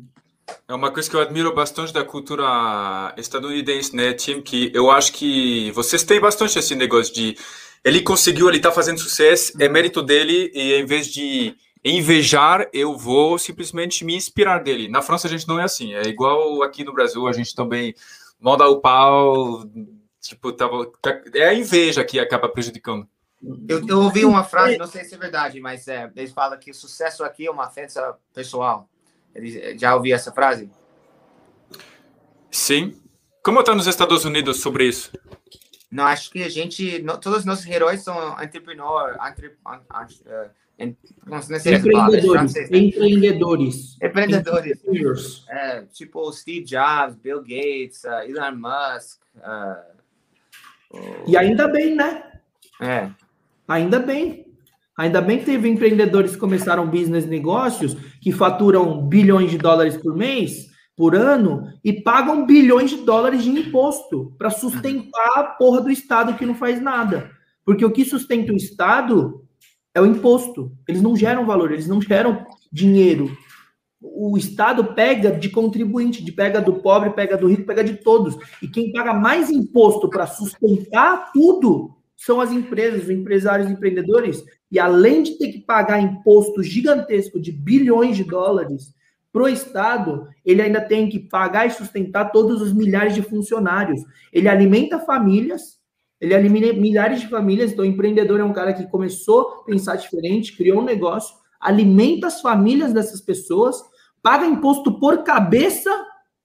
É 0.68 0.74
uma 0.74 0.92
coisa 0.92 1.10
que 1.10 1.16
eu 1.16 1.22
admiro 1.22 1.54
bastante 1.54 1.94
da 1.94 2.04
cultura 2.04 3.14
estadunidense, 3.18 3.96
né, 3.96 4.14
Tim? 4.14 4.42
Que 4.42 4.72
eu 4.74 4.90
acho 4.92 5.14
que 5.14 5.72
vocês 5.72 6.04
têm 6.04 6.20
bastante 6.20 6.58
esse 6.58 6.76
negócio 6.76 7.14
de 7.14 7.38
ele 7.84 8.02
conseguiu, 8.02 8.48
ele 8.48 8.58
está 8.58 8.72
fazendo 8.72 9.00
sucesso, 9.00 9.54
é 9.62 9.70
mérito 9.70 10.02
dele, 10.02 10.52
e 10.56 10.74
em 10.74 10.86
vez 10.86 11.08
de 11.08 11.56
invejar, 11.84 12.68
eu 12.74 12.98
vou 12.98 13.38
simplesmente 13.38 14.04
me 14.04 14.16
inspirar 14.16 14.64
dele. 14.64 14.88
Na 14.88 15.04
França 15.04 15.28
a 15.28 15.30
gente 15.30 15.48
não 15.48 15.60
é 15.60 15.64
assim, 15.64 15.94
é 15.94 16.02
igual 16.08 16.64
aqui 16.64 16.84
no 16.84 16.94
Brasil, 16.94 17.28
a 17.28 17.32
gente 17.32 17.54
também 17.54 17.94
manda 18.40 18.68
o 18.68 18.82
pau, 18.82 19.64
tipo, 20.20 20.52
tá, 20.52 20.68
é 21.36 21.50
a 21.50 21.54
inveja 21.54 22.04
que 22.04 22.20
acaba 22.20 22.50
prejudicando. 22.50 23.08
Eu, 23.70 23.88
eu 23.88 24.02
ouvi 24.02 24.26
uma 24.26 24.44
frase, 24.44 24.80
não 24.80 24.88
sei 24.88 25.04
se 25.04 25.14
é 25.14 25.18
verdade, 25.20 25.60
mas 25.60 25.88
é, 25.88 26.12
eles 26.16 26.32
falam 26.32 26.58
que 26.58 26.74
sucesso 26.74 27.24
aqui 27.24 27.46
é 27.46 27.52
uma 27.52 27.68
ofensa 27.68 28.18
pessoal. 28.34 28.90
Eles, 29.36 29.80
já 29.80 29.94
ouvi 29.96 30.14
essa 30.14 30.32
frase? 30.32 30.70
Sim. 32.50 32.96
Como 33.44 33.60
está 33.60 33.76
nos 33.76 33.86
Estados 33.86 34.26
Unidos 34.26 34.62
sobre 34.62 34.88
isso? 34.88 35.12
Não, 35.92 36.06
acho 36.06 36.32
que 36.32 36.42
a 36.44 36.50
gente, 36.50 37.04
todos 37.22 37.40
os 37.40 37.46
nossos 37.46 37.68
heróis 37.68 38.02
são 38.02 38.42
entrepreneur, 38.42 39.18
entre, 39.30 39.48
uh, 39.48 40.50
empreendedores, 40.78 42.58
empreendedores, 42.82 43.98
empreendedores, 44.02 45.46
é, 45.48 45.84
tipo 45.94 46.32
Steve 46.34 46.66
Jobs, 46.66 47.16
Bill 47.16 47.42
Gates, 47.42 48.04
uh, 48.04 48.24
Elon 48.28 48.56
Musk. 48.56 49.22
Uh, 49.38 49.96
e 51.28 51.38
ainda 51.38 51.68
bem, 51.68 51.96
né? 51.96 52.24
É. 52.82 53.10
Ainda 53.68 54.00
bem. 54.00 54.45
Ainda 54.98 55.20
bem 55.20 55.40
que 55.40 55.46
teve 55.46 55.68
empreendedores 55.68 56.32
que 56.32 56.38
começaram 56.38 56.88
business 56.88 57.26
negócios 57.26 57.96
que 58.22 58.32
faturam 58.32 59.06
bilhões 59.06 59.52
de 59.52 59.58
dólares 59.58 59.98
por 59.98 60.16
mês 60.16 60.74
por 60.96 61.14
ano 61.14 61.68
e 61.84 61.92
pagam 61.92 62.46
bilhões 62.46 62.92
de 62.92 62.98
dólares 62.98 63.44
de 63.44 63.50
imposto 63.50 64.34
para 64.38 64.50
sustentar 64.50 65.38
a 65.38 65.44
porra 65.44 65.82
do 65.82 65.92
Estado 65.92 66.36
que 66.36 66.46
não 66.46 66.56
faz 66.56 66.82
nada. 66.82 67.30
Porque 67.66 67.84
o 67.84 67.92
que 67.92 68.06
sustenta 68.06 68.54
o 68.54 68.56
Estado 68.56 69.44
é 69.94 70.00
o 70.00 70.06
imposto. 70.06 70.72
Eles 70.88 71.02
não 71.02 71.16
geram 71.16 71.46
valor, 71.46 71.74
eles 71.74 71.88
não 71.88 72.00
geram 72.02 72.46
dinheiro. 72.72 73.36
O 74.02 74.38
Estado 74.38 74.94
pega 74.94 75.32
de 75.32 75.50
contribuinte, 75.50 76.24
de 76.24 76.32
pega 76.32 76.62
do 76.62 76.76
pobre, 76.76 77.10
pega 77.10 77.36
do 77.36 77.48
rico, 77.48 77.66
pega 77.66 77.84
de 77.84 77.96
todos. 77.96 78.38
E 78.62 78.68
quem 78.68 78.94
paga 78.94 79.14
mais 79.14 79.50
imposto 79.50 80.10
para 80.10 80.28
sustentar 80.28 81.32
tudo 81.34 81.96
são 82.16 82.40
as 82.40 82.52
empresas, 82.52 83.04
os 83.04 83.10
empresários, 83.10 83.68
os 83.68 83.74
empreendedores. 83.74 84.44
E 84.72 84.80
além 84.80 85.24
de 85.24 85.38
ter 85.38 85.52
que 85.52 85.60
pagar 85.60 86.02
imposto 86.02 86.64
gigantesco 86.64 87.40
de 87.40 87.52
bilhões 87.52 88.16
de 88.16 88.24
dólares, 88.24 88.94
para 89.36 89.44
o 89.44 89.50
Estado, 89.50 90.30
ele 90.46 90.62
ainda 90.62 90.80
tem 90.80 91.10
que 91.10 91.20
pagar 91.20 91.68
e 91.68 91.72
sustentar 91.72 92.32
todos 92.32 92.62
os 92.62 92.72
milhares 92.72 93.14
de 93.14 93.22
funcionários. 93.22 94.02
Ele 94.32 94.48
alimenta 94.48 94.98
famílias, 94.98 95.78
ele 96.22 96.34
alimenta 96.34 96.72
milhares 96.72 97.20
de 97.20 97.28
famílias. 97.28 97.74
Então, 97.74 97.84
o 97.84 97.88
empreendedor 97.88 98.40
é 98.40 98.46
um 98.46 98.54
cara 98.54 98.72
que 98.74 98.90
começou 98.90 99.42
a 99.42 99.64
pensar 99.66 99.98
diferente, 99.98 100.56
criou 100.56 100.80
um 100.80 100.86
negócio, 100.86 101.36
alimenta 101.60 102.28
as 102.28 102.40
famílias 102.40 102.94
dessas 102.94 103.20
pessoas, 103.20 103.76
paga 104.24 104.46
imposto 104.46 104.98
por 105.00 105.22
cabeça 105.24 105.92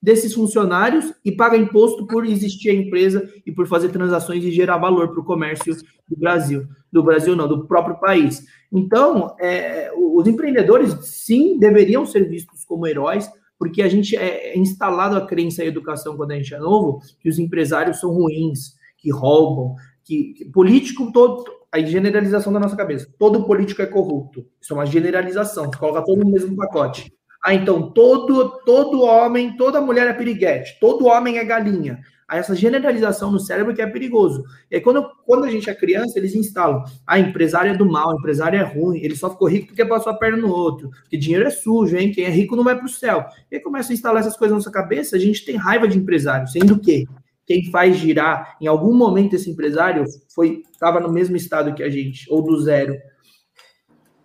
desses 0.03 0.32
funcionários 0.34 1.12
e 1.24 1.32
paga 1.32 1.57
imposto 1.57 2.07
por 2.07 2.24
existir 2.24 2.70
a 2.70 2.74
empresa 2.74 3.28
e 3.44 3.53
por 3.53 3.66
fazer 3.66 3.90
transações 3.90 4.42
e 4.44 4.51
gerar 4.51 4.78
valor 4.78 5.09
para 5.09 5.20
o 5.20 5.24
comércio 5.24 5.74
do 6.09 6.16
Brasil. 6.16 6.66
Do 6.90 7.03
Brasil, 7.03 7.36
não, 7.36 7.46
do 7.46 7.66
próprio 7.66 8.01
país. 8.01 8.44
Então, 8.72 9.34
é, 9.38 9.90
os 9.94 10.26
empreendedores, 10.26 10.96
sim, 11.03 11.59
deveriam 11.59 12.07
ser 12.07 12.28
vistos 12.28 12.64
como 12.64 12.86
heróis, 12.86 13.30
porque 13.59 13.82
a 13.82 13.88
gente 13.88 14.16
é, 14.16 14.55
é 14.55 14.59
instalado 14.59 15.16
a 15.16 15.26
crença 15.26 15.62
em 15.62 15.68
educação 15.68 16.16
quando 16.16 16.32
a 16.32 16.36
gente 16.36 16.55
é 16.55 16.59
novo, 16.59 17.01
que 17.20 17.28
os 17.28 17.38
empresários 17.38 18.01
são 18.01 18.11
ruins, 18.11 18.74
que 18.96 19.11
roubam, 19.11 19.74
que, 20.03 20.32
que 20.32 20.44
político 20.46 21.12
todo, 21.12 21.44
a 21.70 21.80
generalização 21.80 22.53
da 22.53 22.59
nossa 22.59 22.76
cabeça, 22.76 23.12
todo 23.18 23.44
político 23.44 23.82
é 23.82 23.86
corrupto. 23.86 24.46
Isso 24.61 24.72
é 24.72 24.76
uma 24.76 24.86
generalização, 24.86 25.70
coloca 25.78 26.03
todo 26.05 26.24
no 26.24 26.30
mesmo 26.30 26.57
pacote. 26.57 27.12
Ah, 27.43 27.55
então 27.55 27.91
todo, 27.91 28.61
todo 28.64 29.03
homem, 29.03 29.57
toda 29.57 29.80
mulher 29.80 30.07
é 30.07 30.12
piriguete, 30.12 30.78
todo 30.78 31.07
homem 31.07 31.38
é 31.38 31.45
galinha. 31.45 32.01
Aí 32.30 32.38
essa 32.38 32.55
generalização 32.55 33.32
no 33.32 33.41
cérebro 33.41 33.74
que 33.74 33.82
é 33.82 33.86
perigoso. 33.88 34.45
E 34.70 34.76
aí, 34.76 34.80
quando, 34.80 35.05
quando 35.26 35.45
a 35.45 35.51
gente 35.51 35.68
é 35.68 35.74
criança, 35.74 36.16
eles 36.16 36.32
instalam, 36.32 36.84
ah, 37.05 37.18
empresário 37.18 37.72
é 37.72 37.76
do 37.76 37.84
mal, 37.84 38.14
empresário 38.14 38.57
é 38.57 38.62
ruim, 38.62 39.01
ele 39.03 39.16
só 39.16 39.30
ficou 39.30 39.49
rico 39.49 39.66
porque 39.66 39.84
passou 39.84 40.12
a 40.12 40.16
perna 40.16 40.36
no 40.36 40.49
outro, 40.49 40.91
que 41.09 41.16
dinheiro 41.16 41.45
é 41.45 41.51
sujo, 41.51 41.97
hein? 41.97 42.12
Quem 42.12 42.24
é 42.24 42.30
rico 42.30 42.55
não 42.55 42.62
vai 42.62 42.76
para 42.76 42.86
o 42.86 42.88
céu. 42.88 43.26
E 43.51 43.57
aí 43.57 43.61
começa 43.61 43.93
a 43.93 43.95
instalar 43.95 44.20
essas 44.20 44.36
coisas 44.36 44.53
na 44.53 44.59
nossa 44.59 44.70
cabeça, 44.70 45.16
a 45.16 45.18
gente 45.18 45.45
tem 45.45 45.57
raiva 45.57 45.88
de 45.88 45.99
empresário, 45.99 46.47
sendo 46.47 46.78
que 46.78 47.05
quem 47.45 47.68
faz 47.68 47.97
girar, 47.97 48.57
em 48.61 48.68
algum 48.68 48.95
momento 48.95 49.34
esse 49.34 49.51
empresário 49.51 50.05
foi 50.32 50.62
estava 50.70 51.01
no 51.01 51.12
mesmo 51.12 51.36
estado 51.36 51.74
que 51.74 51.82
a 51.82 51.91
gente, 51.91 52.32
ou 52.32 52.45
do 52.45 52.61
zero, 52.61 52.95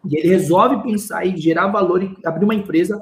e 0.10 0.18
ele 0.18 0.30
resolve 0.30 0.84
pensar 0.84 1.26
e 1.26 1.38
gerar 1.38 1.68
valor 1.68 2.04
e 2.04 2.16
abrir 2.24 2.46
uma 2.46 2.56
empresa, 2.56 3.00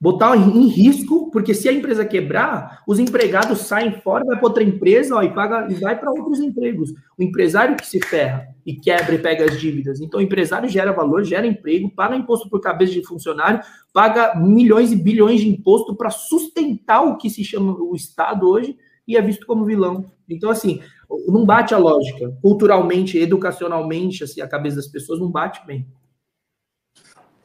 botar 0.00 0.36
em 0.36 0.66
risco, 0.68 1.30
porque 1.30 1.54
se 1.54 1.68
a 1.68 1.72
empresa 1.72 2.04
quebrar, 2.04 2.82
os 2.86 2.98
empregados 2.98 3.60
saem 3.60 3.92
fora, 4.00 4.24
vai 4.24 4.36
para 4.36 4.46
outra 4.46 4.62
empresa 4.62 5.16
ó, 5.16 5.22
e, 5.22 5.32
paga, 5.32 5.66
e 5.70 5.74
vai 5.74 5.98
para 5.98 6.10
outros 6.10 6.38
empregos. 6.38 6.90
O 7.18 7.22
empresário 7.22 7.76
que 7.76 7.86
se 7.86 7.98
ferra 8.00 8.46
e 8.64 8.74
quebra 8.74 9.14
e 9.14 9.18
pega 9.18 9.44
as 9.44 9.58
dívidas. 9.58 10.00
Então, 10.00 10.20
o 10.20 10.22
empresário 10.22 10.68
gera 10.68 10.92
valor, 10.92 11.24
gera 11.24 11.46
emprego, 11.46 11.90
paga 11.90 12.16
imposto 12.16 12.50
por 12.50 12.60
cabeça 12.60 12.92
de 12.92 13.06
funcionário, 13.06 13.60
paga 13.92 14.38
milhões 14.38 14.92
e 14.92 14.96
bilhões 14.96 15.40
de 15.40 15.48
imposto 15.48 15.96
para 15.96 16.10
sustentar 16.10 17.02
o 17.02 17.16
que 17.16 17.30
se 17.30 17.42
chama 17.42 17.72
o 17.72 17.96
Estado 17.96 18.48
hoje 18.48 18.76
e 19.08 19.16
é 19.16 19.22
visto 19.22 19.46
como 19.46 19.64
vilão. 19.64 20.04
Então, 20.28 20.50
assim, 20.50 20.80
não 21.28 21.46
bate 21.46 21.72
a 21.72 21.78
lógica. 21.78 22.36
Culturalmente, 22.42 23.16
educacionalmente, 23.16 24.24
assim, 24.24 24.40
a 24.40 24.48
cabeça 24.48 24.76
das 24.76 24.88
pessoas 24.88 25.20
não 25.20 25.30
bate 25.30 25.64
bem. 25.66 25.86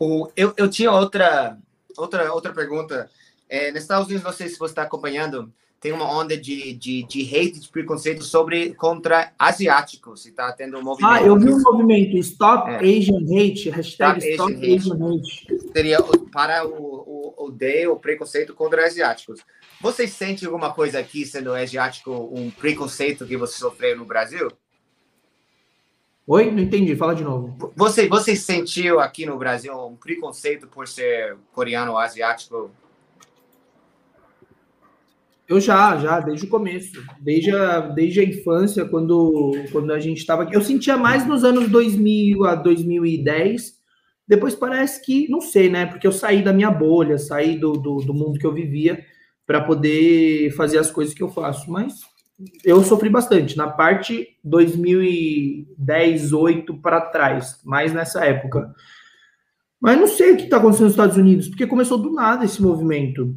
O, 0.04 0.32
eu, 0.36 0.52
eu 0.58 0.68
tinha 0.68 0.92
outra, 0.92 1.56
outra, 1.96 2.34
outra 2.34 2.52
pergunta. 2.52 3.08
É, 3.48 3.72
nos 3.72 3.84
Estados 3.84 4.08
Unidos, 4.08 4.24
não 4.24 4.34
sei 4.34 4.48
se 4.48 4.58
você 4.58 4.72
está 4.72 4.82
acompanhando, 4.82 5.54
tem 5.80 5.92
uma 5.92 6.12
onda 6.12 6.36
de, 6.36 6.74
de, 6.74 7.04
de 7.04 7.22
hate, 7.24 7.60
de 7.60 7.70
preconceito 7.70 8.24
sobre 8.24 8.74
contra 8.74 9.32
asiáticos. 9.38 10.26
Está 10.26 10.52
tendo 10.54 10.80
um 10.80 10.84
movimento. 10.84 11.14
Ah, 11.14 11.22
eu 11.22 11.38
vi 11.38 11.54
um 11.54 11.62
movimento 11.62 12.18
Stop 12.18 12.68
é. 12.72 12.78
Asian 12.78 13.20
Hate, 13.26 13.70
hashtag 13.70 14.20
Stop, 14.22 14.32
Stop 14.32 14.54
Asian, 14.56 14.96
Asian 14.96 15.18
Hate. 15.20 15.72
Seria 15.72 16.00
para 16.32 16.66
o, 16.66 16.74
o, 16.74 17.46
o, 17.46 17.92
o 17.92 17.96
preconceito 17.98 18.56
contra 18.56 18.84
asiáticos. 18.84 19.42
Você 19.82 20.08
sente 20.08 20.48
alguma 20.48 20.74
coisa 20.74 20.98
aqui, 20.98 21.28
sendo 21.28 21.54
asiático, 21.54 22.12
um 22.34 22.50
preconceito 22.50 23.24
que 23.28 23.38
você 23.38 23.60
sofreu 23.60 23.96
no 23.96 24.06
Brasil? 24.06 24.52
Oi, 26.28 26.52
não 26.52 26.60
entendi, 26.60 26.96
fala 26.96 27.16
de 27.16 27.24
novo. 27.24 27.74
Você, 27.76 28.08
você 28.08 28.36
sentiu 28.36 29.00
aqui 29.00 29.26
no 29.26 29.38
Brasil 29.38 29.74
um 29.74 29.96
preconceito 29.96 30.68
por 30.68 30.88
ser 30.88 31.36
coreano 31.52 31.94
ou 31.94 31.98
asiático? 31.98 32.70
Eu 35.50 35.60
já, 35.60 35.98
já, 35.98 36.20
desde 36.20 36.46
o 36.46 36.50
começo, 36.50 37.04
desde 37.20 37.52
a, 37.54 37.80
desde 37.82 38.20
a 38.20 38.24
infância, 38.24 38.86
quando, 38.86 39.52
quando 39.72 39.92
a 39.92 40.00
gente 40.00 40.20
estava 40.20 40.44
aqui. 40.44 40.56
Eu 40.56 40.62
sentia 40.62 40.96
mais 40.96 41.28
nos 41.28 41.44
anos 41.44 41.68
2000 41.70 42.46
a 42.46 42.56
2010. 42.56 43.82
Depois 44.28 44.56
parece 44.56 45.04
que, 45.04 45.28
não 45.28 45.42
sei, 45.42 45.70
né? 45.70 45.88
Porque 45.88 46.08
eu 46.08 46.12
saí 46.12 46.44
da 46.44 46.54
minha 46.54 46.72
bolha, 46.72 47.18
saí 47.18 47.58
do, 47.58 47.74
do, 47.74 47.98
do 47.98 48.14
mundo 48.14 48.40
que 48.40 48.46
eu 48.46 48.54
vivia 48.54 49.04
para 49.46 49.60
poder 49.60 50.52
fazer 50.52 50.78
as 50.78 50.90
coisas 50.90 51.14
que 51.14 51.22
eu 51.22 51.28
faço. 51.30 51.70
Mas 51.70 52.00
eu 52.64 52.84
sofri 52.84 53.10
bastante 53.10 53.58
na 53.58 53.70
parte 53.70 54.38
2010, 54.44 56.34
8 56.34 56.78
para 56.78 57.02
trás, 57.02 57.60
mais 57.64 57.94
nessa 57.94 58.26
época. 58.26 58.74
Mas 59.80 60.00
não 60.00 60.08
sei 60.08 60.34
o 60.34 60.38
que 60.38 60.44
está 60.44 60.58
acontecendo 60.58 60.86
nos 60.86 60.94
Estados 60.94 61.18
Unidos, 61.18 61.48
porque 61.48 61.66
começou 61.66 61.98
do 61.98 62.14
nada 62.14 62.46
esse 62.46 62.62
movimento. 62.62 63.36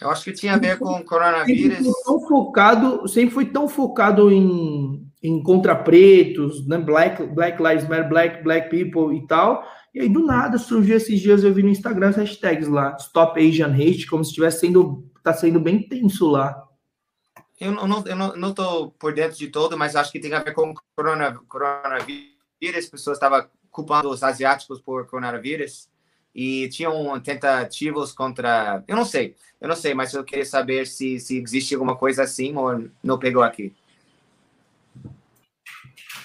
Eu 0.00 0.10
acho 0.10 0.24
que 0.24 0.32
tinha 0.32 0.54
a 0.54 0.58
ver 0.58 0.78
com 0.78 0.90
o 0.90 1.04
coronavírus. 1.04 1.76
Sempre 1.76 1.92
foi 1.92 2.02
tão 2.04 2.28
focado, 2.28 3.08
sempre 3.08 3.34
foi 3.34 3.46
tão 3.46 3.68
focado 3.68 4.30
em, 4.30 5.06
em 5.22 5.42
contra 5.42 5.74
pretos, 5.74 6.66
né? 6.66 6.78
Black, 6.78 7.22
Black 7.26 7.62
Lives 7.62 7.88
Matter, 7.88 8.08
Black, 8.08 8.42
Black 8.42 8.70
People 8.70 9.16
e 9.16 9.26
tal. 9.26 9.62
E 9.94 10.00
aí, 10.00 10.08
do 10.08 10.24
nada, 10.24 10.56
surgiu 10.56 10.96
esses 10.96 11.20
dias, 11.20 11.42
eu 11.42 11.52
vi 11.52 11.62
no 11.62 11.68
Instagram 11.68 12.10
as 12.10 12.16
hashtags 12.16 12.68
lá, 12.68 12.96
Stop 12.98 13.38
Asian 13.40 13.74
Hate, 13.74 14.06
como 14.06 14.24
se 14.24 14.30
estivesse 14.30 14.60
sendo, 14.60 15.04
tá 15.22 15.32
sendo 15.32 15.60
bem 15.60 15.82
tenso 15.82 16.28
lá. 16.28 16.62
Eu 17.60 17.72
não, 17.72 18.02
eu 18.06 18.16
não, 18.16 18.34
não 18.36 18.54
por 18.98 19.12
dentro 19.12 19.36
de 19.36 19.48
todo, 19.48 19.76
mas 19.76 19.94
acho 19.94 20.10
que 20.10 20.18
tem 20.18 20.32
a 20.32 20.40
ver 20.40 20.54
com 20.54 20.72
corona, 20.96 21.38
coronavírus. 21.46 22.30
coronavírus, 22.58 22.84
as 22.84 22.86
pessoas 22.86 23.18
estavam 23.18 23.46
culpando 23.70 24.08
os 24.08 24.22
asiáticos 24.22 24.80
por 24.80 25.06
coronavírus 25.06 25.88
e 26.34 26.68
tinham 26.70 27.20
tentativas 27.20 28.12
contra. 28.12 28.82
Eu 28.88 28.96
não 28.96 29.04
sei, 29.04 29.36
eu 29.60 29.68
não 29.68 29.76
sei, 29.76 29.92
mas 29.92 30.14
eu 30.14 30.24
queria 30.24 30.44
saber 30.44 30.86
se, 30.86 31.20
se 31.20 31.38
existe 31.38 31.74
alguma 31.74 31.96
coisa 31.96 32.22
assim 32.22 32.56
ou 32.56 32.88
não 33.02 33.18
pegou 33.18 33.42
aqui. 33.42 33.74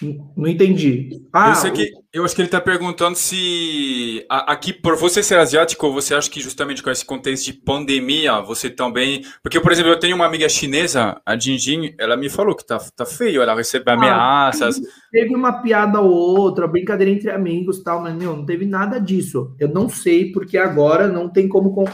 Não 0.02 0.48
entendi. 0.48 1.22
Ah, 1.32 1.54
eu, 1.66 1.74
que, 1.74 1.92
eu 2.14 2.26
acho 2.26 2.36
que 2.36 2.42
ele 2.42 2.48
está 2.48 2.60
perguntando 2.60 3.16
se 3.16 4.26
aqui, 4.30 4.74
por 4.74 4.96
você 4.96 5.24
ser 5.24 5.38
asiático, 5.38 5.92
você 5.92 6.14
acha 6.14 6.30
que 6.30 6.42
justamente 6.42 6.84
com 6.84 6.90
esse 6.90 7.06
contexto 7.06 7.46
de 7.46 7.54
pandemia, 7.54 8.42
você 8.42 8.70
também. 8.70 9.24
Porque, 9.42 9.60
por 9.60 9.72
exemplo, 9.72 9.92
eu 9.92 10.00
tenho 10.00 10.16
uma 10.16 10.26
amiga 10.26 10.50
chinesa, 10.50 11.22
a 11.26 11.38
Jinjin, 11.38 11.96
ela 11.98 12.18
me 12.18 12.30
falou 12.30 12.56
que 12.56 12.66
tá, 12.66 12.78
tá 12.96 13.06
feio, 13.06 13.42
ela 13.42 13.56
recebe 13.56 13.86
ah, 13.88 13.94
ameaças. 13.94 14.82
Teve 15.12 15.36
uma 15.36 15.62
piada 15.62 16.02
ou 16.02 16.12
outra, 16.12 16.68
brincadeira 16.68 17.12
entre 17.12 17.32
amigos 17.32 17.82
tal, 17.84 18.02
mas 18.02 18.16
meu, 18.16 18.36
não 18.36 18.46
teve 18.46 18.66
nada 18.66 19.00
disso. 19.00 19.56
Eu 19.60 19.70
não 19.70 19.88
sei, 19.88 20.32
porque 20.32 20.58
agora 20.58 21.08
não 21.08 21.30
tem 21.30 21.48
como. 21.48 21.86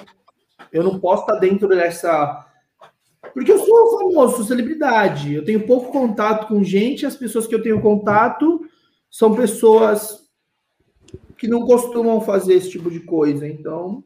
Eu 0.71 0.83
não 0.83 0.99
posso 0.99 1.23
estar 1.23 1.35
dentro 1.35 1.67
dessa 1.67 2.47
porque 3.33 3.51
eu 3.51 3.59
sou 3.59 3.99
famoso, 3.99 4.43
celebridade. 4.43 5.33
Eu 5.33 5.45
tenho 5.45 5.65
pouco 5.65 5.91
contato 5.91 6.47
com 6.47 6.63
gente, 6.63 7.05
as 7.05 7.15
pessoas 7.15 7.47
que 7.47 7.55
eu 7.55 7.61
tenho 7.61 7.81
contato 7.81 8.61
são 9.09 9.33
pessoas 9.33 10.21
que 11.37 11.47
não 11.47 11.65
costumam 11.65 12.21
fazer 12.21 12.53
esse 12.53 12.69
tipo 12.69 12.89
de 12.89 12.99
coisa. 12.99 13.47
Então, 13.47 14.03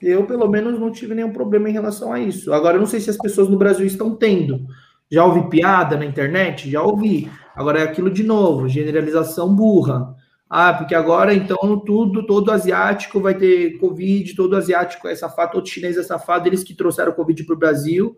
eu, 0.00 0.26
pelo 0.26 0.48
menos, 0.48 0.78
não 0.78 0.92
tive 0.92 1.14
nenhum 1.14 1.32
problema 1.32 1.68
em 1.68 1.72
relação 1.72 2.12
a 2.12 2.20
isso. 2.20 2.52
Agora, 2.52 2.76
eu 2.76 2.80
não 2.80 2.86
sei 2.86 3.00
se 3.00 3.10
as 3.10 3.16
pessoas 3.16 3.48
no 3.48 3.56
Brasil 3.56 3.86
estão 3.86 4.14
tendo. 4.14 4.66
Já 5.10 5.24
ouvi 5.24 5.48
piada 5.48 5.96
na 5.96 6.04
internet? 6.04 6.70
Já 6.70 6.82
ouvi. 6.82 7.30
Agora 7.54 7.80
é 7.80 7.82
aquilo 7.82 8.10
de 8.10 8.22
novo, 8.22 8.68
generalização 8.68 9.54
burra. 9.54 10.14
Ah, 10.48 10.72
porque 10.72 10.94
agora 10.94 11.34
então 11.34 11.78
tudo, 11.80 12.26
todo 12.26 12.52
asiático 12.52 13.20
vai 13.20 13.34
ter 13.34 13.78
Covid, 13.78 14.34
todo 14.34 14.56
asiático 14.56 15.08
é 15.08 15.16
safado, 15.16 15.52
todo 15.52 15.68
chinês 15.68 15.96
é 15.96 16.02
safado, 16.02 16.48
eles 16.48 16.62
que 16.62 16.74
trouxeram 16.74 17.12
Covid 17.12 17.44
para 17.44 17.54
o 17.54 17.58
Brasil. 17.58 18.16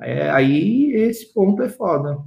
É, 0.00 0.30
aí 0.30 0.92
esse 0.94 1.32
ponto 1.32 1.62
é 1.62 1.68
foda. 1.68 2.18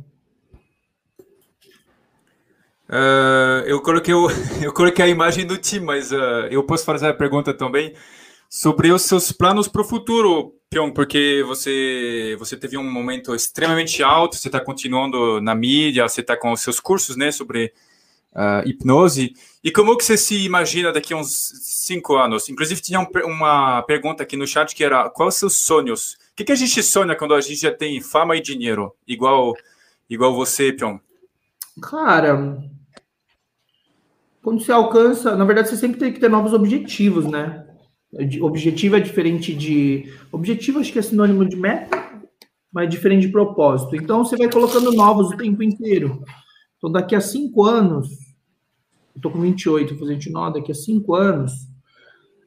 Uh, 2.89 3.62
eu, 3.68 3.82
coloquei 3.82 4.14
o, 4.14 4.28
eu 4.64 4.74
coloquei 4.74 5.06
a 5.06 5.08
imagem 5.08 5.45
do 5.45 5.58
time, 5.58 5.86
mas 5.86 6.12
uh, 6.12 6.47
eu 6.50 6.64
posso 6.64 6.84
fazer 6.84 7.08
a 7.08 7.14
pergunta 7.14 7.54
também 7.54 7.93
sobre 8.50 8.91
os 8.91 9.04
seus 9.04 9.32
planos 9.32 9.68
para 9.68 9.82
o 9.82 9.86
futuro, 9.86 10.56
Pyong, 10.72 10.91
porque 10.91 11.43
você, 11.45 12.36
você 12.39 12.58
teve 12.58 12.78
um 12.78 12.91
momento 12.91 13.36
extremamente 13.36 14.02
alto, 14.02 14.36
você 14.36 14.47
está 14.47 14.60
continuando 14.60 15.39
na 15.39 15.54
mídia, 15.54 16.08
você 16.08 16.22
está 16.22 16.36
com 16.36 16.52
os 16.52 16.62
seus 16.62 16.80
cursos 16.80 17.16
né, 17.16 17.32
sobre 17.32 17.72
uh, 18.34 18.67
hipnose. 18.67 19.34
E 19.63 19.71
como 19.71 19.97
que 19.97 20.03
você 20.03 20.17
se 20.17 20.45
imagina 20.45 20.91
daqui 20.91 21.13
a 21.13 21.17
uns 21.17 21.51
cinco 21.61 22.15
anos? 22.15 22.49
Inclusive, 22.49 22.82
tinha 22.82 22.99
um, 22.99 23.07
uma 23.25 23.82
pergunta 23.84 24.23
aqui 24.23 24.38
no 24.38 24.47
chat 24.47 24.75
que 24.75 24.84
era: 24.84 25.09
quais 25.09 25.36
seus 25.36 25.55
sonhos? 25.55 26.13
O 26.32 26.36
que, 26.36 26.45
que, 26.45 26.51
a 26.51 26.55
gente 26.55 26.82
sonha 26.82 27.15
quando 27.15 27.34
a 27.34 27.41
gente 27.41 27.61
já 27.61 27.71
tem 27.71 27.99
fama 28.01 28.36
e 28.36 28.41
dinheiro? 28.41 28.93
Igual, 29.07 29.55
igual 30.09 30.34
você, 30.34 30.71
Pion. 30.71 30.97
Cara, 31.82 32.57
quando 34.41 34.63
você 34.63 34.71
alcança, 34.71 35.36
na 35.36 35.45
verdade, 35.45 35.69
você 35.69 35.77
sempre 35.77 35.99
tem 35.99 36.13
que 36.13 36.19
ter 36.19 36.30
novos 36.30 36.53
objetivos, 36.53 37.25
né? 37.25 37.65
Objetivo 38.41 38.95
é 38.95 38.99
diferente 38.99 39.53
de. 39.53 40.11
Objetivo 40.32 40.80
acho 40.80 40.91
que 40.91 40.99
é 40.99 41.01
sinônimo 41.01 41.45
de 41.45 41.55
meta, 41.55 42.03
mas 42.71 42.86
é 42.86 42.89
diferente 42.89 43.27
de 43.27 43.32
propósito. 43.32 43.95
Então 43.95 44.23
você 44.23 44.36
vai 44.36 44.49
colocando 44.49 44.91
novos 44.91 45.32
o 45.32 45.38
tempo 45.38 45.61
inteiro. 45.61 46.23
Então, 46.80 46.89
daqui 46.89 47.13
a 47.13 47.19
cinco 47.19 47.65
anos, 47.65 48.07
eu 49.13 49.21
tô 49.21 49.30
com 49.30 49.41
28, 49.41 49.89
vou 49.89 49.99
fazer 49.99 50.13
29, 50.13 50.59
daqui 50.59 50.71
a 50.71 50.75
cinco 50.75 51.13
anos, 51.13 51.51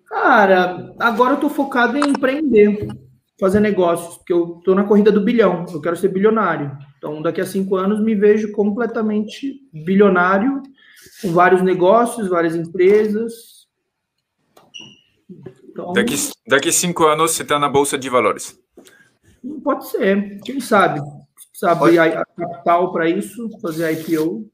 cara, 0.06 0.94
agora 0.98 1.34
eu 1.34 1.40
tô 1.40 1.50
focado 1.50 1.98
em 1.98 2.10
empreender, 2.10 2.88
fazer 3.38 3.60
negócios, 3.60 4.16
porque 4.16 4.32
eu 4.32 4.60
tô 4.64 4.74
na 4.74 4.84
corrida 4.84 5.12
do 5.12 5.20
bilhão, 5.20 5.66
eu 5.70 5.82
quero 5.82 5.96
ser 5.96 6.08
bilionário. 6.08 6.74
Então, 6.96 7.20
daqui 7.20 7.42
a 7.42 7.46
cinco 7.46 7.76
anos, 7.76 8.02
me 8.02 8.14
vejo 8.14 8.52
completamente 8.52 9.60
bilionário, 9.70 10.62
com 11.20 11.30
vários 11.30 11.60
negócios, 11.60 12.28
várias 12.28 12.56
empresas. 12.56 13.66
Então, 15.70 15.92
daqui, 15.92 16.14
daqui 16.48 16.70
a 16.70 16.72
cinco 16.72 17.04
anos, 17.04 17.32
você 17.32 17.42
está 17.42 17.58
na 17.58 17.68
Bolsa 17.68 17.98
de 17.98 18.08
Valores. 18.08 18.58
Pode 19.62 19.88
ser, 19.88 20.40
quem 20.42 20.58
sabe 20.58 21.02
abrir 21.66 21.98
a, 21.98 22.24
capital 22.24 22.92
para 22.92 23.08
isso, 23.08 23.48
fazer 23.60 23.92
IPO. 23.92 24.50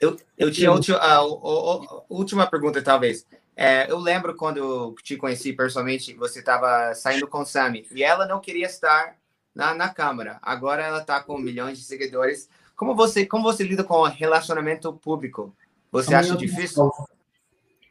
Eu, 0.00 0.16
eu 0.36 0.50
tinha 0.50 0.70
a, 0.70 0.74
a, 0.74 1.16
a, 1.18 2.02
última 2.08 2.46
pergunta, 2.46 2.82
talvez. 2.82 3.26
É, 3.54 3.90
eu 3.90 3.98
lembro 3.98 4.34
quando 4.34 4.56
eu 4.56 4.94
te 5.02 5.16
conheci 5.16 5.52
pessoalmente, 5.52 6.14
você 6.14 6.40
estava 6.40 6.94
saindo 6.94 7.28
com 7.28 7.44
Sami 7.44 7.86
e 7.92 8.02
ela 8.02 8.26
não 8.26 8.40
queria 8.40 8.66
estar 8.66 9.16
na, 9.54 9.74
na 9.74 9.88
Câmara. 9.88 10.38
Agora 10.42 10.82
ela 10.82 11.00
está 11.00 11.20
com 11.22 11.38
milhões 11.38 11.78
de 11.78 11.84
seguidores. 11.84 12.48
Como 12.74 12.94
você, 12.94 13.26
como 13.26 13.44
você 13.44 13.62
lida 13.62 13.84
com 13.84 13.94
o 13.94 14.08
relacionamento 14.08 14.92
público? 14.92 15.54
Você 15.90 16.14
acha 16.14 16.34
difícil? 16.34 16.90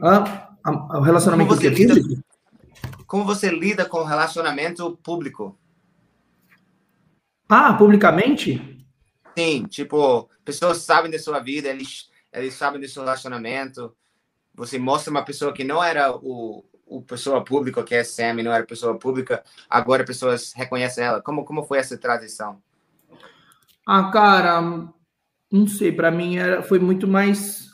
Ah, 0.02 0.50
o 0.66 1.02
relacionamento 1.02 1.50
como 1.50 1.62
você, 1.62 1.70
lida, 1.70 1.94
como 3.06 3.24
você 3.24 3.50
lida 3.50 3.86
com 3.86 4.00
o 4.00 4.04
relacionamento 4.04 4.98
público? 5.04 5.56
Ah, 7.54 7.74
publicamente? 7.74 8.82
Sim, 9.38 9.66
tipo, 9.66 10.30
pessoas 10.46 10.78
sabem 10.78 11.12
da 11.12 11.20
sua 11.20 11.38
vida, 11.40 11.68
eles, 11.68 12.10
eles 12.32 12.54
sabem 12.54 12.80
do 12.80 12.88
seu 12.88 13.04
relacionamento. 13.04 13.94
Você 14.56 14.80
mostra 14.80 15.12
uma 15.12 15.26
pessoa 15.26 15.52
que 15.52 15.66
não 15.66 15.84
era 15.84 16.16
o, 16.16 16.64
o 16.86 17.02
pessoa 17.02 17.44
pública, 17.44 17.84
que 17.84 17.94
é 17.94 18.06
Sam, 18.06 18.36
não 18.36 18.54
era 18.54 18.66
pessoa 18.66 18.98
pública, 18.98 19.44
agora 19.70 20.06
pessoas 20.06 20.54
reconhecem 20.56 21.04
ela. 21.04 21.22
Como, 21.22 21.44
como 21.44 21.66
foi 21.66 21.80
essa 21.80 21.98
transição? 21.98 22.62
Ah, 23.86 24.10
cara, 24.12 24.62
não 25.52 25.68
sei, 25.68 25.92
para 25.92 26.10
mim 26.10 26.38
era, 26.38 26.64
foi 26.64 26.80
muito 26.80 27.06
mais. 27.06 27.68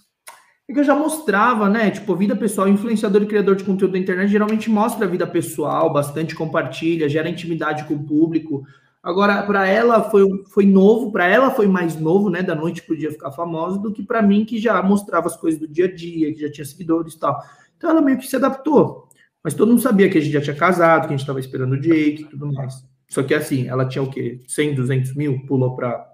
É 0.67 0.73
que 0.73 0.79
eu 0.79 0.83
já 0.83 0.95
mostrava, 0.95 1.69
né? 1.69 1.91
Tipo, 1.91 2.15
vida 2.15 2.35
pessoal, 2.35 2.67
influenciador 2.67 3.21
e 3.21 3.27
criador 3.27 3.55
de 3.55 3.63
conteúdo 3.63 3.91
da 3.91 3.99
internet 3.99 4.27
geralmente 4.27 4.71
mostra 4.71 5.05
a 5.05 5.07
vida 5.07 5.27
pessoal, 5.27 5.93
bastante 5.93 6.33
compartilha, 6.33 7.07
gera 7.07 7.29
intimidade 7.29 7.83
com 7.83 7.93
o 7.93 8.03
público. 8.03 8.65
Agora, 9.01 9.43
para 9.43 9.67
ela 9.67 10.03
foi, 10.09 10.25
foi 10.47 10.65
novo, 10.65 11.11
para 11.11 11.27
ela 11.27 11.51
foi 11.51 11.67
mais 11.67 11.99
novo, 11.99 12.29
né, 12.29 12.43
da 12.43 12.55
noite 12.55 12.81
para 12.81 12.93
o 12.93 12.97
dia 12.97 13.11
ficar 13.11 13.31
famosa, 13.31 13.79
do 13.79 13.93
que 13.93 14.03
para 14.03 14.21
mim, 14.21 14.43
que 14.43 14.59
já 14.59 14.81
mostrava 14.81 15.27
as 15.27 15.37
coisas 15.37 15.59
do 15.59 15.67
dia 15.67 15.85
a 15.85 15.93
dia, 15.93 16.33
que 16.33 16.41
já 16.41 16.51
tinha 16.51 16.65
seguidores 16.65 17.13
e 17.13 17.19
tal. 17.19 17.41
Então 17.77 17.89
ela 17.89 18.01
meio 18.01 18.17
que 18.17 18.27
se 18.27 18.35
adaptou. 18.35 19.07
Mas 19.43 19.53
todo 19.53 19.69
mundo 19.69 19.81
sabia 19.81 20.09
que 20.09 20.17
a 20.17 20.21
gente 20.21 20.33
já 20.33 20.41
tinha 20.41 20.55
casado, 20.55 21.01
que 21.01 21.07
a 21.07 21.11
gente 21.11 21.21
estava 21.21 21.39
esperando 21.39 21.73
o 21.73 21.79
Jake 21.79 22.23
e 22.23 22.25
tudo 22.25 22.51
mais. 22.51 22.83
Só 23.07 23.23
que 23.23 23.33
assim, 23.33 23.67
ela 23.67 23.87
tinha 23.87 24.03
o 24.03 24.09
quê? 24.09 24.41
100, 24.47 24.75
200 24.75 25.15
mil, 25.15 25.45
pulou 25.45 25.75
para 25.75 26.05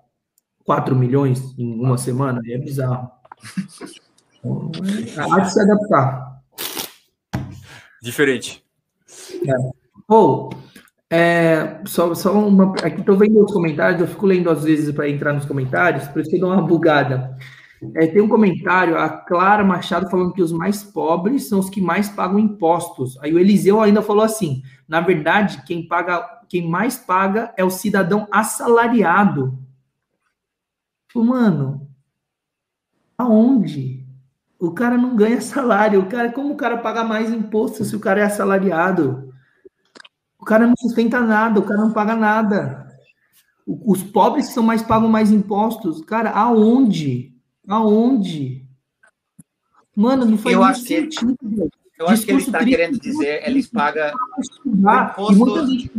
4 0.64 0.96
milhões 0.96 1.58
em 1.58 1.74
uma 1.74 1.98
semana, 1.98 2.42
é 2.46 2.58
bizarro. 2.58 3.10
Então, 4.40 4.72
há 5.18 5.40
de 5.40 5.54
se 5.54 5.60
adaptar. 5.60 6.44
Diferente. 8.02 8.64
É. 9.48 9.54
Ou, 10.10 10.50
oh, 10.52 10.73
é, 11.16 11.80
só, 11.86 12.16
só 12.16 12.34
uma. 12.34 12.74
Aqui 12.84 13.02
estou 13.02 13.16
vendo 13.16 13.46
os 13.46 13.54
comentários, 13.54 14.02
eu 14.02 14.08
fico 14.08 14.26
lendo 14.26 14.50
às 14.50 14.64
vezes 14.64 14.92
para 14.96 15.08
entrar 15.08 15.32
nos 15.32 15.46
comentários, 15.46 16.08
por 16.08 16.20
isso 16.20 16.30
que 16.32 16.38
eu 16.38 16.40
dou 16.40 16.52
uma 16.52 16.66
bugada. 16.66 17.38
É, 17.96 18.08
tem 18.08 18.20
um 18.20 18.28
comentário, 18.28 18.98
a 18.98 19.10
Clara 19.10 19.64
Machado 19.64 20.10
falando 20.10 20.34
que 20.34 20.42
os 20.42 20.52
mais 20.52 20.82
pobres 20.84 21.48
são 21.48 21.60
os 21.60 21.70
que 21.70 21.80
mais 21.80 22.10
pagam 22.10 22.40
impostos. 22.40 23.16
Aí 23.22 23.32
o 23.32 23.38
Eliseu 23.38 23.80
ainda 23.80 24.02
falou 24.02 24.24
assim: 24.24 24.64
na 24.88 25.02
verdade, 25.02 25.62
quem 25.68 25.88
paga, 25.88 26.28
quem 26.50 26.68
mais 26.68 26.98
paga 26.98 27.54
é 27.56 27.64
o 27.64 27.70
cidadão 27.70 28.28
assalariado. 28.32 29.56
Mano, 31.14 31.88
aonde? 33.16 34.04
O 34.60 34.72
cara 34.72 34.98
não 34.98 35.16
ganha 35.16 35.40
salário. 35.42 36.00
O 36.00 36.08
cara, 36.08 36.32
como 36.32 36.54
o 36.54 36.58
cara 36.58 36.78
paga 36.80 37.04
mais 37.04 37.32
imposto 37.32 37.86
se 37.86 37.96
o 37.96 38.00
cara 38.00 38.22
é 38.22 38.24
assalariado? 38.24 39.32
O 40.44 40.46
cara 40.46 40.68
não 40.68 40.74
sustenta 40.78 41.22
nada, 41.22 41.58
o 41.58 41.64
cara 41.64 41.80
não 41.80 41.94
paga 41.94 42.18
nada. 42.18 42.86
Os 43.66 44.04
pobres 44.04 44.48
que 44.48 44.54
são 44.54 44.62
mais 44.62 44.84
pagam 44.84 45.08
mais 45.08 45.32
impostos. 45.32 46.02
Cara, 46.02 46.32
aonde? 46.32 47.34
Aonde? 47.66 48.68
Mano, 49.96 50.26
não 50.26 50.38
faz 50.38 50.54
eu 50.54 50.62
acho 50.62 50.82
sentido. 50.82 51.34
Que, 51.40 51.70
eu 51.98 52.10
acho 52.10 52.26
que 52.26 52.32
ele 52.32 52.42
está 52.42 52.60
querendo 52.62 53.00
dizer, 53.00 53.48
eles 53.48 53.70
pagam 53.70 54.12
imposto... 54.66 55.32
E 55.32 55.36
muita 55.38 55.66
gente 55.66 55.92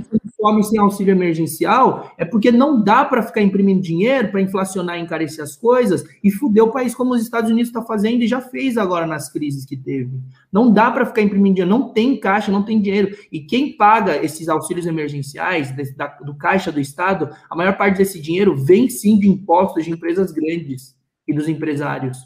come 0.44 0.62
sem 0.62 0.78
auxílio 0.78 1.12
emergencial 1.12 2.12
é 2.18 2.24
porque 2.26 2.52
não 2.52 2.78
dá 2.78 3.02
para 3.02 3.22
ficar 3.22 3.40
imprimindo 3.40 3.80
dinheiro 3.80 4.30
para 4.30 4.42
inflacionar 4.42 4.98
e 4.98 5.00
encarecer 5.00 5.42
as 5.42 5.56
coisas 5.56 6.04
e 6.22 6.30
fuder 6.30 6.62
o 6.62 6.70
país 6.70 6.94
como 6.94 7.14
os 7.14 7.22
Estados 7.22 7.50
Unidos 7.50 7.70
está 7.70 7.80
fazendo 7.80 8.22
e 8.22 8.28
já 8.28 8.42
fez 8.42 8.76
agora 8.76 9.06
nas 9.06 9.32
crises 9.32 9.64
que 9.64 9.74
teve. 9.74 10.20
Não 10.52 10.70
dá 10.70 10.90
para 10.90 11.06
ficar 11.06 11.22
imprimindo 11.22 11.54
dinheiro, 11.54 11.70
não 11.70 11.94
tem 11.94 12.20
caixa, 12.20 12.52
não 12.52 12.62
tem 12.62 12.78
dinheiro. 12.78 13.16
E 13.32 13.40
quem 13.40 13.74
paga 13.74 14.22
esses 14.22 14.46
auxílios 14.46 14.84
emergenciais 14.84 15.74
da, 15.96 16.08
do 16.08 16.34
caixa 16.34 16.70
do 16.70 16.78
Estado, 16.78 17.30
a 17.48 17.56
maior 17.56 17.78
parte 17.78 17.96
desse 17.96 18.20
dinheiro 18.20 18.54
vem 18.54 18.90
sim 18.90 19.18
de 19.18 19.26
impostos 19.26 19.86
de 19.86 19.92
empresas 19.92 20.30
grandes 20.30 20.94
e 21.26 21.32
dos 21.32 21.48
empresários. 21.48 22.18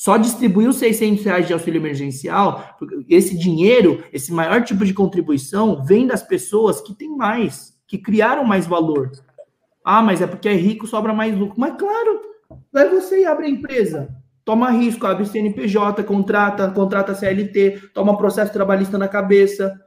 Só 0.00 0.16
distribuir 0.16 0.66
os 0.66 0.76
600 0.76 1.22
reais 1.26 1.46
de 1.46 1.52
auxílio 1.52 1.78
emergencial, 1.78 2.74
esse 3.06 3.36
dinheiro, 3.36 4.02
esse 4.10 4.32
maior 4.32 4.64
tipo 4.64 4.82
de 4.82 4.94
contribuição, 4.94 5.84
vem 5.84 6.06
das 6.06 6.22
pessoas 6.22 6.80
que 6.80 6.94
têm 6.94 7.14
mais, 7.14 7.78
que 7.86 7.98
criaram 7.98 8.42
mais 8.42 8.66
valor. 8.66 9.12
Ah, 9.84 10.00
mas 10.00 10.22
é 10.22 10.26
porque 10.26 10.48
é 10.48 10.54
rico, 10.54 10.86
sobra 10.86 11.12
mais 11.12 11.36
lucro. 11.36 11.60
Mas 11.60 11.76
claro, 11.76 12.18
vai 12.72 12.88
você 12.88 13.20
e 13.20 13.26
abre 13.26 13.44
a 13.44 13.50
empresa. 13.50 14.08
Toma 14.42 14.70
risco, 14.70 15.06
abre 15.06 15.26
CNPJ, 15.26 16.02
contrata, 16.04 16.70
contrata 16.70 17.14
CLT, 17.14 17.90
toma 17.92 18.16
processo 18.16 18.54
trabalhista 18.54 18.96
na 18.96 19.06
cabeça. 19.06 19.78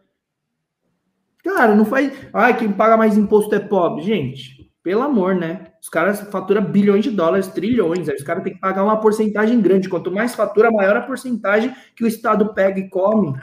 Cara, 1.43 1.73
não 1.75 1.85
faz. 1.85 2.13
Ah, 2.31 2.53
quem 2.53 2.71
paga 2.71 2.97
mais 2.97 3.17
imposto 3.17 3.55
é 3.55 3.59
pobre. 3.59 4.03
Gente, 4.03 4.62
pelo 4.83 5.01
amor, 5.01 5.33
né? 5.33 5.71
Os 5.81 5.87
caras 5.87 6.19
faturam 6.29 6.63
bilhões 6.63 7.05
de 7.05 7.09
dólares, 7.09 7.47
trilhões. 7.47 8.09
Aí 8.09 8.15
os 8.15 8.23
caras 8.23 8.43
têm 8.43 8.53
que 8.53 8.59
pagar 8.59 8.83
uma 8.83 8.99
porcentagem 8.99 9.61
grande. 9.61 9.87
Quanto 9.87 10.11
mais 10.11 10.35
fatura, 10.35 10.69
maior 10.69 10.97
a 10.97 11.01
porcentagem 11.01 11.73
que 11.95 12.03
o 12.03 12.07
Estado 12.07 12.53
pega 12.53 12.79
e 12.79 12.89
come. 12.89 13.39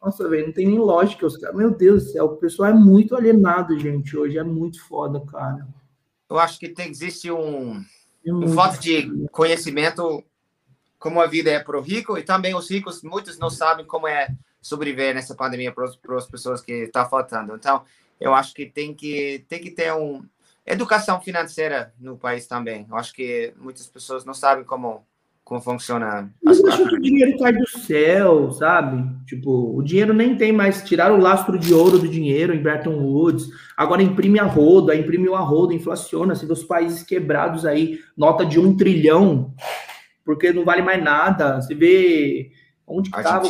Nossa, 0.00 0.28
velho, 0.28 0.46
não 0.46 0.52
tem 0.52 0.68
nem 0.68 0.78
lógica. 0.78 1.26
Os 1.26 1.36
caras, 1.36 1.56
meu 1.56 1.72
Deus 1.72 2.04
do 2.04 2.10
céu, 2.10 2.24
o 2.26 2.36
pessoal 2.36 2.70
é 2.70 2.72
muito 2.72 3.16
alienado, 3.16 3.76
gente, 3.76 4.16
hoje. 4.16 4.38
É 4.38 4.44
muito 4.44 4.80
foda, 4.86 5.20
cara. 5.26 5.66
Eu 6.30 6.38
acho 6.38 6.60
que 6.60 6.68
tem, 6.68 6.88
existe 6.88 7.30
um, 7.30 7.84
é 8.24 8.32
um 8.32 8.48
falta 8.48 8.78
de 8.78 9.26
conhecimento 9.32 10.24
como 10.96 11.20
a 11.20 11.26
vida 11.26 11.50
é 11.50 11.58
para 11.58 11.76
o 11.76 11.82
rico 11.82 12.16
e 12.16 12.22
também 12.22 12.54
os 12.54 12.70
ricos, 12.70 13.02
muitos 13.02 13.36
não 13.36 13.50
sabem 13.50 13.84
como 13.84 14.06
é 14.06 14.28
sobreviver 14.60 15.12
nessa 15.12 15.34
pandemia 15.34 15.72
para 15.72 15.84
as 16.16 16.26
pessoas 16.26 16.60
que 16.60 16.72
está 16.72 17.04
faltando. 17.04 17.56
Então, 17.56 17.82
eu 18.22 18.34
acho 18.34 18.54
que 18.54 18.66
tem 18.66 18.94
que 18.94 19.44
tem 19.48 19.60
que 19.60 19.70
ter 19.70 19.92
um 19.92 20.24
educação 20.64 21.20
financeira 21.20 21.92
no 21.98 22.16
país 22.16 22.46
também. 22.46 22.86
Eu 22.88 22.96
acho 22.96 23.12
que 23.12 23.52
muitas 23.58 23.86
pessoas 23.86 24.24
não 24.24 24.34
sabem 24.34 24.64
como 24.64 25.04
como 25.44 25.60
funciona. 25.60 26.32
Mas 26.42 26.64
acho 26.64 26.88
que 26.88 26.94
o 26.94 27.00
dinheiro 27.00 27.36
cai 27.38 27.52
do 27.52 27.68
céu, 27.68 28.50
sabe? 28.52 29.04
Tipo, 29.26 29.76
o 29.76 29.82
dinheiro 29.82 30.14
nem 30.14 30.36
tem 30.36 30.52
mais. 30.52 30.82
Tirar 30.82 31.12
o 31.12 31.16
lastro 31.16 31.58
de 31.58 31.74
ouro 31.74 31.98
do 31.98 32.08
dinheiro 32.08 32.54
em 32.54 32.62
Bretton 32.62 32.94
Woods. 32.94 33.48
Agora 33.76 34.02
imprime 34.02 34.38
a 34.38 34.44
rodo, 34.44 34.90
aí 34.90 35.00
imprime 35.00 35.28
o 35.28 35.34
arrodo, 35.34 35.72
inflaciona. 35.72 36.34
Você 36.34 36.46
vê 36.46 36.52
os 36.52 36.64
países 36.64 37.02
quebrados 37.02 37.66
aí, 37.66 37.98
nota 38.16 38.46
de 38.46 38.58
um 38.58 38.76
trilhão, 38.76 39.52
porque 40.24 40.52
não 40.52 40.64
vale 40.64 40.82
mais 40.82 41.02
nada. 41.02 41.60
Você 41.60 41.74
vê 41.74 42.52
onde 42.86 43.10
estava 43.10 43.48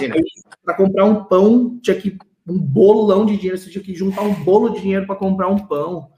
para 0.64 0.76
comprar 0.76 1.04
um 1.04 1.24
pão, 1.24 1.78
tinha 1.82 1.96
que 1.96 2.16
um 2.46 2.58
bolão 2.58 3.24
de 3.24 3.36
dinheiro, 3.36 3.58
você 3.58 3.70
tinha 3.70 3.84
que 3.84 3.94
juntar 3.94 4.22
um 4.22 4.34
bolo 4.44 4.70
de 4.70 4.80
dinheiro 4.80 5.06
para 5.06 5.16
comprar 5.16 5.48
um 5.48 5.58
pão. 5.58 6.10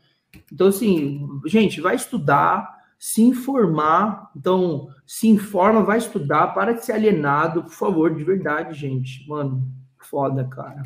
Então, 0.52 0.68
assim, 0.68 1.26
gente, 1.46 1.80
vai 1.80 1.94
estudar, 1.94 2.82
se 2.98 3.22
informar. 3.22 4.30
Então, 4.36 4.88
se 5.06 5.28
informa, 5.28 5.82
vai 5.82 5.98
estudar, 5.98 6.48
para 6.48 6.72
de 6.72 6.84
ser 6.84 6.92
alienado, 6.92 7.64
por 7.64 7.72
favor, 7.72 8.14
de 8.14 8.24
verdade, 8.24 8.78
gente. 8.78 9.26
Mano, 9.28 9.66
foda, 9.98 10.44
cara. 10.44 10.82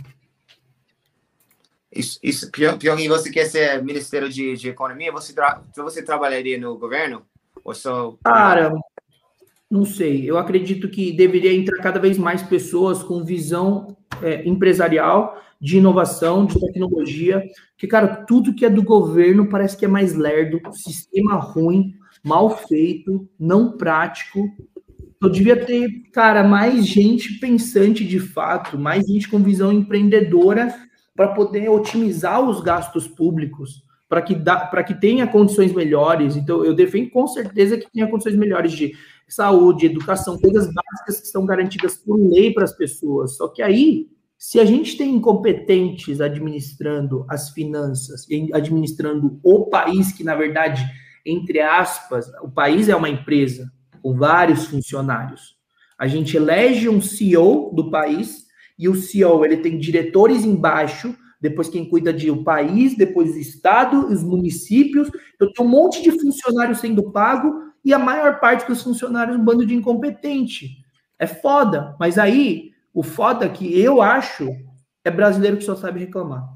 Isso, 1.91 2.19
isso 2.23 2.51
Pyong, 2.51 3.09
você 3.09 3.31
quer 3.31 3.47
ser 3.47 3.83
Ministério 3.83 4.29
de, 4.29 4.57
de 4.57 4.69
Economia? 4.69 5.11
Você, 5.13 5.33
tra 5.33 5.63
você 5.77 6.03
trabalharia 6.03 6.59
no 6.59 6.77
governo? 6.79 7.23
Ou 7.65 7.75
só... 7.75 8.17
Cara, 8.23 8.73
não 9.71 9.85
sei. 9.85 10.29
Eu 10.29 10.39
acredito 10.39 10.89
que 10.89 11.13
deveria 11.13 11.53
entrar 11.53 11.83
cada 11.83 11.99
vez 11.99 12.19
mais 12.19 12.43
pessoas 12.43 13.03
com 13.03 13.25
visão 13.25 13.98
é, 14.23 14.49
empresarial, 14.49 15.41
de 15.61 15.79
inovação, 15.79 16.47
de 16.47 16.61
tecnologia. 16.61 17.43
Que, 17.77 17.87
cara, 17.87 18.25
tudo 18.25 18.55
que 18.55 18.65
é 18.65 18.71
do 18.71 18.83
governo 18.83 19.49
parece 19.49 19.77
que 19.77 19.85
é 19.85 19.89
mais 19.89 20.15
lerdo, 20.15 20.61
sistema 20.73 21.37
ruim, 21.37 21.95
mal 22.25 22.57
feito, 22.57 23.29
não 23.39 23.77
prático. 23.77 24.49
Eu 25.21 25.29
devia 25.29 25.65
ter, 25.65 25.89
cara, 26.13 26.45
mais 26.45 26.87
gente 26.87 27.41
pensante 27.41 28.05
de 28.05 28.21
fato, 28.21 28.79
mais 28.79 29.07
gente 29.07 29.29
com 29.29 29.43
visão 29.43 29.73
empreendedora 29.73 30.73
para 31.17 31.29
poder 31.29 31.69
otimizar 31.69 32.41
os 32.41 32.61
gastos 32.61 33.09
públicos, 33.09 33.83
para 34.09 34.23
que, 34.23 34.35
que 34.87 35.01
tenha 35.01 35.27
condições 35.27 35.73
melhores. 35.73 36.37
Então, 36.37 36.65
eu 36.65 36.75
defendo 36.75 37.11
com 37.11 37.27
certeza 37.27 37.77
que 37.77 37.91
tenha 37.93 38.09
condições 38.09 38.37
melhores 38.37 38.73
de 38.73 38.93
saúde, 39.29 39.87
educação, 39.87 40.39
coisas 40.39 40.67
básicas 40.73 41.21
que 41.21 41.27
estão 41.27 41.45
garantidas 41.45 41.97
por 41.97 42.17
lei 42.19 42.53
para 42.53 42.65
as 42.65 42.73
pessoas. 42.73 43.37
Só 43.37 43.49
que 43.49 43.61
aí, 43.61 44.07
se 44.39 44.59
a 44.59 44.65
gente 44.65 44.97
tem 44.97 45.15
incompetentes 45.15 46.21
administrando 46.21 47.27
as 47.29 47.51
finanças, 47.51 48.27
administrando 48.55 49.39
o 49.43 49.67
país, 49.67 50.13
que 50.13 50.25
na 50.25 50.35
verdade 50.35 50.89
entre 51.29 51.61
aspas, 51.61 52.31
o 52.43 52.51
país 52.51 52.89
é 52.89 52.97
uma 52.97 53.09
empresa 53.09 53.71
com 54.03 54.17
vários 54.17 54.67
funcionários. 54.67 55.57
A 55.99 56.07
gente 56.07 56.37
elege 56.37 56.89
um 56.89 57.03
CEO 57.03 57.71
do 57.75 57.91
país 57.91 58.47
e 58.79 58.89
o 58.89 58.95
CEO 58.95 59.45
ele 59.45 59.59
tem 59.59 59.79
diretores 59.79 60.45
embaixo, 60.45 61.15
depois 61.41 61.69
quem 61.69 61.89
cuida 61.89 62.13
de 62.13 62.31
o 62.31 62.43
país, 62.43 62.97
depois 62.97 63.35
o 63.35 63.39
estado, 63.39 64.07
os 64.07 64.23
municípios. 64.23 65.11
Eu 65.39 65.53
tenho 65.53 65.69
um 65.69 65.71
monte 65.71 66.03
de 66.03 66.11
funcionários 66.11 66.81
sendo 66.81 67.11
pago 67.13 67.63
e 67.85 67.93
a 67.93 67.99
maior 67.99 68.41
parte 68.41 68.67
dos 68.67 68.83
funcionários 68.83 69.37
um 69.37 69.45
bando 69.45 69.65
de 69.65 69.75
incompetente. 69.75 70.85
É 71.19 71.27
foda, 71.27 71.97
mas 71.99 72.19
aí 72.19 72.73
o 72.93 73.03
foda 73.03 73.49
que 73.49 73.79
eu 73.79 74.03
acho 74.03 74.51
é 75.05 75.11
brasileiro 75.11 75.57
que 75.57 75.65
só 75.65 75.77
sabe 75.77 76.01
reclamar. 76.01 76.53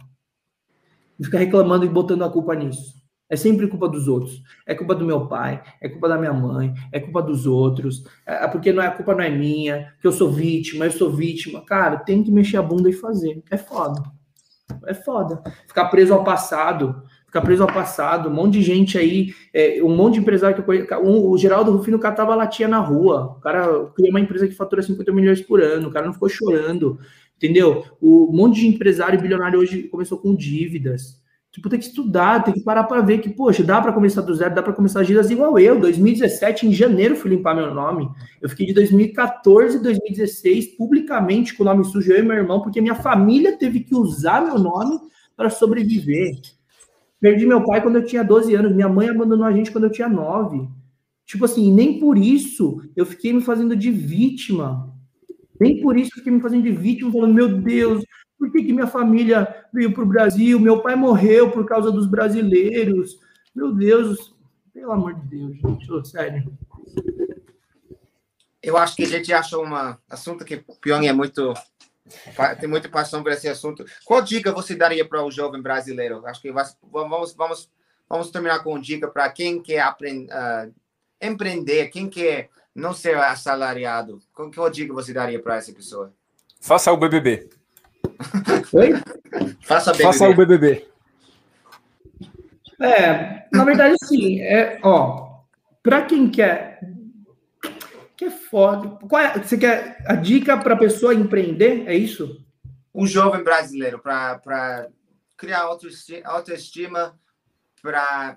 Fica 1.22 1.38
reclamando 1.38 1.84
e 1.84 1.88
botando 1.88 2.24
a 2.24 2.30
culpa 2.30 2.54
nisso. 2.54 3.00
É 3.30 3.36
sempre 3.36 3.66
culpa 3.68 3.88
dos 3.88 4.08
outros. 4.08 4.42
É 4.66 4.74
culpa 4.74 4.94
do 4.94 5.06
meu 5.06 5.26
pai, 5.26 5.62
é 5.80 5.88
culpa 5.88 6.08
da 6.08 6.18
minha 6.18 6.32
mãe, 6.32 6.74
é 6.90 7.00
culpa 7.00 7.22
dos 7.22 7.46
outros. 7.46 8.04
É, 8.26 8.44
é 8.44 8.48
porque 8.48 8.72
não 8.72 8.82
é, 8.82 8.88
a 8.88 8.90
culpa 8.90 9.14
não 9.14 9.22
é 9.22 9.30
minha, 9.30 9.94
que 10.00 10.06
eu 10.06 10.12
sou 10.12 10.30
vítima, 10.30 10.84
eu 10.84 10.90
sou 10.90 11.10
vítima. 11.10 11.64
Cara, 11.64 11.96
tem 11.96 12.22
que 12.22 12.30
mexer 12.30 12.56
a 12.56 12.62
bunda 12.62 12.90
e 12.90 12.92
fazer. 12.92 13.42
É 13.50 13.56
foda. 13.56 14.02
É 14.86 14.94
foda. 14.94 15.42
Ficar 15.66 15.86
preso 15.86 16.12
ao 16.12 16.24
passado, 16.24 17.02
ficar 17.26 17.40
preso 17.40 17.62
ao 17.62 17.72
passado. 17.72 18.28
Um 18.28 18.32
monte 18.34 18.54
de 18.54 18.62
gente 18.62 18.98
aí, 18.98 19.34
é, 19.54 19.80
um 19.82 19.94
monte 19.94 20.14
de 20.14 20.20
empresário 20.20 20.54
que 20.54 20.60
eu 20.60 20.64
conheço. 20.64 20.94
Um, 21.02 21.30
o 21.30 21.38
Geraldo 21.38 21.72
Rufino 21.72 21.98
catava 21.98 22.34
latinha 22.34 22.68
na 22.68 22.78
rua. 22.78 23.36
O 23.38 23.40
cara 23.40 23.86
criou 23.94 24.10
uma 24.10 24.20
empresa 24.20 24.48
que 24.48 24.54
fatura 24.54 24.82
50 24.82 25.12
milhões 25.12 25.40
por 25.40 25.62
ano. 25.62 25.88
O 25.88 25.92
cara 25.92 26.06
não 26.06 26.12
ficou 26.12 26.28
chorando. 26.28 26.98
Entendeu? 27.36 27.84
O 28.00 28.30
um 28.30 28.36
monte 28.36 28.60
de 28.60 28.68
empresário 28.68 29.20
bilionário 29.20 29.58
hoje 29.58 29.84
começou 29.84 30.18
com 30.18 30.34
dívidas. 30.34 31.21
Tipo, 31.52 31.68
tem 31.68 31.78
que 31.78 31.84
estudar, 31.84 32.42
tem 32.42 32.54
que 32.54 32.62
parar 32.62 32.84
para 32.84 33.02
ver 33.02 33.18
que, 33.18 33.28
poxa, 33.28 33.62
dá 33.62 33.78
para 33.78 33.92
começar 33.92 34.22
do 34.22 34.34
zero, 34.34 34.54
dá 34.54 34.62
para 34.62 34.72
começar 34.72 35.04
giras 35.04 35.30
igual 35.30 35.58
eu. 35.58 35.78
2017, 35.78 36.66
em 36.66 36.72
janeiro, 36.72 37.14
fui 37.14 37.30
limpar 37.30 37.54
meu 37.54 37.74
nome. 37.74 38.08
Eu 38.40 38.48
fiquei 38.48 38.64
de 38.64 38.72
2014 38.72 39.76
a 39.76 39.82
2016 39.82 40.68
publicamente 40.78 41.54
com 41.54 41.62
o 41.62 41.66
nome 41.66 41.84
sujo, 41.84 42.10
eu 42.10 42.20
e 42.20 42.22
meu 42.22 42.38
irmão, 42.38 42.62
porque 42.62 42.80
minha 42.80 42.94
família 42.94 43.58
teve 43.58 43.80
que 43.80 43.94
usar 43.94 44.42
meu 44.42 44.58
nome 44.58 44.98
para 45.36 45.50
sobreviver. 45.50 46.40
Perdi 47.20 47.44
meu 47.44 47.62
pai 47.62 47.82
quando 47.82 47.96
eu 47.96 48.04
tinha 48.06 48.24
12 48.24 48.54
anos, 48.54 48.74
minha 48.74 48.88
mãe 48.88 49.10
abandonou 49.10 49.44
a 49.44 49.52
gente 49.52 49.70
quando 49.70 49.84
eu 49.84 49.92
tinha 49.92 50.08
9. 50.08 50.66
Tipo 51.26 51.44
assim, 51.44 51.70
nem 51.70 51.98
por 51.98 52.16
isso 52.16 52.82
eu 52.96 53.04
fiquei 53.04 53.30
me 53.30 53.42
fazendo 53.42 53.76
de 53.76 53.90
vítima. 53.90 54.91
Nem 55.62 55.80
por 55.80 55.96
isso 55.96 56.10
eu 56.12 56.18
fiquei 56.18 56.32
me 56.32 56.40
fazendo 56.40 56.64
de 56.64 56.72
vítima, 56.72 57.12
falando, 57.12 57.34
meu 57.34 57.60
Deus, 57.60 58.04
por 58.36 58.50
que, 58.50 58.64
que 58.64 58.72
minha 58.72 58.88
família 58.88 59.64
veio 59.72 59.94
para 59.94 60.02
o 60.02 60.06
Brasil? 60.06 60.58
Meu 60.58 60.82
pai 60.82 60.96
morreu 60.96 61.52
por 61.52 61.64
causa 61.64 61.92
dos 61.92 62.08
brasileiros. 62.08 63.20
Meu 63.54 63.72
Deus, 63.72 64.34
pelo 64.74 64.90
amor 64.90 65.14
de 65.14 65.28
Deus, 65.28 65.56
gente, 65.58 66.08
sério. 66.08 66.52
Eu 68.60 68.76
acho 68.76 68.96
que 68.96 69.04
a 69.04 69.08
gente 69.08 69.32
achou 69.32 69.64
um 69.64 69.96
assunto 70.10 70.44
que 70.44 70.64
o 70.66 70.74
Pyong 70.74 71.06
é 71.06 71.12
muito 71.12 71.54
tem 72.58 72.68
muita 72.68 72.88
paixão 72.88 73.22
por 73.22 73.30
esse 73.30 73.48
assunto. 73.48 73.84
Qual 74.04 74.20
dica 74.20 74.50
você 74.50 74.74
daria 74.74 75.08
para 75.08 75.24
o 75.24 75.30
jovem 75.30 75.62
brasileiro? 75.62 76.26
Acho 76.26 76.42
que 76.42 76.52
vamos 76.90 77.32
vamos 77.34 77.70
vamos 78.08 78.30
terminar 78.32 78.64
com 78.64 78.80
dica 78.80 79.06
para 79.06 79.30
quem 79.30 79.62
quer 79.62 79.80
aprender, 79.80 80.28
uh, 80.34 80.74
empreender, 81.20 81.88
quem 81.88 82.08
quer 82.08 82.50
não 82.74 82.92
ser 82.92 83.16
assalariado. 83.16 84.20
Qual 84.32 84.70
dica 84.70 84.92
você 84.92 85.12
daria 85.12 85.40
para 85.40 85.56
essa 85.56 85.72
pessoa? 85.72 86.12
Faça 86.60 86.92
o 86.92 86.96
BBB. 86.96 87.50
Oi? 88.72 88.92
Faça, 89.62 89.92
BBB. 89.92 90.04
Faça 90.04 90.28
o 90.28 90.34
BBB. 90.34 90.88
É, 92.80 93.46
na 93.52 93.64
verdade, 93.64 93.96
sim. 94.04 94.40
É, 94.40 94.80
ó, 94.82 95.40
para 95.82 96.02
quem 96.02 96.30
quer 96.30 96.80
que 98.22 98.26
é 98.26 98.30
foda. 98.30 98.98
Qual 99.08 99.20
é, 99.20 99.36
você 99.36 99.58
quer 99.58 99.98
a 100.06 100.14
dica 100.14 100.56
para 100.56 100.74
a 100.74 100.78
pessoa 100.78 101.12
empreender? 101.12 101.88
É 101.88 101.94
isso? 101.94 102.40
Um 102.94 103.04
jovem 103.04 103.42
brasileiro 103.42 103.98
para 103.98 104.88
criar 105.36 105.62
autoestima, 106.24 107.18
para 107.82 108.36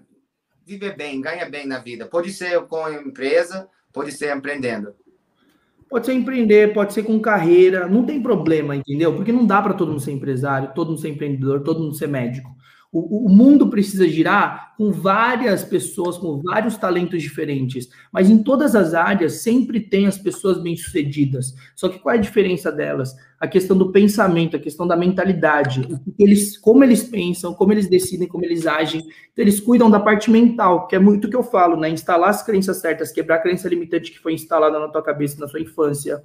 viver 0.66 0.96
bem, 0.96 1.22
ganhar 1.22 1.48
bem 1.50 1.68
na 1.68 1.78
vida. 1.78 2.08
Pode 2.08 2.32
ser 2.32 2.60
com 2.66 2.90
empresa, 2.90 3.70
pode 3.96 4.12
ser 4.12 4.36
empreendendo. 4.36 4.94
Pode 5.90 6.06
ser 6.06 6.14
empreender, 6.14 6.74
pode 6.74 6.94
ser 6.94 7.04
com 7.04 7.18
carreira, 7.20 7.88
não 7.88 8.06
tem 8.06 8.22
problema, 8.22 8.76
entendeu? 8.76 9.16
Porque 9.16 9.32
não 9.32 9.46
dá 9.46 9.62
para 9.62 9.74
todo 9.74 9.92
mundo 9.92 10.02
ser 10.02 10.12
empresário, 10.12 10.74
todo 10.76 10.90
mundo 10.90 11.00
ser 11.00 11.10
empreendedor, 11.10 11.64
todo 11.64 11.82
mundo 11.82 11.96
ser 11.96 12.08
médico. 12.08 12.54
O, 12.98 13.26
o, 13.26 13.30
mundo 13.30 13.68
precisa 13.68 14.08
girar 14.08 14.74
com 14.78 14.90
várias 14.90 15.66
pessoas, 15.66 16.18
com 16.18 16.42
vários 16.42 16.78
talentos 16.78 17.22
diferentes, 17.22 17.90
mas 18.10 18.30
em 18.30 18.42
todas 18.42 18.74
as 18.74 18.94
áreas 18.94 19.42
sempre 19.42 19.82
tem 19.82 20.08
as 20.08 20.18
pessoas 20.18 20.64
bem-sucedidas. 20.64 21.54
Só 21.76 21.90
que 21.90 22.00
qual 22.00 22.16
é 22.16 22.18
a 22.18 22.22
diferença 22.22 22.72
delas? 22.72 23.14
A 23.38 23.50
questão 23.50 23.78
do 23.78 23.92
pensamento, 23.92 24.56
a 24.56 24.60
questão 24.60 24.88
da 24.88 24.96
mentalidade, 24.96 25.86
eles, 26.18 26.58
como 26.58 26.86
eles 26.86 27.04
pensam, 27.04 27.54
como 27.54 27.74
eles 27.74 27.90
decidem, 27.90 28.30
como 28.30 28.46
eles 28.46 28.66
agem. 28.66 29.02
Então, 29.02 29.44
eles 29.44 29.60
cuidam 29.60 29.92
da 29.92 30.00
parte 30.00 30.32
mental, 30.32 30.88
que 30.88 30.96
é 30.96 31.00
muito 31.00 31.28
o 31.28 31.30
que 31.30 31.36
eu 31.36 31.44
falo, 31.44 31.76
né? 31.76 31.90
Instalar 31.90 32.30
as 32.30 32.44
crenças 32.44 32.78
certas, 32.78 33.12
quebrar 33.12 33.36
a 33.36 33.42
crença 33.42 33.68
limitante 33.68 34.10
que 34.10 34.20
foi 34.20 34.34
instalada 34.34 34.80
na 34.80 34.88
tua 34.88 35.04
cabeça 35.04 35.38
na 35.38 35.50
sua 35.50 35.60
infância. 35.60 36.24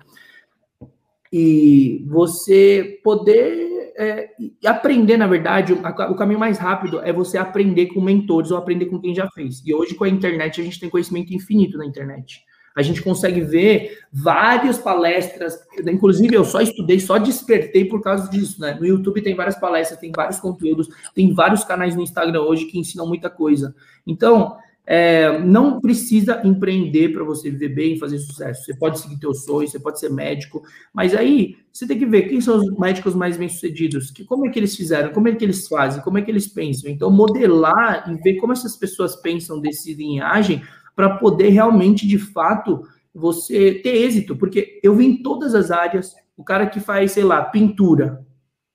E 1.32 2.04
você 2.08 3.00
poder 3.04 3.92
é, 3.96 4.30
aprender, 4.64 5.16
na 5.16 5.26
verdade, 5.26 5.72
o, 5.72 6.14
caminho 6.14 6.38
mais 6.38 6.58
rápido 6.58 7.00
é 7.00 7.12
você 7.12 7.36
aprender 7.36 7.86
com 7.88 8.00
mentores 8.00 8.50
ou 8.50 8.56
aprender 8.56 8.86
com 8.86 8.98
quem 8.98 9.14
já 9.14 9.28
fez. 9.30 9.62
E 9.64 9.74
hoje, 9.74 9.94
com 9.94 10.04
a 10.04 10.08
internet, 10.08 10.60
a 10.60 10.64
gente 10.64 10.80
tem 10.80 10.88
conhecimento 10.88 11.34
infinito 11.34 11.76
na 11.76 11.84
internet. 11.84 12.42
A 12.74 12.82
gente 12.82 13.02
consegue 13.02 13.40
ver 13.40 13.98
várias 14.12 14.78
palestras, 14.78 15.58
inclusive 15.86 16.34
eu 16.34 16.44
só 16.44 16.60
estudei, 16.60 17.00
só 17.00 17.18
despertei 17.18 17.84
por 17.84 18.00
causa 18.00 18.30
disso, 18.30 18.60
né? 18.60 18.76
No 18.78 18.86
YouTube 18.86 19.20
tem 19.22 19.34
várias 19.34 19.58
palestras, 19.58 19.98
tem 19.98 20.12
vários 20.14 20.38
conteúdos, 20.38 20.88
tem 21.14 21.34
vários 21.34 21.64
canais 21.64 21.96
no 21.96 22.02
Instagram 22.02 22.42
hoje 22.42 22.66
que 22.66 22.78
ensinam 22.78 23.06
muita 23.06 23.28
coisa. 23.28 23.74
Então, 24.06 24.56
é, 24.92 25.38
não 25.38 25.80
precisa 25.80 26.42
empreender 26.44 27.10
para 27.10 27.22
você 27.22 27.48
viver 27.48 27.68
bem 27.68 27.92
e 27.92 27.98
fazer 28.00 28.18
sucesso. 28.18 28.64
Você 28.64 28.74
pode 28.74 28.98
seguir 28.98 29.20
teu 29.20 29.32
sonho, 29.32 29.68
você 29.68 29.78
pode 29.78 30.00
ser 30.00 30.10
médico, 30.10 30.64
mas 30.92 31.14
aí 31.14 31.58
você 31.72 31.86
tem 31.86 31.96
que 31.96 32.04
ver 32.04 32.22
quem 32.22 32.40
são 32.40 32.56
os 32.56 32.76
médicos 32.76 33.14
mais 33.14 33.36
bem-sucedidos, 33.36 34.10
que 34.10 34.24
como 34.24 34.48
é 34.48 34.50
que 34.50 34.58
eles 34.58 34.74
fizeram, 34.74 35.12
como 35.12 35.28
é 35.28 35.34
que 35.36 35.44
eles 35.44 35.68
fazem, 35.68 36.02
como 36.02 36.18
é 36.18 36.22
que 36.22 36.28
eles 36.28 36.48
pensam. 36.48 36.90
Então, 36.90 37.08
modelar 37.08 38.10
e 38.10 38.20
ver 38.20 38.40
como 38.40 38.52
essas 38.52 38.76
pessoas 38.76 39.14
pensam, 39.14 39.60
decidem 39.60 40.16
e 40.16 40.20
agem 40.20 40.60
para 40.96 41.18
poder 41.18 41.50
realmente, 41.50 42.04
de 42.04 42.18
fato, 42.18 42.82
você 43.14 43.74
ter 43.74 43.94
êxito. 43.94 44.34
Porque 44.34 44.80
eu 44.82 44.96
vi 44.96 45.06
em 45.06 45.22
todas 45.22 45.54
as 45.54 45.70
áreas, 45.70 46.16
o 46.36 46.42
cara 46.42 46.66
que 46.66 46.80
faz, 46.80 47.12
sei 47.12 47.22
lá, 47.22 47.44
pintura. 47.44 48.26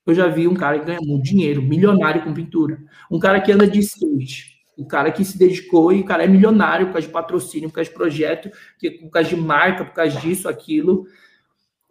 Eu 0.08 0.16
já 0.16 0.30
vi 0.30 0.48
um 0.48 0.54
cara 0.54 0.80
que 0.80 0.86
ganha 0.86 1.02
muito 1.04 1.26
dinheiro, 1.26 1.62
milionário 1.62 2.24
com 2.24 2.34
pintura. 2.34 2.80
Um 3.12 3.20
cara 3.20 3.42
que 3.42 3.52
anda 3.52 3.68
de 3.68 3.80
skate 3.80 4.55
o 4.78 4.86
cara 4.86 5.12
que 5.12 5.24
se 5.24 5.38
dedicou 5.38 5.94
e 5.94 6.02
o 6.02 6.06
cara 6.06 6.24
é 6.24 6.28
milionário 6.28 6.88
por 6.88 6.94
causa 6.94 7.08
de 7.08 7.14
patrocínio, 7.14 7.70
por 7.70 7.76
causa 7.76 7.90
de 7.90 7.96
projeto, 7.96 8.50
por 9.02 9.10
causa 9.10 9.30
de 9.30 9.36
marca, 9.36 9.86
por 9.86 9.94
causa 9.94 10.20
disso, 10.20 10.50
aquilo. 10.50 11.06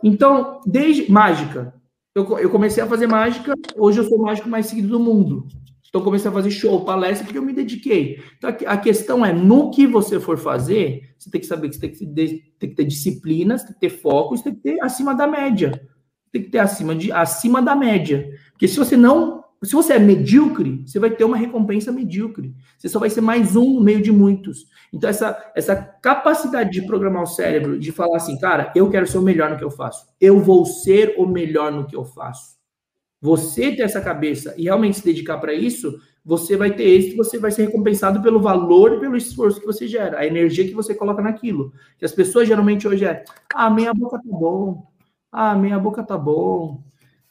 Então, 0.02 0.60
desde 0.66 1.10
mágica, 1.10 1.74
eu, 2.14 2.38
eu 2.38 2.50
comecei 2.50 2.82
a 2.82 2.86
fazer 2.86 3.06
mágica, 3.06 3.54
hoje 3.76 3.98
eu 3.98 4.04
sou 4.04 4.18
o 4.18 4.22
mágico 4.22 4.48
mais 4.48 4.66
seguido 4.66 4.88
do 4.88 5.00
mundo. 5.00 5.46
Então, 5.88 6.02
comecei 6.02 6.28
a 6.28 6.34
fazer 6.34 6.50
show, 6.50 6.84
palestra, 6.84 7.24
porque 7.24 7.38
eu 7.38 7.42
me 7.42 7.52
dediquei. 7.52 8.20
Então, 8.36 8.50
a 8.66 8.76
questão 8.76 9.24
é, 9.24 9.32
no 9.32 9.70
que 9.70 9.86
você 9.86 10.18
for 10.18 10.36
fazer, 10.36 11.14
você 11.16 11.30
tem 11.30 11.40
que 11.40 11.46
saber 11.46 11.68
que 11.68 11.76
você 11.76 11.80
tem 11.82 11.92
que, 11.92 12.06
tem 12.58 12.68
que 12.70 12.74
ter 12.74 12.84
disciplina, 12.84 13.56
você 13.56 13.66
tem 13.66 13.74
que 13.74 13.80
ter 13.80 13.90
foco, 13.90 14.36
você 14.36 14.42
tem 14.42 14.54
que 14.56 14.60
ter 14.60 14.82
acima 14.82 15.14
da 15.14 15.28
média. 15.28 15.88
Tem 16.32 16.42
que 16.42 16.50
ter 16.50 16.58
acima, 16.58 16.96
de, 16.96 17.12
acima 17.12 17.62
da 17.62 17.76
média. 17.76 18.28
Porque 18.50 18.66
se 18.66 18.76
você 18.76 18.96
não 18.96 19.43
se 19.64 19.72
você 19.72 19.94
é 19.94 19.98
medíocre, 19.98 20.82
você 20.86 20.98
vai 20.98 21.10
ter 21.10 21.24
uma 21.24 21.36
recompensa 21.36 21.92
medíocre. 21.92 22.54
Você 22.76 22.88
só 22.88 22.98
vai 22.98 23.10
ser 23.10 23.20
mais 23.20 23.54
um 23.54 23.74
no 23.74 23.80
meio 23.80 24.02
de 24.02 24.10
muitos. 24.10 24.66
Então, 24.92 25.08
essa, 25.08 25.52
essa 25.54 25.74
capacidade 25.74 26.70
de 26.70 26.86
programar 26.86 27.22
o 27.22 27.26
cérebro, 27.26 27.78
de 27.78 27.92
falar 27.92 28.16
assim, 28.16 28.38
cara, 28.38 28.72
eu 28.74 28.90
quero 28.90 29.06
ser 29.06 29.18
o 29.18 29.22
melhor 29.22 29.50
no 29.50 29.56
que 29.56 29.64
eu 29.64 29.70
faço. 29.70 30.06
Eu 30.20 30.40
vou 30.40 30.64
ser 30.64 31.14
o 31.18 31.26
melhor 31.26 31.72
no 31.72 31.86
que 31.86 31.96
eu 31.96 32.04
faço. 32.04 32.54
Você 33.20 33.74
ter 33.74 33.82
essa 33.82 34.00
cabeça 34.00 34.54
e 34.56 34.64
realmente 34.64 34.98
se 34.98 35.04
dedicar 35.04 35.38
para 35.38 35.54
isso, 35.54 35.98
você 36.24 36.56
vai 36.56 36.70
ter 36.70 36.84
êxito, 36.84 37.16
você 37.16 37.38
vai 37.38 37.50
ser 37.50 37.66
recompensado 37.66 38.22
pelo 38.22 38.40
valor 38.40 38.94
e 38.94 39.00
pelo 39.00 39.16
esforço 39.16 39.60
que 39.60 39.66
você 39.66 39.86
gera, 39.86 40.18
a 40.18 40.26
energia 40.26 40.66
que 40.66 40.74
você 40.74 40.94
coloca 40.94 41.22
naquilo. 41.22 41.72
Que 41.98 42.04
as 42.04 42.12
pessoas 42.12 42.48
geralmente 42.48 42.88
hoje 42.88 43.04
é, 43.04 43.24
ah, 43.54 43.70
meia 43.70 43.92
boca 43.92 44.18
tá 44.18 44.24
bom, 44.24 44.86
ah, 45.30 45.54
meia 45.54 45.78
boca 45.78 46.02
tá 46.02 46.16
bom, 46.16 46.82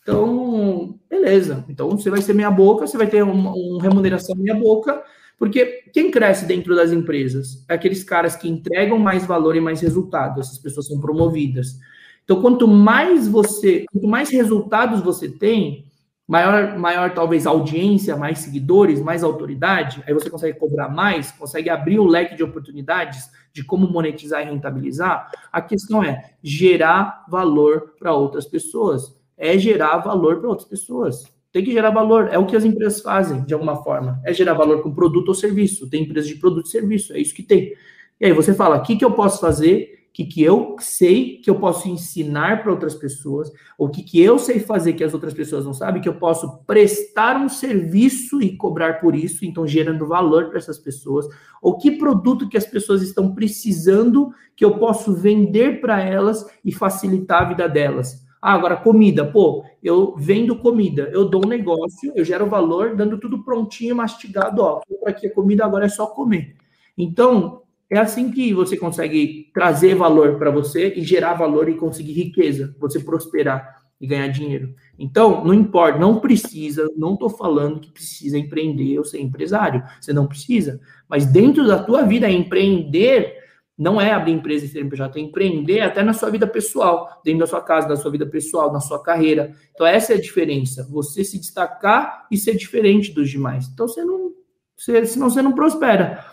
então, 0.04 1.00
beleza. 1.10 1.66
Então, 1.70 1.90
você 1.92 2.10
vai 2.10 2.22
ser 2.22 2.34
meia 2.34 2.52
boca, 2.52 2.86
você 2.86 2.98
vai 2.98 3.08
ter 3.08 3.24
uma, 3.24 3.54
uma 3.54 3.82
remuneração 3.82 4.36
meia 4.36 4.54
boca, 4.54 5.02
porque 5.40 5.86
quem 5.94 6.12
cresce 6.12 6.46
dentro 6.46 6.76
das 6.76 6.92
empresas 6.92 7.66
é 7.70 7.74
aqueles 7.74 8.04
caras 8.04 8.36
que 8.36 8.50
entregam 8.50 9.00
mais 9.00 9.26
valor 9.26 9.56
e 9.56 9.62
mais 9.62 9.80
resultado. 9.80 10.42
Essas 10.42 10.58
pessoas 10.58 10.88
são 10.88 11.00
promovidas. 11.00 11.80
Então, 12.26 12.42
quanto 12.42 12.68
mais 12.68 13.28
você, 13.28 13.86
quanto 13.92 14.08
mais 14.08 14.30
resultados 14.30 15.02
você 15.02 15.30
tem, 15.30 15.86
maior, 16.28 16.78
maior 16.78 17.14
talvez 17.14 17.48
audiência, 17.48 18.18
mais 18.18 18.40
seguidores, 18.40 19.02
mais 19.02 19.24
autoridade, 19.24 20.04
aí 20.06 20.14
você 20.14 20.30
consegue 20.30 20.60
cobrar 20.60 20.90
mais, 20.90 21.32
consegue 21.32 21.70
abrir 21.70 22.00
o 22.00 22.08
leque 22.08 22.36
de 22.36 22.44
oportunidades 22.44 23.30
de 23.54 23.64
como 23.64 23.90
monetizar 23.90 24.42
e 24.42 24.50
rentabilizar. 24.50 25.32
A 25.52 25.62
questão 25.62 26.04
é 26.04 26.32
gerar 26.42 27.26
valor 27.30 27.94
para 27.98 28.14
outras 28.14 28.46
pessoas 28.46 29.23
é 29.38 29.58
gerar 29.58 29.98
valor 29.98 30.40
para 30.40 30.50
outras 30.50 30.68
pessoas. 30.68 31.24
Tem 31.52 31.64
que 31.64 31.72
gerar 31.72 31.92
valor. 31.92 32.30
É 32.32 32.38
o 32.38 32.48
que 32.48 32.56
as 32.56 32.66
empresas 32.66 33.00
fazem, 33.00 33.46
de 33.46 33.54
alguma 33.54 33.84
forma. 33.84 34.20
É 34.26 34.34
gerar 34.34 34.56
valor 34.56 34.82
com 34.82 34.94
produto 34.94 35.30
ou 35.30 35.36
serviço. 35.36 35.88
Tem 35.88 36.02
empresas 36.02 36.28
de 36.28 36.36
produto 36.36 36.66
e 36.66 36.70
serviço, 36.70 37.14
é 37.14 37.20
isso 37.20 37.36
que 37.36 37.44
tem. 37.44 37.74
E 38.20 38.26
aí 38.26 38.34
você 38.34 38.54
fala, 38.54 38.78
o 38.78 38.82
que, 38.82 38.96
que 38.96 39.06
eu 39.06 39.12
posso 39.12 39.40
fazer, 39.40 40.08
o 40.10 40.14
que, 40.14 40.26
que 40.26 40.42
eu 40.42 40.76
sei 40.80 41.38
que 41.38 41.50
eu 41.50 41.56
posso 41.56 41.88
ensinar 41.90 42.64
para 42.64 42.72
outras 42.72 42.96
pessoas, 42.96 43.52
ou 43.78 43.88
o 43.88 43.92
que, 43.92 44.02
que 44.02 44.20
eu 44.20 44.40
sei 44.40 44.60
fazer 44.60 44.94
que 44.94 45.04
as 45.04 45.14
outras 45.14 45.34
pessoas 45.34 45.66
não 45.66 45.74
sabem, 45.74 46.02
que 46.02 46.10
eu 46.10 46.16
posso 46.16 46.60
prestar 46.66 47.36
um 47.36 47.50
serviço 47.50 48.42
e 48.42 48.56
cobrar 48.56 49.00
por 49.00 49.16
isso, 49.16 49.46
então 49.46 49.68
gerando 49.68 50.08
valor 50.08 50.50
para 50.50 50.58
essas 50.58 50.80
pessoas, 50.80 51.28
ou 51.62 51.78
que 51.78 51.92
produto 51.92 52.48
que 52.48 52.58
as 52.58 52.66
pessoas 52.66 53.02
estão 53.02 53.34
precisando 53.36 54.32
que 54.56 54.64
eu 54.64 54.78
posso 54.78 55.14
vender 55.14 55.82
para 55.82 56.02
elas 56.02 56.46
e 56.64 56.72
facilitar 56.72 57.44
a 57.44 57.50
vida 57.50 57.68
delas. 57.68 58.23
Ah, 58.46 58.56
agora 58.56 58.76
comida, 58.76 59.26
pô, 59.26 59.64
eu 59.82 60.18
vendo 60.18 60.58
comida, 60.58 61.10
eu 61.14 61.24
dou 61.24 61.46
um 61.46 61.48
negócio, 61.48 62.12
eu 62.14 62.26
gero 62.26 62.46
valor, 62.46 62.94
dando 62.94 63.18
tudo 63.18 63.42
prontinho, 63.42 63.96
mastigado, 63.96 64.62
ó, 64.62 64.82
aqui 65.06 65.28
a 65.28 65.34
comida 65.34 65.64
agora 65.64 65.86
é 65.86 65.90
só 65.90 66.08
comer. 66.08 66.58
Então, 66.98 67.62
é 67.90 67.98
assim 67.98 68.30
que 68.32 68.54
você 68.54 68.76
consegue 68.76 69.50
trazer 69.54 69.96
valor 69.96 70.38
para 70.38 70.52
você 70.52 70.94
e 70.94 71.04
gerar 71.04 71.36
valor 71.36 71.70
e 71.70 71.78
conseguir 71.78 72.12
riqueza, 72.12 72.76
você 72.82 73.00
prosperar 73.00 73.78
e 74.02 74.06
ganhar 74.06 74.28
dinheiro. 74.28 74.76
Então, 75.00 75.46
não 75.46 75.54
importa, 75.54 75.98
não 75.98 76.20
precisa, 76.20 76.86
não 76.98 77.14
estou 77.14 77.30
falando 77.30 77.80
que 77.80 77.94
precisa 77.94 78.38
empreender 78.38 78.98
ou 78.98 79.06
ser 79.06 79.22
empresário, 79.22 79.82
você 80.02 80.12
não 80.12 80.28
precisa, 80.28 80.82
mas 81.08 81.26
dentro 81.26 81.66
da 81.66 81.82
tua 81.82 82.02
vida 82.02 82.30
empreender 82.30 83.38
não 83.78 84.00
é 84.00 84.12
abrir 84.12 84.34
empresa 84.34 84.66
e 84.66 84.68
ser 84.68 84.80
CNPJ, 84.80 85.20
é 85.20 85.22
empreender 85.22 85.82
até 85.82 86.04
na 86.04 86.14
sua 86.14 86.30
vida 86.30 86.46
pessoal, 86.46 87.22
dentro 87.24 87.42
da 87.42 87.48
sua 87.48 87.62
casa, 87.62 87.88
na 87.88 87.96
sua 87.96 88.12
vida 88.12 88.26
pessoal, 88.26 88.72
na 88.72 88.80
sua 88.80 89.02
carreira. 89.02 89.52
Então, 89.74 89.86
essa 89.86 90.14
é 90.14 90.16
a 90.16 90.22
diferença. 90.22 90.88
Você 90.92 91.24
se 91.24 91.40
destacar 91.40 92.28
e 92.32 92.38
ser 92.38 92.56
diferente 92.56 93.12
dos 93.12 93.30
demais. 93.30 93.68
Então, 93.74 93.88
você 93.88 94.04
não. 94.04 94.32
Você, 94.78 95.06
senão 95.06 95.30
você 95.30 95.42
não 95.42 95.54
prospera. 95.54 96.26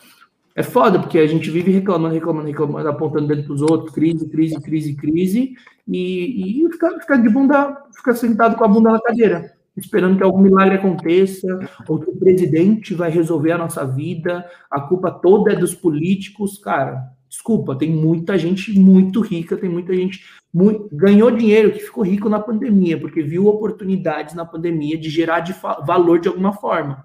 É 0.55 0.63
foda, 0.63 0.99
porque 0.99 1.19
a 1.19 1.27
gente 1.27 1.49
vive 1.51 1.71
reclamando, 1.71 2.15
reclamando, 2.15 2.49
reclamando, 2.49 2.89
apontando 2.89 3.29
dentro 3.29 3.49
dos 3.49 3.63
outros, 3.63 3.95
crise, 3.95 4.29
crise, 4.29 4.61
crise, 4.61 4.97
crise, 4.97 5.55
e, 5.87 6.65
e 6.67 6.73
fica, 6.73 7.01
fica 7.01 7.17
de 7.17 7.29
bunda, 7.29 7.85
fica 7.97 8.15
sentado 8.15 8.57
com 8.57 8.65
a 8.65 8.69
bunda 8.69 8.91
na 8.91 9.01
cadeira 9.01 9.61
esperando 9.77 10.17
que 10.17 10.23
algum 10.23 10.41
milagre 10.41 10.77
aconteça, 10.77 11.47
ou 11.89 11.99
que 11.99 12.11
o 12.11 12.17
presidente 12.17 12.95
vai 12.95 13.11
resolver 13.11 13.53
a 13.53 13.59
nossa 13.59 13.85
vida, 13.87 14.45
a 14.71 14.81
culpa 14.81 15.11
toda 15.11 15.53
é 15.53 15.57
dos 15.57 15.75
políticos, 15.75 16.59
cara. 16.59 17.11
Desculpa, 17.31 17.77
tem 17.77 17.89
muita 17.89 18.37
gente 18.37 18.77
muito 18.77 19.21
rica, 19.21 19.57
tem 19.57 19.71
muita 19.71 19.95
gente 19.95 20.25
muito, 20.53 20.89
ganhou 20.93 21.31
dinheiro 21.31 21.71
que 21.71 21.79
ficou 21.79 22.03
rico 22.03 22.29
na 22.29 22.41
pandemia, 22.41 22.99
porque 22.99 23.23
viu 23.23 23.47
oportunidades 23.47 24.35
na 24.35 24.45
pandemia 24.45 24.99
de 24.99 25.09
gerar 25.09 25.39
de 25.39 25.55
valor 25.87 26.19
de 26.19 26.27
alguma 26.27 26.53
forma. 26.53 27.05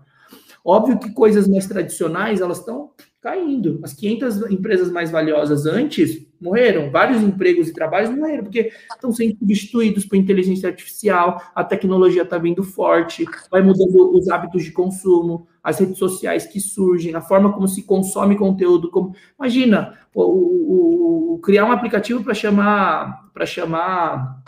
Óbvio 0.66 0.98
que 0.98 1.14
coisas 1.14 1.48
mais 1.48 1.68
tradicionais, 1.68 2.42
elas 2.42 2.58
estão 2.58 2.90
caindo. 3.26 3.80
As 3.84 3.92
500 3.92 4.52
empresas 4.52 4.92
mais 4.92 5.10
valiosas 5.10 5.66
antes 5.66 6.24
morreram, 6.40 6.92
vários 6.92 7.24
empregos 7.24 7.68
e 7.68 7.74
trabalhos 7.74 8.12
morreram, 8.12 8.44
porque 8.44 8.72
estão 8.94 9.12
sendo 9.12 9.36
substituídos 9.40 10.06
por 10.06 10.16
inteligência 10.16 10.70
artificial, 10.70 11.42
a 11.56 11.64
tecnologia 11.64 12.22
está 12.22 12.38
vindo 12.38 12.64
forte, 12.64 13.26
vai 13.50 13.64
mudando 13.64 14.16
os 14.16 14.30
hábitos 14.30 14.64
de 14.64 14.72
consumo, 14.72 15.48
as 15.64 15.80
redes 15.80 15.98
sociais 15.98 16.46
que 16.46 16.60
surgem, 16.60 17.16
a 17.16 17.22
forma 17.22 17.52
como 17.52 17.68
se 17.68 17.82
consome 17.82 18.38
conteúdo. 18.38 18.92
Como... 18.92 19.16
Imagina, 19.40 19.98
o, 20.14 20.22
o, 20.22 21.34
o 21.34 21.40
criar 21.40 21.66
um 21.66 21.72
aplicativo 21.72 22.24
para 22.24 22.36
chamar 22.36 23.32
para 23.34 23.48
chamar 23.48 24.44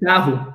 carro, 0.00 0.54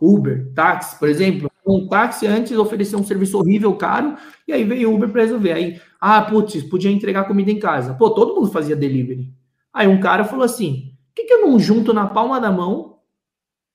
Uber, 0.00 0.52
táxi, 0.54 0.96
por 0.96 1.08
exemplo. 1.08 1.50
Um 1.66 1.88
táxi 1.88 2.26
antes 2.28 2.56
oferecia 2.56 2.96
um 2.96 3.04
serviço 3.04 3.36
horrível, 3.36 3.74
caro, 3.74 4.16
e 4.46 4.52
aí 4.52 4.62
veio 4.62 4.90
o 4.90 4.94
Uber 4.94 5.08
para 5.08 5.22
resolver. 5.22 5.52
Aí, 5.52 5.80
ah, 6.00 6.22
putz, 6.22 6.62
podia 6.64 6.90
entregar 6.90 7.24
comida 7.24 7.50
em 7.50 7.58
casa. 7.58 7.94
Pô, 7.94 8.10
todo 8.10 8.34
mundo 8.34 8.50
fazia 8.50 8.76
delivery. 8.76 9.32
Aí 9.72 9.86
um 9.86 10.00
cara 10.00 10.24
falou 10.24 10.44
assim: 10.44 10.92
por 11.08 11.14
que, 11.16 11.24
que 11.24 11.32
eu 11.32 11.42
não 11.42 11.58
junto 11.58 11.92
na 11.92 12.06
palma 12.06 12.40
da 12.40 12.50
mão 12.50 12.98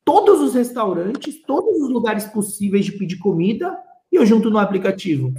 todos 0.04 0.42
os 0.42 0.54
restaurantes, 0.54 1.42
todos 1.44 1.82
os 1.82 1.90
lugares 1.90 2.26
possíveis 2.26 2.86
de 2.86 2.94
pedir 2.94 3.18
comida 3.18 3.78
e 4.12 4.16
eu 4.16 4.26
junto 4.26 4.50
no 4.50 4.58
aplicativo? 4.58 5.34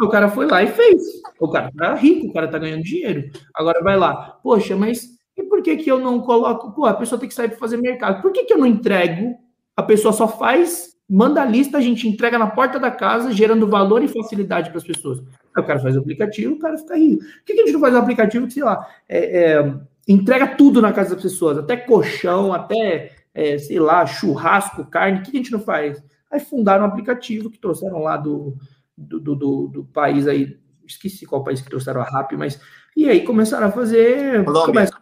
O 0.00 0.08
cara 0.08 0.28
foi 0.28 0.46
lá 0.46 0.62
e 0.62 0.66
fez. 0.66 1.02
O 1.40 1.48
cara 1.48 1.72
tá 1.74 1.94
rico, 1.94 2.26
o 2.26 2.32
cara 2.32 2.48
tá 2.48 2.58
ganhando 2.58 2.82
dinheiro. 2.82 3.30
Agora 3.54 3.82
vai 3.82 3.96
lá, 3.96 4.38
poxa, 4.42 4.76
mas 4.76 5.16
e 5.36 5.42
por 5.42 5.62
que 5.62 5.76
que 5.76 5.90
eu 5.90 5.98
não 5.98 6.20
coloco? 6.20 6.72
Pô, 6.72 6.86
a 6.86 6.94
pessoa 6.94 7.18
tem 7.18 7.28
que 7.28 7.34
sair 7.34 7.48
para 7.48 7.58
fazer 7.58 7.76
mercado. 7.76 8.22
Por 8.22 8.32
que 8.32 8.44
que 8.44 8.52
eu 8.52 8.58
não 8.58 8.66
entrego? 8.66 9.36
A 9.76 9.82
pessoa 9.82 10.12
só 10.12 10.26
faz, 10.26 10.95
manda 11.08 11.40
a 11.40 11.44
lista, 11.44 11.78
a 11.78 11.80
gente 11.80 12.08
entrega 12.08 12.38
na 12.38 12.48
porta 12.48 12.78
da 12.78 12.90
casa, 12.90 13.32
gerando 13.32 13.68
valor 13.68 14.02
e 14.02 14.08
facilidade 14.08 14.70
para 14.70 14.78
as 14.78 14.84
pessoas. 14.84 15.20
Aí 15.54 15.62
o 15.62 15.66
cara 15.66 15.78
faz 15.78 15.96
o 15.96 16.00
aplicativo, 16.00 16.54
o 16.54 16.58
cara 16.58 16.76
fica 16.76 16.96
rico. 16.96 17.22
Por 17.22 17.44
que, 17.44 17.54
que 17.54 17.60
a 17.60 17.64
gente 17.64 17.72
não 17.72 17.80
faz 17.80 17.94
um 17.94 17.98
aplicativo 17.98 18.46
que, 18.46 18.52
sei 18.54 18.64
lá, 18.64 18.86
é, 19.08 19.42
é, 19.42 19.74
entrega 20.08 20.56
tudo 20.56 20.82
na 20.82 20.92
casa 20.92 21.14
das 21.14 21.22
pessoas, 21.22 21.58
até 21.58 21.76
colchão, 21.76 22.52
até, 22.52 23.12
é, 23.32 23.56
sei 23.58 23.78
lá, 23.78 24.04
churrasco, 24.04 24.84
carne, 24.86 25.20
o 25.20 25.22
que 25.22 25.30
a 25.30 25.36
gente 25.40 25.52
não 25.52 25.60
faz? 25.60 26.02
Aí 26.30 26.40
fundaram 26.40 26.84
um 26.84 26.88
aplicativo 26.88 27.50
que 27.50 27.58
trouxeram 27.58 27.98
lá 28.00 28.16
do, 28.16 28.56
do, 28.96 29.20
do, 29.20 29.68
do 29.68 29.84
país 29.84 30.26
aí, 30.26 30.58
esqueci 30.86 31.24
qual 31.24 31.44
país 31.44 31.60
que 31.60 31.70
trouxeram 31.70 32.00
a 32.00 32.04
RAP, 32.04 32.32
mas. 32.32 32.60
E 32.96 33.08
aí 33.08 33.22
começaram 33.22 33.68
a 33.68 33.72
fazer. 33.72 34.44
Começa, 34.44 34.98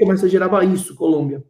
começa 0.00 0.26
a 0.26 0.28
gerar 0.28 0.64
isso, 0.64 0.94
Colômbia. 0.94 1.42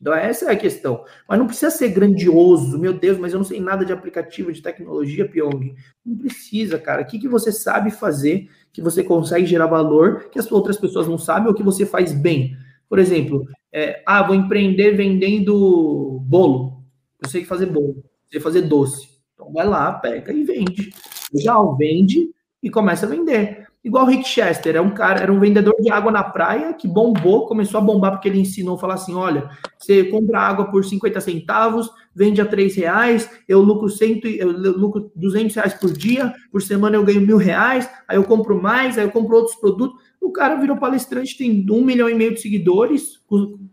Então, 0.00 0.14
essa 0.14 0.46
é 0.46 0.52
a 0.52 0.56
questão. 0.56 1.04
Mas 1.28 1.38
não 1.38 1.46
precisa 1.46 1.70
ser 1.70 1.88
grandioso, 1.88 2.78
meu 2.78 2.92
Deus, 2.92 3.18
mas 3.18 3.32
eu 3.32 3.38
não 3.38 3.44
sei 3.44 3.60
nada 3.60 3.84
de 3.84 3.92
aplicativo, 3.92 4.52
de 4.52 4.62
tecnologia, 4.62 5.28
Pyong. 5.28 5.74
Não 6.04 6.16
precisa, 6.16 6.78
cara. 6.78 7.02
O 7.02 7.06
que, 7.06 7.18
que 7.18 7.28
você 7.28 7.50
sabe 7.50 7.90
fazer, 7.90 8.48
que 8.72 8.80
você 8.80 9.02
consegue 9.02 9.46
gerar 9.46 9.66
valor, 9.66 10.28
que 10.30 10.38
as 10.38 10.50
outras 10.50 10.76
pessoas 10.76 11.08
não 11.08 11.18
sabem, 11.18 11.48
ou 11.48 11.54
que 11.54 11.62
você 11.62 11.84
faz 11.84 12.12
bem? 12.12 12.56
Por 12.88 12.98
exemplo, 12.98 13.46
é, 13.72 14.02
ah, 14.06 14.22
vou 14.22 14.34
empreender 14.34 14.92
vendendo 14.92 16.20
bolo. 16.22 16.82
Eu 17.20 17.28
sei 17.28 17.44
fazer 17.44 17.66
bolo, 17.66 18.04
sei 18.30 18.40
fazer 18.40 18.62
doce. 18.62 19.08
Então, 19.34 19.52
vai 19.52 19.66
lá, 19.66 19.92
pega 19.92 20.32
e 20.32 20.44
vende. 20.44 20.92
Legal, 21.34 21.76
vende 21.76 22.30
e 22.62 22.70
começa 22.70 23.04
a 23.06 23.08
vender. 23.08 23.67
Igual 23.88 24.04
o 24.04 24.06
Rick 24.06 24.28
Chester, 24.28 24.76
é 24.76 24.80
um 24.82 24.90
cara, 24.90 25.20
era 25.22 25.32
um 25.32 25.40
vendedor 25.40 25.74
de 25.80 25.90
água 25.90 26.12
na 26.12 26.22
praia 26.22 26.74
que 26.74 26.86
bombou, 26.86 27.46
começou 27.46 27.78
a 27.78 27.80
bombar 27.80 28.10
porque 28.10 28.28
ele 28.28 28.38
ensinou 28.38 28.76
falar 28.76 28.94
assim: 28.94 29.14
olha, 29.14 29.48
você 29.78 30.04
compra 30.04 30.40
água 30.40 30.70
por 30.70 30.84
50 30.84 31.18
centavos, 31.22 31.90
vende 32.14 32.38
a 32.38 32.44
3 32.44 32.76
reais, 32.76 33.30
eu 33.48 33.62
lucro, 33.62 33.88
cento, 33.88 34.26
eu 34.26 34.50
lucro 34.50 35.10
200 35.16 35.56
reais 35.56 35.72
por 35.72 35.90
dia, 35.90 36.34
por 36.52 36.60
semana 36.60 36.96
eu 36.96 37.02
ganho 37.02 37.22
mil 37.22 37.38
reais, 37.38 37.88
aí 38.06 38.18
eu 38.18 38.24
compro 38.24 38.60
mais, 38.60 38.98
aí 38.98 39.06
eu 39.06 39.10
compro 39.10 39.36
outros 39.36 39.56
produtos. 39.56 39.98
O 40.20 40.30
cara 40.32 40.56
virou 40.56 40.76
palestrante, 40.76 41.38
tem 41.38 41.66
um 41.70 41.82
milhão 41.82 42.10
e 42.10 42.14
meio 42.14 42.34
de 42.34 42.42
seguidores, 42.42 43.22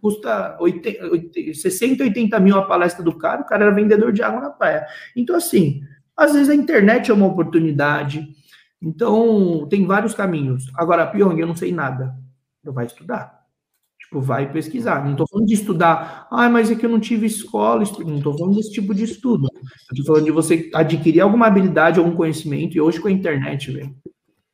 custa 0.01 0.55
80, 0.61 1.07
80, 1.07 1.53
60, 1.55 2.03
80 2.05 2.39
mil 2.39 2.55
a 2.55 2.61
palestra 2.61 3.03
do 3.03 3.17
cara, 3.17 3.41
o 3.41 3.45
cara 3.45 3.65
era 3.65 3.75
vendedor 3.75 4.13
de 4.13 4.23
água 4.23 4.39
na 4.39 4.49
praia. 4.49 4.85
Então, 5.13 5.35
assim, 5.35 5.81
às 6.15 6.31
vezes 6.31 6.47
a 6.47 6.55
internet 6.55 7.11
é 7.11 7.13
uma 7.13 7.27
oportunidade 7.27 8.33
então, 8.85 9.67
tem 9.67 9.83
vários 9.83 10.13
caminhos. 10.13 10.71
Agora, 10.75 11.07
Pyong, 11.07 11.39
eu 11.39 11.47
não 11.47 11.55
sei 11.55 11.71
nada. 11.71 12.15
Eu 12.63 12.71
vai 12.71 12.85
estudar. 12.85 13.43
Tipo, 13.99 14.21
vai 14.21 14.51
pesquisar. 14.51 15.03
Não 15.03 15.13
estou 15.13 15.27
falando 15.27 15.47
de 15.47 15.55
estudar. 15.55 16.27
Ah, 16.29 16.47
mas 16.47 16.69
é 16.69 16.75
que 16.75 16.85
eu 16.85 16.89
não 16.89 16.99
tive 16.99 17.25
escola. 17.25 17.83
Não 18.05 18.17
estou 18.17 18.37
falando 18.37 18.55
desse 18.55 18.71
tipo 18.71 18.93
de 18.93 19.03
estudo. 19.03 19.47
Estou 19.91 20.05
falando 20.05 20.25
de 20.25 20.31
você 20.31 20.69
adquirir 20.71 21.21
alguma 21.21 21.47
habilidade, 21.47 21.97
algum 21.97 22.15
conhecimento. 22.15 22.77
E 22.77 22.81
hoje 22.81 22.99
com 22.99 23.07
a 23.07 23.11
internet, 23.11 23.71
velho, 23.71 23.95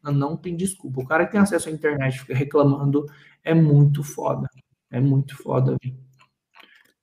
não 0.01 0.37
tem 0.37 0.55
desculpa. 0.55 1.01
O 1.01 1.05
cara 1.05 1.25
que 1.25 1.33
tem 1.33 1.41
acesso 1.41 1.67
à 1.67 1.71
internet 1.71 2.19
fica 2.19 2.33
reclamando 2.33 3.05
é 3.43 3.53
muito 3.53 4.01
foda. 4.01 4.47
É 4.89 5.01
muito 5.01 5.35
foda, 5.35 5.75
velho. 5.83 5.97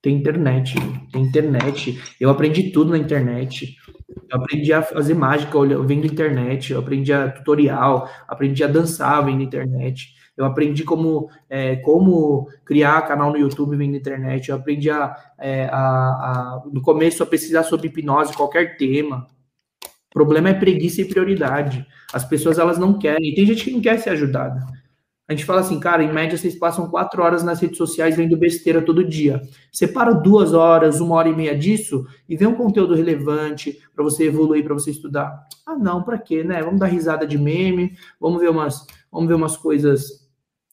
Tem 0.00 0.16
internet, 0.16 0.76
tem 1.12 1.22
internet. 1.22 2.00
Eu 2.18 2.30
aprendi 2.30 2.70
tudo 2.70 2.92
na 2.92 2.98
internet. 2.98 3.76
Eu 4.30 4.38
aprendi 4.38 4.72
a 4.72 4.82
fazer 4.82 5.14
mágica 5.14 5.58
vendo 5.84 6.06
internet, 6.06 6.72
eu 6.72 6.80
aprendi 6.80 7.12
a 7.12 7.30
tutorial, 7.30 8.08
aprendi 8.26 8.62
a 8.62 8.66
dançar 8.66 9.24
vendo 9.24 9.42
internet, 9.42 10.14
eu 10.36 10.44
aprendi 10.44 10.84
como, 10.84 11.28
é, 11.48 11.76
como 11.76 12.48
criar 12.64 13.02
canal 13.02 13.32
no 13.32 13.38
YouTube 13.38 13.76
vendo 13.76 13.96
internet, 13.96 14.48
eu 14.48 14.56
aprendi 14.56 14.90
a, 14.90 15.16
é, 15.38 15.64
a, 15.64 15.78
a, 15.78 16.62
no 16.72 16.80
começo 16.80 17.22
a 17.22 17.26
pesquisar 17.26 17.64
sobre 17.64 17.88
hipnose, 17.88 18.36
qualquer 18.36 18.76
tema. 18.76 19.26
O 19.84 20.14
problema 20.14 20.50
é 20.50 20.54
preguiça 20.54 21.00
e 21.00 21.04
prioridade. 21.04 21.86
As 22.12 22.24
pessoas 22.24 22.58
elas 22.58 22.78
não 22.78 22.98
querem, 22.98 23.30
e 23.30 23.34
tem 23.34 23.46
gente 23.46 23.64
que 23.64 23.72
não 23.72 23.80
quer 23.80 23.98
ser 23.98 24.10
ajudada. 24.10 24.64
A 25.28 25.32
gente 25.32 25.44
fala 25.44 25.60
assim, 25.60 25.78
cara, 25.78 26.02
em 26.02 26.10
média 26.10 26.38
vocês 26.38 26.54
passam 26.54 26.88
quatro 26.88 27.22
horas 27.22 27.44
nas 27.44 27.60
redes 27.60 27.76
sociais 27.76 28.16
vendo 28.16 28.34
besteira 28.34 28.80
todo 28.80 29.04
dia. 29.04 29.42
Separa 29.70 30.14
duas 30.14 30.54
horas, 30.54 31.00
uma 31.00 31.16
hora 31.16 31.28
e 31.28 31.36
meia 31.36 31.54
disso 31.54 32.06
e 32.26 32.34
vê 32.34 32.46
um 32.46 32.54
conteúdo 32.54 32.94
relevante 32.94 33.78
para 33.94 34.02
você 34.02 34.24
evoluir, 34.24 34.64
para 34.64 34.72
você 34.72 34.90
estudar. 34.90 35.46
Ah, 35.66 35.76
não, 35.76 36.02
para 36.02 36.16
quê, 36.18 36.42
né? 36.42 36.62
Vamos 36.62 36.80
dar 36.80 36.86
risada 36.86 37.26
de 37.26 37.36
meme, 37.36 37.92
vamos 38.18 38.40
ver 38.40 38.48
umas, 38.48 38.86
vamos 39.12 39.28
ver 39.28 39.34
umas 39.34 39.54
coisas 39.54 40.26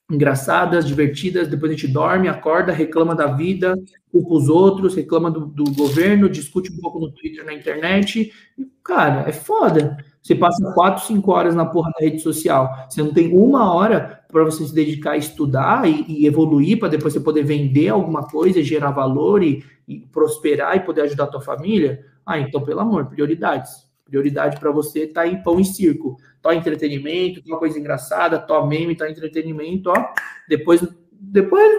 engraçadas, 0.09 0.87
divertidas, 0.87 1.49
depois 1.49 1.71
a 1.71 1.75
gente 1.75 1.89
dorme, 1.89 2.29
acorda, 2.29 2.71
reclama 2.71 3.13
da 3.13 3.27
vida, 3.27 3.75
culpa 4.09 4.35
os 4.35 4.47
outros, 4.47 4.95
reclama 4.95 5.29
do, 5.29 5.47
do 5.47 5.65
governo, 5.73 6.29
discute 6.29 6.71
um 6.71 6.77
pouco 6.77 6.99
no 6.99 7.11
Twitter, 7.11 7.43
na 7.43 7.53
internet. 7.53 8.31
E, 8.57 8.65
cara, 8.81 9.27
é 9.27 9.33
foda. 9.33 9.97
Você 10.25 10.33
passa 10.33 10.73
quatro, 10.73 11.05
cinco 11.05 11.31
horas 11.31 11.53
na 11.53 11.67
porra 11.67 11.91
da 11.91 12.03
rede 12.03 12.19
social. 12.19 12.87
Você 12.89 13.03
não 13.03 13.13
tem 13.13 13.31
uma 13.37 13.71
hora 13.71 14.23
para 14.27 14.43
você 14.43 14.65
se 14.65 14.73
dedicar 14.73 15.11
a 15.11 15.17
estudar 15.17 15.87
e, 15.87 16.03
e 16.07 16.25
evoluir 16.25 16.79
para 16.79 16.87
depois 16.87 17.13
você 17.13 17.19
poder 17.19 17.43
vender 17.43 17.89
alguma 17.89 18.23
coisa, 18.23 18.63
gerar 18.63 18.89
valor 18.89 19.43
e, 19.43 19.63
e, 19.87 19.99
prosperar 19.99 20.75
e 20.77 20.79
poder 20.79 21.01
ajudar 21.01 21.25
a 21.25 21.27
tua 21.27 21.41
família. 21.41 22.03
Ah, 22.25 22.39
então, 22.39 22.63
pelo 22.63 22.79
amor, 22.79 23.05
prioridades. 23.05 23.87
Prioridade 24.03 24.59
para 24.59 24.71
você 24.71 25.05
tá 25.05 25.27
em 25.27 25.43
pão 25.43 25.59
e 25.59 25.65
circo. 25.65 26.17
Tó 26.41 26.51
entretenimento, 26.51 27.43
tó 27.43 27.57
coisa 27.57 27.77
engraçada, 27.77 28.39
tó 28.39 28.65
meme, 28.65 28.95
tó 28.95 29.05
entretenimento, 29.05 29.91
ó. 29.91 30.07
Depois, 30.49 30.81
depois 31.11 31.69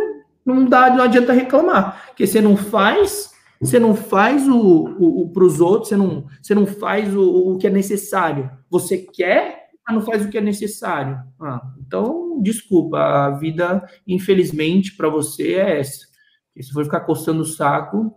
não 0.44 0.66
dá, 0.66 0.88
não 0.94 1.03
adianta 1.03 1.32
reclamar. 1.32 2.07
Porque 2.07 2.24
você 2.24 2.40
não 2.40 2.57
faz, 2.57 3.32
você 3.61 3.78
não 3.78 3.94
faz 3.94 4.46
o, 4.48 4.59
o, 4.59 5.22
o 5.22 5.32
para 5.32 5.44
os 5.44 5.61
outros, 5.61 5.88
você 5.88 5.96
não, 5.96 6.26
você 6.42 6.54
não 6.54 6.66
faz 6.66 7.14
o, 7.14 7.52
o 7.52 7.59
que 7.59 7.66
é 7.66 7.70
necessário. 7.70 8.50
Você 8.68 8.98
quer, 8.98 9.70
mas 9.86 9.96
não 9.96 10.02
faz 10.02 10.24
o 10.24 10.28
que 10.28 10.38
é 10.38 10.40
necessário. 10.40 11.22
Ah, 11.40 11.62
então, 11.78 12.40
desculpa, 12.42 12.98
a 12.98 13.30
vida, 13.30 13.88
infelizmente, 14.07 14.94
para 14.94 15.09
você 15.09 15.54
é 15.54 15.80
essa. 15.80 16.07
E 16.54 16.62
se 16.62 16.72
for 16.72 16.84
ficar 16.84 17.00
coçando 17.00 17.42
o 17.42 17.46
saco, 17.46 18.14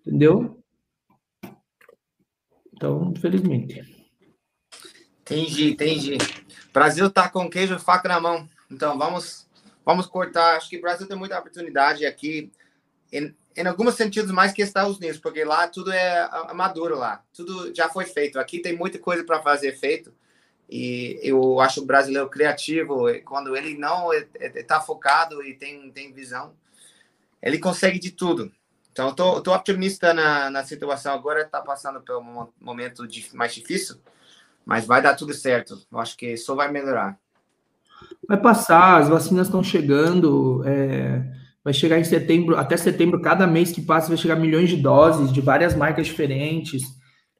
entendeu? 0.00 0.62
Então, 2.72 3.12
infelizmente. 3.16 3.84
Entendi, 5.20 5.70
entendi. 5.70 6.18
Brasil 6.72 7.08
tá 7.10 7.28
com 7.28 7.48
queijo 7.48 7.76
e 7.76 7.78
faca 7.78 8.08
na 8.08 8.20
mão. 8.20 8.48
Então, 8.70 8.98
vamos, 8.98 9.48
vamos 9.84 10.06
cortar. 10.06 10.56
Acho 10.56 10.68
que 10.68 10.78
o 10.78 10.80
Brasil 10.80 11.06
tem 11.06 11.16
muita 11.16 11.38
oportunidade 11.38 12.04
aqui. 12.04 12.50
Em, 13.56 13.66
alguns 13.66 13.94
sentidos 13.94 14.30
mais 14.30 14.52
que 14.52 14.62
Estados 14.62 14.96
Unidos, 14.96 15.18
porque 15.18 15.44
lá 15.44 15.68
tudo 15.68 15.92
é 15.92 16.28
maduro 16.54 16.98
lá, 16.98 17.22
tudo 17.34 17.74
já 17.74 17.88
foi 17.88 18.04
feito. 18.04 18.38
Aqui 18.38 18.58
tem 18.58 18.76
muita 18.76 18.98
coisa 18.98 19.24
para 19.24 19.42
fazer 19.42 19.72
feito 19.72 20.12
e 20.68 21.18
eu 21.22 21.60
acho 21.60 21.82
o 21.82 21.86
brasileiro 21.86 22.28
criativo 22.28 23.06
quando 23.24 23.56
ele 23.56 23.76
não 23.76 24.12
está 24.12 24.38
é, 24.40 24.60
é, 24.60 24.62
tá 24.62 24.80
focado 24.80 25.42
e 25.42 25.54
tem 25.54 25.90
tem 25.90 26.12
visão, 26.12 26.54
ele 27.42 27.58
consegue 27.58 27.98
de 27.98 28.10
tudo. 28.10 28.50
Então 28.90 29.08
eu 29.08 29.14
tô, 29.14 29.40
tô 29.40 29.54
otimista 29.54 30.12
na, 30.12 30.50
na 30.50 30.64
situação 30.64 31.14
agora, 31.14 31.42
está 31.42 31.60
passando 31.60 32.00
pelo 32.00 32.22
momento 32.60 33.06
mais 33.34 33.54
difícil, 33.54 33.96
mas 34.64 34.86
vai 34.86 35.02
dar 35.02 35.14
tudo 35.14 35.32
certo. 35.34 35.80
Eu 35.90 35.98
acho 35.98 36.16
que 36.16 36.36
só 36.36 36.54
vai 36.54 36.70
melhorar. 36.70 37.18
Vai 38.28 38.40
passar, 38.40 39.00
as 39.00 39.08
vacinas 39.08 39.46
estão 39.46 39.62
chegando. 39.62 40.62
É 40.66 41.41
Vai 41.64 41.72
chegar 41.72 41.98
em 41.98 42.04
setembro, 42.04 42.56
até 42.56 42.76
setembro, 42.76 43.20
cada 43.20 43.46
mês 43.46 43.70
que 43.70 43.80
passa, 43.80 44.08
vai 44.08 44.16
chegar 44.16 44.36
milhões 44.36 44.68
de 44.68 44.76
doses 44.76 45.32
de 45.32 45.40
várias 45.40 45.76
marcas 45.76 46.06
diferentes. 46.06 46.82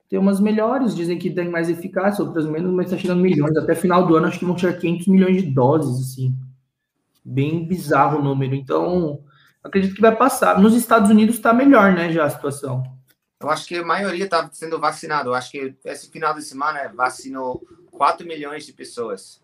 Tem 0.09 0.19
umas 0.19 0.39
melhores, 0.39 0.95
dizem 0.95 1.19
que 1.19 1.31
tem 1.31 1.49
mais 1.49 1.69
eficácia, 1.69 2.25
outras 2.25 2.47
menos, 2.47 2.73
mas 2.73 2.87
está 2.87 2.99
chegando 2.99 3.21
milhões. 3.21 3.57
Até 3.57 3.75
final 3.75 4.07
do 4.07 4.15
ano, 4.15 4.27
acho 4.27 4.39
que 4.39 4.45
vão 4.45 4.57
chegar 4.57 4.79
500 4.79 5.07
milhões 5.09 5.43
de 5.43 5.51
doses, 5.51 6.13
assim. 6.13 6.35
Bem 7.25 7.67
bizarro 7.67 8.21
o 8.21 8.23
número. 8.23 8.55
Então, 8.55 9.25
acredito 9.65 9.95
que 9.95 10.01
vai 10.01 10.15
passar. 10.15 10.61
Nos 10.61 10.75
Estados 10.75 11.11
Unidos 11.11 11.37
está 11.37 11.53
melhor, 11.53 11.93
né, 11.93 12.13
já 12.13 12.25
a 12.25 12.31
situação. 12.31 12.85
Eu 13.41 13.51
acho 13.51 13.67
que 13.67 13.77
a 13.77 13.85
maioria 13.85 14.27
está 14.27 14.49
sendo 14.53 14.79
vacinado. 14.79 15.31
Eu 15.31 15.35
acho 15.35 15.51
que 15.51 15.75
esse 15.85 16.09
final 16.11 16.33
de 16.33 16.43
semana 16.43 16.93
vacinou 16.95 17.61
4 17.91 18.25
milhões 18.25 18.65
de 18.65 18.73
pessoas. 18.73 19.42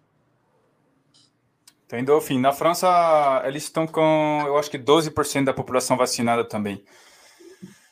Entendeu? 1.89 2.19
Enfim, 2.19 2.39
na 2.39 2.53
França, 2.53 3.43
eles 3.47 3.63
estão 3.63 3.87
com, 3.87 4.43
eu 4.47 4.59
acho 4.59 4.71
que 4.71 4.79
12% 4.79 5.45
da 5.45 5.55
população 5.55 5.97
vacinada 5.97 6.45
também. 6.45 6.85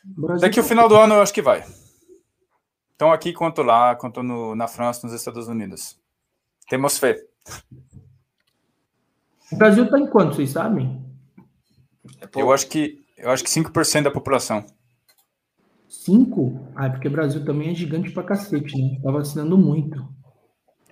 Brasil. 0.04 0.42
Daqui 0.42 0.60
o 0.60 0.64
final 0.64 0.86
do 0.86 0.96
ano, 0.96 1.14
eu 1.14 1.22
acho 1.22 1.32
que 1.32 1.40
vai. 1.40 1.64
Então, 2.94 3.10
aqui 3.10 3.32
quanto 3.32 3.62
lá, 3.62 3.96
quanto 3.96 4.22
no, 4.22 4.54
na 4.54 4.68
França, 4.68 5.06
nos 5.06 5.16
Estados 5.16 5.48
Unidos. 5.48 5.98
Temos 6.68 6.98
fé. 6.98 7.16
O 9.50 9.56
Brasil 9.56 9.84
está 9.84 9.98
em 9.98 10.06
quanto, 10.06 10.36
vocês 10.36 10.50
sabem? 10.50 11.02
Eu 12.34 12.52
acho 12.52 12.66
que 12.68 13.02
eu 13.16 13.30
acho 13.30 13.42
que 13.42 13.50
5% 13.50 14.02
da 14.02 14.10
população. 14.10 14.62
5? 15.88 16.72
Ah, 16.76 16.86
é 16.86 16.90
porque 16.90 17.08
o 17.08 17.10
Brasil 17.10 17.42
também 17.46 17.70
é 17.70 17.74
gigante 17.74 18.10
pra 18.10 18.22
cacete, 18.22 18.76
né? 18.76 19.00
Tá 19.02 19.10
vacinando 19.10 19.56
muito. 19.56 20.06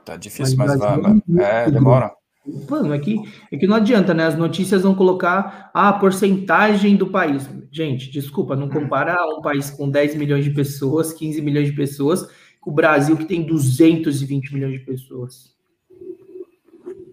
Tá 0.04 0.16
difícil, 0.16 0.56
mas, 0.56 0.78
mas 0.78 0.98
vai. 0.98 1.22
É, 1.38 1.70
demora. 1.70 2.14
Mano, 2.46 2.92
é 2.92 2.98
que, 2.98 3.16
é 3.50 3.56
que 3.56 3.66
não 3.66 3.76
adianta, 3.76 4.12
né? 4.12 4.26
As 4.26 4.36
notícias 4.36 4.82
vão 4.82 4.94
colocar 4.94 5.70
a 5.72 5.92
porcentagem 5.94 6.94
do 6.94 7.06
país. 7.06 7.48
Gente, 7.72 8.10
desculpa, 8.10 8.54
não 8.54 8.68
compara 8.68 9.16
um 9.34 9.40
país 9.40 9.70
com 9.70 9.88
10 9.88 10.14
milhões 10.16 10.44
de 10.44 10.50
pessoas, 10.50 11.12
15 11.12 11.40
milhões 11.40 11.68
de 11.68 11.72
pessoas, 11.74 12.28
com 12.60 12.70
o 12.70 12.74
Brasil 12.74 13.16
que 13.16 13.24
tem 13.24 13.42
220 13.42 14.52
milhões 14.52 14.78
de 14.78 14.84
pessoas. 14.84 15.54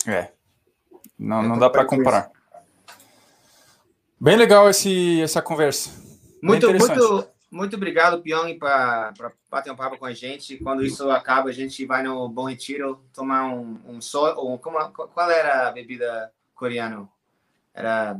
É. 0.05 0.31
Não, 1.17 1.41
não 1.41 1.57
dá 1.57 1.69
para 1.69 1.85
comparar. 1.85 2.29
Bem 4.19 4.35
legal 4.35 4.69
esse, 4.69 5.21
essa 5.21 5.41
conversa. 5.41 5.91
Muito, 6.43 6.67
muito, 6.67 7.27
muito 7.51 7.75
obrigado, 7.75 8.21
Pyong, 8.21 8.57
para 8.57 9.13
bater 9.49 9.69
um 9.71 9.75
papo 9.75 9.97
com 9.97 10.05
a 10.05 10.13
gente. 10.13 10.57
Quando 10.59 10.85
isso 10.85 11.11
acaba, 11.11 11.49
a 11.49 11.51
gente 11.51 11.85
vai 11.85 12.01
no 12.01 12.29
Bom 12.29 12.47
Retiro 12.47 13.03
tomar 13.11 13.53
um, 13.53 13.77
um 13.85 13.99
sol. 13.99 14.53
Um, 14.53 14.57
como, 14.57 14.79
qual 14.89 15.29
era 15.29 15.67
a 15.67 15.71
bebida 15.71 16.31
coreana? 16.55 17.09
Era. 17.73 18.17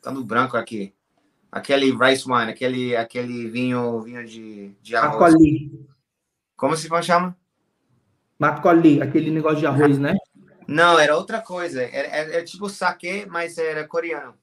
Tá 0.00 0.12
no 0.12 0.22
branco 0.22 0.56
aqui. 0.56 0.94
Aquele 1.50 1.90
rice 1.90 2.24
wine, 2.26 2.50
aquele, 2.50 2.96
aquele 2.96 3.48
vinho, 3.50 4.00
vinho 4.00 4.24
de, 4.24 4.74
de 4.80 4.94
arroz. 4.94 5.34
Macoli. 5.34 5.86
Como 6.56 6.76
se 6.76 6.88
chama? 7.02 7.36
Macoli, 8.38 9.02
aquele 9.02 9.30
negócio 9.32 9.58
de 9.58 9.66
arroz, 9.66 9.98
né? 9.98 10.14
Não, 10.68 10.98
era 10.98 11.16
outra 11.16 11.40
coisa. 11.40 11.82
Era, 11.82 12.08
era, 12.08 12.32
era 12.34 12.44
tipo 12.44 12.68
saque, 12.68 13.26
mas 13.26 13.58
era 13.58 13.86
coreano. 13.86 14.34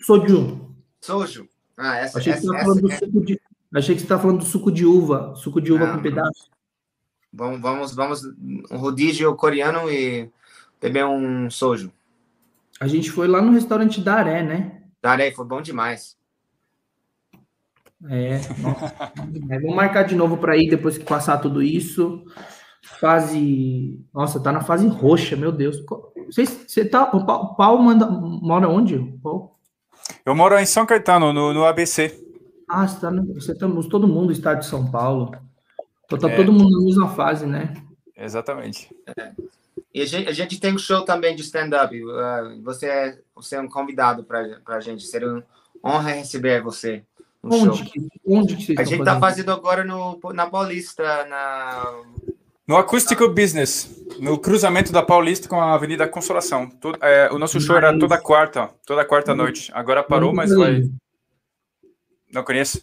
Soju. 0.00 0.74
Soju. 1.00 1.48
Ah, 1.84 1.96
essa, 1.96 2.20
Achei, 2.20 2.32
essa, 2.32 2.48
que 2.48 2.56
essa, 2.56 2.74
do 2.76 2.92
suco 2.92 3.24
de, 3.24 3.40
achei 3.74 3.94
que 3.96 4.00
você 4.00 4.04
estava 4.04 4.22
falando 4.22 4.38
do 4.38 4.44
suco 4.44 4.70
de 4.70 4.86
uva, 4.86 5.34
suco 5.34 5.60
de 5.60 5.72
uva 5.72 5.84
ah, 5.84 5.94
com 5.96 6.02
pedaço. 6.02 6.48
Vamos, 7.32 7.60
vamos, 7.60 7.92
vamos, 7.92 8.22
um 8.70 8.76
rodízio 8.76 9.34
coreano 9.34 9.90
e 9.90 10.30
beber 10.80 11.04
um 11.06 11.50
soju. 11.50 11.90
A 12.78 12.86
gente 12.86 13.10
foi 13.10 13.26
lá 13.26 13.42
no 13.42 13.50
restaurante 13.50 14.00
Daré, 14.00 14.44
né? 14.44 14.82
Daré, 15.02 15.32
foi 15.32 15.44
bom 15.44 15.60
demais. 15.60 16.16
É, 18.08 18.38
vamos 19.60 19.74
marcar 19.74 20.04
de 20.04 20.14
novo 20.14 20.36
para 20.36 20.56
ir 20.56 20.70
depois 20.70 20.96
que 20.96 21.04
passar 21.04 21.38
tudo 21.38 21.60
isso. 21.60 22.24
Fase. 23.00 24.00
Nossa, 24.14 24.40
tá 24.40 24.52
na 24.52 24.60
fase 24.60 24.86
roxa, 24.86 25.36
meu 25.36 25.50
Deus. 25.50 25.84
Você, 26.26 26.44
você 26.44 26.84
tá. 26.84 27.10
O 27.12 27.54
Paulo 27.56 27.82
manda, 27.82 28.08
mora 28.08 28.68
onde? 28.68 28.98
Paulo? 29.20 29.51
Eu 30.24 30.34
moro 30.34 30.58
em 30.58 30.66
São 30.66 30.86
Caetano, 30.86 31.32
no, 31.32 31.52
no 31.52 31.64
ABC. 31.64 32.18
Ah, 32.68 32.86
você, 32.86 33.00
tá 33.00 33.10
no, 33.10 33.34
você 33.34 33.54
tá, 33.54 33.66
todo 33.90 34.08
mundo 34.08 34.32
está 34.32 34.54
de 34.54 34.66
São 34.66 34.90
Paulo. 34.90 35.36
Então 36.04 36.18
tá 36.18 36.30
é. 36.30 36.36
todo 36.36 36.52
mundo 36.52 36.78
na 36.78 36.84
mesma 36.84 37.08
fase, 37.08 37.46
né? 37.46 37.74
Exatamente. 38.16 38.88
É. 39.18 39.32
E 39.94 40.00
a 40.00 40.06
gente, 40.06 40.28
a 40.28 40.32
gente, 40.32 40.60
tem 40.60 40.74
um 40.74 40.78
show 40.78 41.04
também 41.04 41.34
de 41.36 41.42
stand-up. 41.42 41.94
Uh, 42.02 42.62
você, 42.62 42.86
é, 42.86 43.18
você 43.34 43.56
é 43.56 43.60
um 43.60 43.68
convidado 43.68 44.24
para 44.24 44.60
a 44.66 44.80
gente. 44.80 45.06
Seria 45.06 45.28
uma 45.28 45.44
honra 45.84 46.12
receber 46.12 46.62
você. 46.62 47.04
No 47.42 47.56
onde, 47.56 47.78
show. 47.78 47.86
Que, 47.86 48.08
onde 48.26 48.56
que 48.56 48.66
vocês 48.66 48.78
A 48.78 48.84
gente 48.84 49.00
está 49.00 49.18
fazendo 49.18 49.50
agora 49.50 49.84
no, 49.84 50.18
na 50.32 50.46
Paulista, 50.46 51.26
na 51.26 52.02
no 52.66 52.76
Acústico 52.76 53.28
Business, 53.28 53.90
no 54.20 54.38
cruzamento 54.38 54.92
da 54.92 55.02
Paulista 55.02 55.48
com 55.48 55.60
a 55.60 55.74
Avenida 55.74 56.06
Consolação. 56.06 56.68
Todo, 56.68 56.98
é, 57.02 57.30
o 57.32 57.38
nosso 57.38 57.60
show 57.60 57.76
era 57.76 57.96
toda 57.98 58.18
quarta, 58.18 58.70
toda 58.86 59.04
quarta 59.04 59.34
noite. 59.34 59.70
Agora 59.74 60.02
parou, 60.02 60.32
mas 60.32 60.54
vai. 60.54 60.82
Não 62.32 62.42
conheço. 62.42 62.82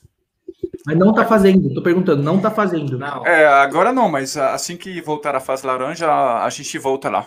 Mas 0.86 0.98
não 0.98 1.14
tá 1.14 1.26
fazendo, 1.26 1.74
tô 1.74 1.82
perguntando, 1.82 2.24
não 2.24 2.40
tá 2.40 2.52
fazendo. 2.52 2.98
Não. 2.98 3.26
É, 3.26 3.46
agora 3.46 3.92
não, 3.92 4.10
mas 4.10 4.38
assim 4.38 4.78
que 4.78 5.02
voltar 5.02 5.36
a 5.36 5.40
fase 5.40 5.66
laranja, 5.66 6.12
a 6.44 6.50
gente 6.50 6.78
volta 6.78 7.10
lá. 7.10 7.26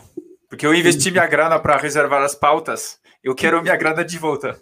Porque 0.49 0.67
eu 0.67 0.75
investi 0.75 1.11
minha 1.11 1.27
grana 1.27 1.59
para 1.59 1.77
reservar 1.77 2.23
as 2.23 2.35
pautas, 2.35 2.99
eu 3.23 3.35
quero 3.35 3.63
minha 3.63 3.77
grana 3.77 4.05
de 4.05 4.19
volta. 4.19 4.59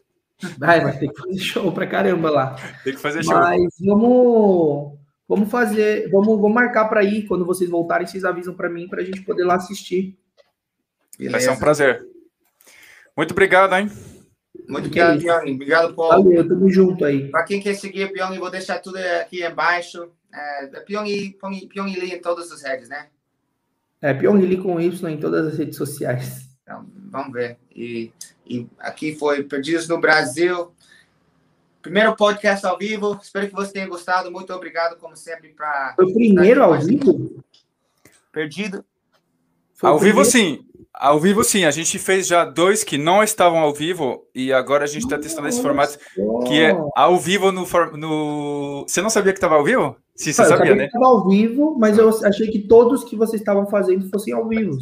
Vai, 0.59 0.83
mas 0.83 0.99
tem 0.99 1.13
que 1.13 1.21
fazer 1.21 1.39
show 1.39 1.73
pra 1.73 1.87
caramba 1.87 2.31
lá. 2.31 2.57
Tem 2.83 2.95
que 2.95 3.01
fazer 3.01 3.23
show. 3.23 3.35
Mas 3.35 3.61
vamos 3.81 5.00
Vamos 5.31 5.49
fazer, 5.49 6.11
vamos, 6.11 6.27
vamos 6.27 6.53
marcar 6.53 6.87
para 6.89 7.05
ir. 7.05 7.25
Quando 7.29 7.47
vocês 7.47 7.71
voltarem, 7.71 8.05
vocês 8.05 8.25
avisam 8.25 8.53
para 8.53 8.69
mim 8.69 8.89
para 8.89 9.01
a 9.01 9.05
gente 9.05 9.23
poder 9.23 9.45
lá 9.45 9.55
assistir. 9.55 10.19
Beleza. 11.17 11.31
Vai 11.31 11.41
ser 11.41 11.51
um 11.53 11.57
prazer. 11.57 12.05
Muito 13.17 13.31
obrigado, 13.31 13.77
hein? 13.77 13.89
Muito 14.69 14.87
obrigado, 14.87 15.21
Pyong. 15.21 15.55
Obrigado, 15.55 15.95
Paulo. 15.95 16.25
Valeu, 16.25 16.49
tamo 16.49 16.69
junto 16.69 17.05
aí. 17.05 17.31
Para 17.31 17.45
quem 17.45 17.61
quer 17.61 17.75
seguir 17.75 18.13
Pyong, 18.13 18.37
vou 18.41 18.51
deixar 18.51 18.81
tudo 18.81 18.97
aqui 18.97 19.47
embaixo. 19.47 20.11
É, 20.35 20.67
Pyong, 20.81 21.37
Pyong, 21.39 21.69
Pyong 21.69 21.93
Lee 21.93 22.15
em 22.15 22.21
todas 22.21 22.51
as 22.51 22.65
redes, 22.65 22.89
né? 22.89 23.07
É, 24.03 24.13
Pyong 24.13 24.41
Lee 24.41 24.57
com 24.57 24.81
Y 24.81 24.89
em 24.89 25.17
todas 25.17 25.47
as 25.47 25.57
redes 25.57 25.77
sociais. 25.77 26.49
Então, 26.65 26.85
vamos 27.09 27.33
ver. 27.33 27.57
E, 27.71 28.13
e 28.45 28.67
aqui 28.81 29.15
foi 29.15 29.45
Perdidos 29.45 29.87
no 29.87 30.01
Brasil. 30.01 30.73
Primeiro 31.83 32.15
podcast 32.15 32.67
ao 32.67 32.77
vivo. 32.77 33.19
Espero 33.23 33.49
que 33.49 33.55
você 33.55 33.73
tenha 33.73 33.89
gostado. 33.89 34.31
Muito 34.31 34.53
obrigado, 34.53 34.97
como 34.99 35.17
sempre, 35.17 35.49
para. 35.51 35.95
Foi 35.97 36.05
o 36.05 36.13
primeiro 36.13 36.63
ao 36.63 36.79
vivo? 36.79 37.43
Perdido. 38.31 38.85
Foi 39.75 39.89
ao 39.89 39.99
vivo, 39.99 40.25
sim. 40.25 40.67
Ao 40.93 41.19
vivo, 41.19 41.43
sim. 41.43 41.65
A 41.65 41.71
gente 41.71 41.99
fez 41.99 42.27
já 42.27 42.45
dois 42.45 42.85
que 42.85 42.99
não 42.99 43.23
estavam 43.23 43.61
ao 43.61 43.73
vivo 43.73 44.27
e 44.35 44.53
agora 44.53 44.85
a 44.85 44.87
gente 44.87 45.05
está 45.05 45.19
testando 45.19 45.49
esse 45.49 45.63
formato 45.63 45.99
que 46.47 46.61
é 46.61 46.77
ao 46.95 47.17
vivo 47.19 47.51
no. 47.51 47.67
no... 47.97 48.85
Você 48.87 49.01
não 49.01 49.09
sabia 49.09 49.33
que 49.33 49.39
estava 49.39 49.55
ao 49.55 49.65
vivo? 49.65 49.97
Sim, 50.15 50.33
você 50.33 50.43
ah, 50.43 50.47
sabia, 50.47 50.75
né? 50.75 50.85
Estava 50.85 51.07
ao 51.07 51.27
vivo, 51.27 51.79
mas 51.79 51.97
eu 51.97 52.11
achei 52.25 52.49
que 52.49 52.59
todos 52.59 53.05
que 53.05 53.17
vocês 53.17 53.41
estavam 53.41 53.67
fazendo 53.67 54.07
fossem 54.11 54.35
ao 54.35 54.47
vivo. 54.47 54.77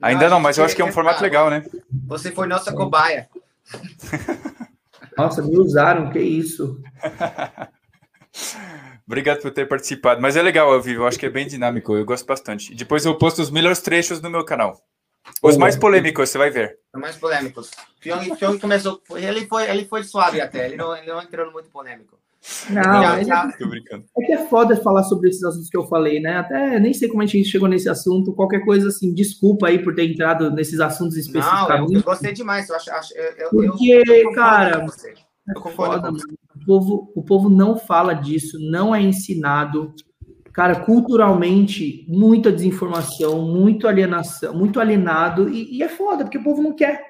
Ainda 0.00 0.30
não, 0.30 0.40
mas 0.40 0.56
eu 0.56 0.64
acho 0.64 0.74
que 0.74 0.80
é 0.80 0.84
um 0.84 0.92
formato 0.92 1.22
legal, 1.22 1.50
né? 1.50 1.62
Você 2.06 2.30
foi 2.30 2.46
nossa 2.46 2.72
cobaia. 2.72 3.28
Nossa, 5.20 5.42
me 5.42 5.58
usaram, 5.58 6.10
que 6.10 6.18
isso. 6.18 6.80
Obrigado 9.06 9.42
por 9.42 9.50
ter 9.50 9.68
participado. 9.68 10.20
Mas 10.20 10.36
é 10.36 10.42
legal 10.42 10.72
ao 10.72 10.80
vivo, 10.80 11.02
eu 11.02 11.06
acho 11.06 11.18
que 11.18 11.26
é 11.26 11.30
bem 11.30 11.46
dinâmico, 11.46 11.94
eu 11.94 12.04
gosto 12.04 12.24
bastante. 12.24 12.74
Depois 12.74 13.04
eu 13.04 13.18
posto 13.18 13.42
os 13.42 13.50
melhores 13.50 13.80
trechos 13.80 14.22
no 14.22 14.30
meu 14.30 14.44
canal. 14.44 14.80
Os 15.42 15.56
mais 15.56 15.76
polêmicos, 15.76 16.30
você 16.30 16.38
vai 16.38 16.50
ver. 16.50 16.78
Os 16.94 17.00
mais 17.00 17.16
polêmicos. 17.16 17.70
Pyong, 18.00 18.36
Pyong 18.36 18.58
começou. 18.58 19.02
Ele 19.10 19.46
foi, 19.46 19.68
ele 19.68 19.84
foi 19.84 20.04
suave 20.04 20.40
até, 20.40 20.66
ele 20.66 20.76
não, 20.76 20.96
ele 20.96 21.06
não 21.06 21.20
entrou 21.20 21.50
muito 21.52 21.68
polêmico. 21.70 22.19
Não, 22.70 22.82
já, 22.82 23.22
já... 23.22 23.50
É 24.18 24.26
que 24.26 24.32
é 24.32 24.46
foda 24.46 24.74
falar 24.76 25.02
sobre 25.02 25.28
esses 25.28 25.44
assuntos 25.44 25.68
que 25.68 25.76
eu 25.76 25.86
falei, 25.86 26.20
né? 26.20 26.38
Até 26.38 26.80
nem 26.80 26.92
sei 26.94 27.08
como 27.08 27.22
a 27.22 27.26
gente 27.26 27.48
chegou 27.48 27.68
nesse 27.68 27.88
assunto. 27.88 28.32
Qualquer 28.32 28.64
coisa 28.64 28.88
assim, 28.88 29.12
desculpa 29.12 29.68
aí 29.68 29.78
por 29.78 29.94
ter 29.94 30.10
entrado 30.10 30.50
nesses 30.50 30.80
assuntos 30.80 31.16
específicos. 31.16 31.68
Não, 31.68 31.76
eu, 31.76 31.86
eu 31.92 32.02
gostei 32.02 32.32
demais. 32.32 32.68
Eu 32.68 32.76
acho, 32.76 32.90
acho 32.90 33.14
eu, 33.14 33.50
Porque, 33.50 34.02
eu, 34.06 34.14
eu 34.14 34.32
cara, 34.32 34.86
é 34.86 35.70
foda, 35.70 36.10
o 36.10 36.64
povo, 36.64 37.12
o 37.14 37.22
povo 37.22 37.50
não 37.50 37.76
fala 37.76 38.14
disso, 38.14 38.58
não 38.58 38.94
é 38.94 39.02
ensinado. 39.02 39.92
Cara, 40.52 40.80
culturalmente, 40.80 42.06
muita 42.08 42.50
desinformação, 42.50 43.42
muito 43.42 43.86
alienação, 43.86 44.54
muito 44.54 44.80
alienado, 44.80 45.48
e, 45.48 45.76
e 45.76 45.82
é 45.82 45.88
foda, 45.88 46.24
porque 46.24 46.38
o 46.38 46.42
povo 46.42 46.62
não 46.62 46.74
quer. 46.74 47.09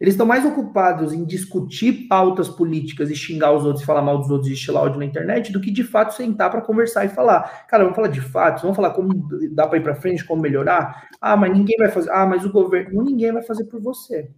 Eles 0.00 0.14
estão 0.14 0.26
mais 0.26 0.46
ocupados 0.46 1.12
em 1.12 1.24
discutir 1.24 2.08
pautas 2.08 2.48
políticas 2.48 3.10
e 3.10 3.14
xingar 3.14 3.52
os 3.52 3.66
outros, 3.66 3.84
falar 3.84 4.00
mal 4.00 4.18
dos 4.18 4.30
outros 4.30 4.48
e 4.48 4.54
estilar 4.54 4.84
ódio 4.84 4.98
na 4.98 5.04
internet, 5.04 5.52
do 5.52 5.60
que 5.60 5.70
de 5.70 5.84
fato 5.84 6.14
sentar 6.14 6.50
para 6.50 6.62
conversar 6.62 7.04
e 7.04 7.10
falar. 7.10 7.66
Cara, 7.68 7.82
vamos 7.82 7.96
falar 7.96 8.08
de 8.08 8.20
fatos, 8.22 8.62
vamos 8.62 8.76
falar 8.76 8.90
como 8.90 9.28
dá 9.52 9.66
para 9.66 9.78
ir 9.78 9.82
para 9.82 9.94
frente, 9.94 10.24
como 10.24 10.40
melhorar. 10.40 11.08
Ah, 11.20 11.36
mas 11.36 11.52
ninguém 11.52 11.76
vai 11.76 11.90
fazer. 11.90 12.10
Ah, 12.10 12.24
mas 12.24 12.46
o 12.46 12.50
governo. 12.50 13.02
Ninguém 13.02 13.30
vai 13.30 13.42
fazer 13.42 13.64
por 13.64 13.78
você. 13.78 14.30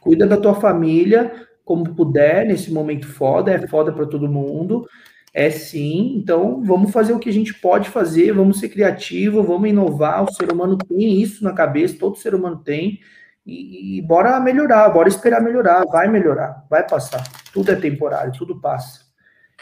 Cuida 0.00 0.26
da 0.26 0.36
tua 0.36 0.54
família 0.54 1.48
como 1.64 1.94
puder 1.94 2.46
nesse 2.46 2.72
momento 2.72 3.06
foda, 3.06 3.50
é 3.50 3.66
foda 3.66 3.92
para 3.92 4.06
todo 4.06 4.26
mundo. 4.26 4.86
É 5.34 5.50
sim, 5.50 6.14
então 6.16 6.62
vamos 6.64 6.90
fazer 6.90 7.12
o 7.12 7.18
que 7.18 7.28
a 7.28 7.32
gente 7.32 7.52
pode 7.52 7.90
fazer, 7.90 8.32
vamos 8.32 8.58
ser 8.58 8.70
criativo, 8.70 9.42
vamos 9.42 9.68
inovar. 9.68 10.24
O 10.24 10.32
ser 10.32 10.50
humano 10.50 10.78
tem 10.78 11.20
isso 11.20 11.44
na 11.44 11.52
cabeça, 11.52 11.98
todo 11.98 12.16
ser 12.16 12.34
humano 12.34 12.56
tem. 12.64 13.00
E, 13.48 13.96
e, 13.96 14.02
bora 14.02 14.38
melhorar, 14.38 14.90
bora 14.90 15.08
esperar 15.08 15.40
melhorar, 15.40 15.82
vai 15.86 16.06
melhorar, 16.06 16.66
vai 16.68 16.86
passar. 16.86 17.26
Tudo 17.50 17.72
é 17.72 17.76
temporário, 17.76 18.30
tudo 18.36 18.60
passa. 18.60 19.00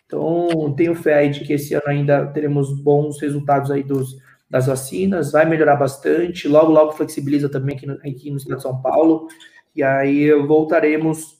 Então, 0.04 0.74
tenho 0.76 0.96
fé 0.96 1.14
aí 1.14 1.30
de 1.30 1.44
que 1.44 1.52
esse 1.52 1.72
ano 1.72 1.86
ainda 1.86 2.26
teremos 2.26 2.72
bons 2.82 3.20
resultados 3.20 3.70
aí 3.70 3.84
dos, 3.84 4.16
das 4.50 4.66
vacinas, 4.66 5.30
vai 5.30 5.44
melhorar 5.44 5.76
bastante. 5.76 6.48
Logo, 6.48 6.72
logo 6.72 6.92
flexibiliza 6.94 7.48
também 7.48 7.76
aqui 7.76 7.86
no, 7.86 7.94
aqui 7.94 8.28
no 8.28 8.38
estado 8.38 8.56
de 8.56 8.62
São 8.62 8.82
Paulo. 8.82 9.28
E 9.72 9.84
aí 9.84 10.32
voltaremos, 10.32 11.38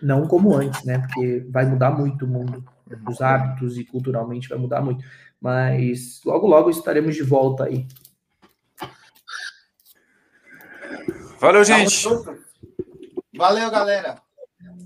não 0.00 0.28
como 0.28 0.54
antes, 0.54 0.84
né? 0.84 0.98
Porque 0.98 1.44
vai 1.50 1.66
mudar 1.66 1.90
muito 1.90 2.24
o 2.24 2.28
mundo, 2.28 2.64
os 3.08 3.20
hábitos 3.20 3.76
e 3.78 3.84
culturalmente 3.84 4.48
vai 4.48 4.58
mudar 4.58 4.80
muito. 4.80 5.04
Mas 5.40 6.20
logo, 6.24 6.46
logo 6.46 6.70
estaremos 6.70 7.16
de 7.16 7.24
volta 7.24 7.64
aí. 7.64 7.84
Valeu, 11.44 11.62
gente. 11.62 12.08
Valeu, 13.36 13.70
galera. 13.70 14.18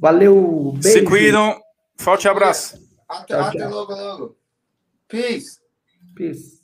Valeu. 0.01 0.73
Beijo. 0.73 0.99
Se 0.99 1.05
cuidam. 1.05 1.57
Forte 1.97 2.27
abraço. 2.29 2.77
Até, 3.09 3.35
até 3.35 3.69
logo, 3.69 3.95
logo. 3.95 4.37
Peace. 5.07 5.61
Peace. 6.17 6.58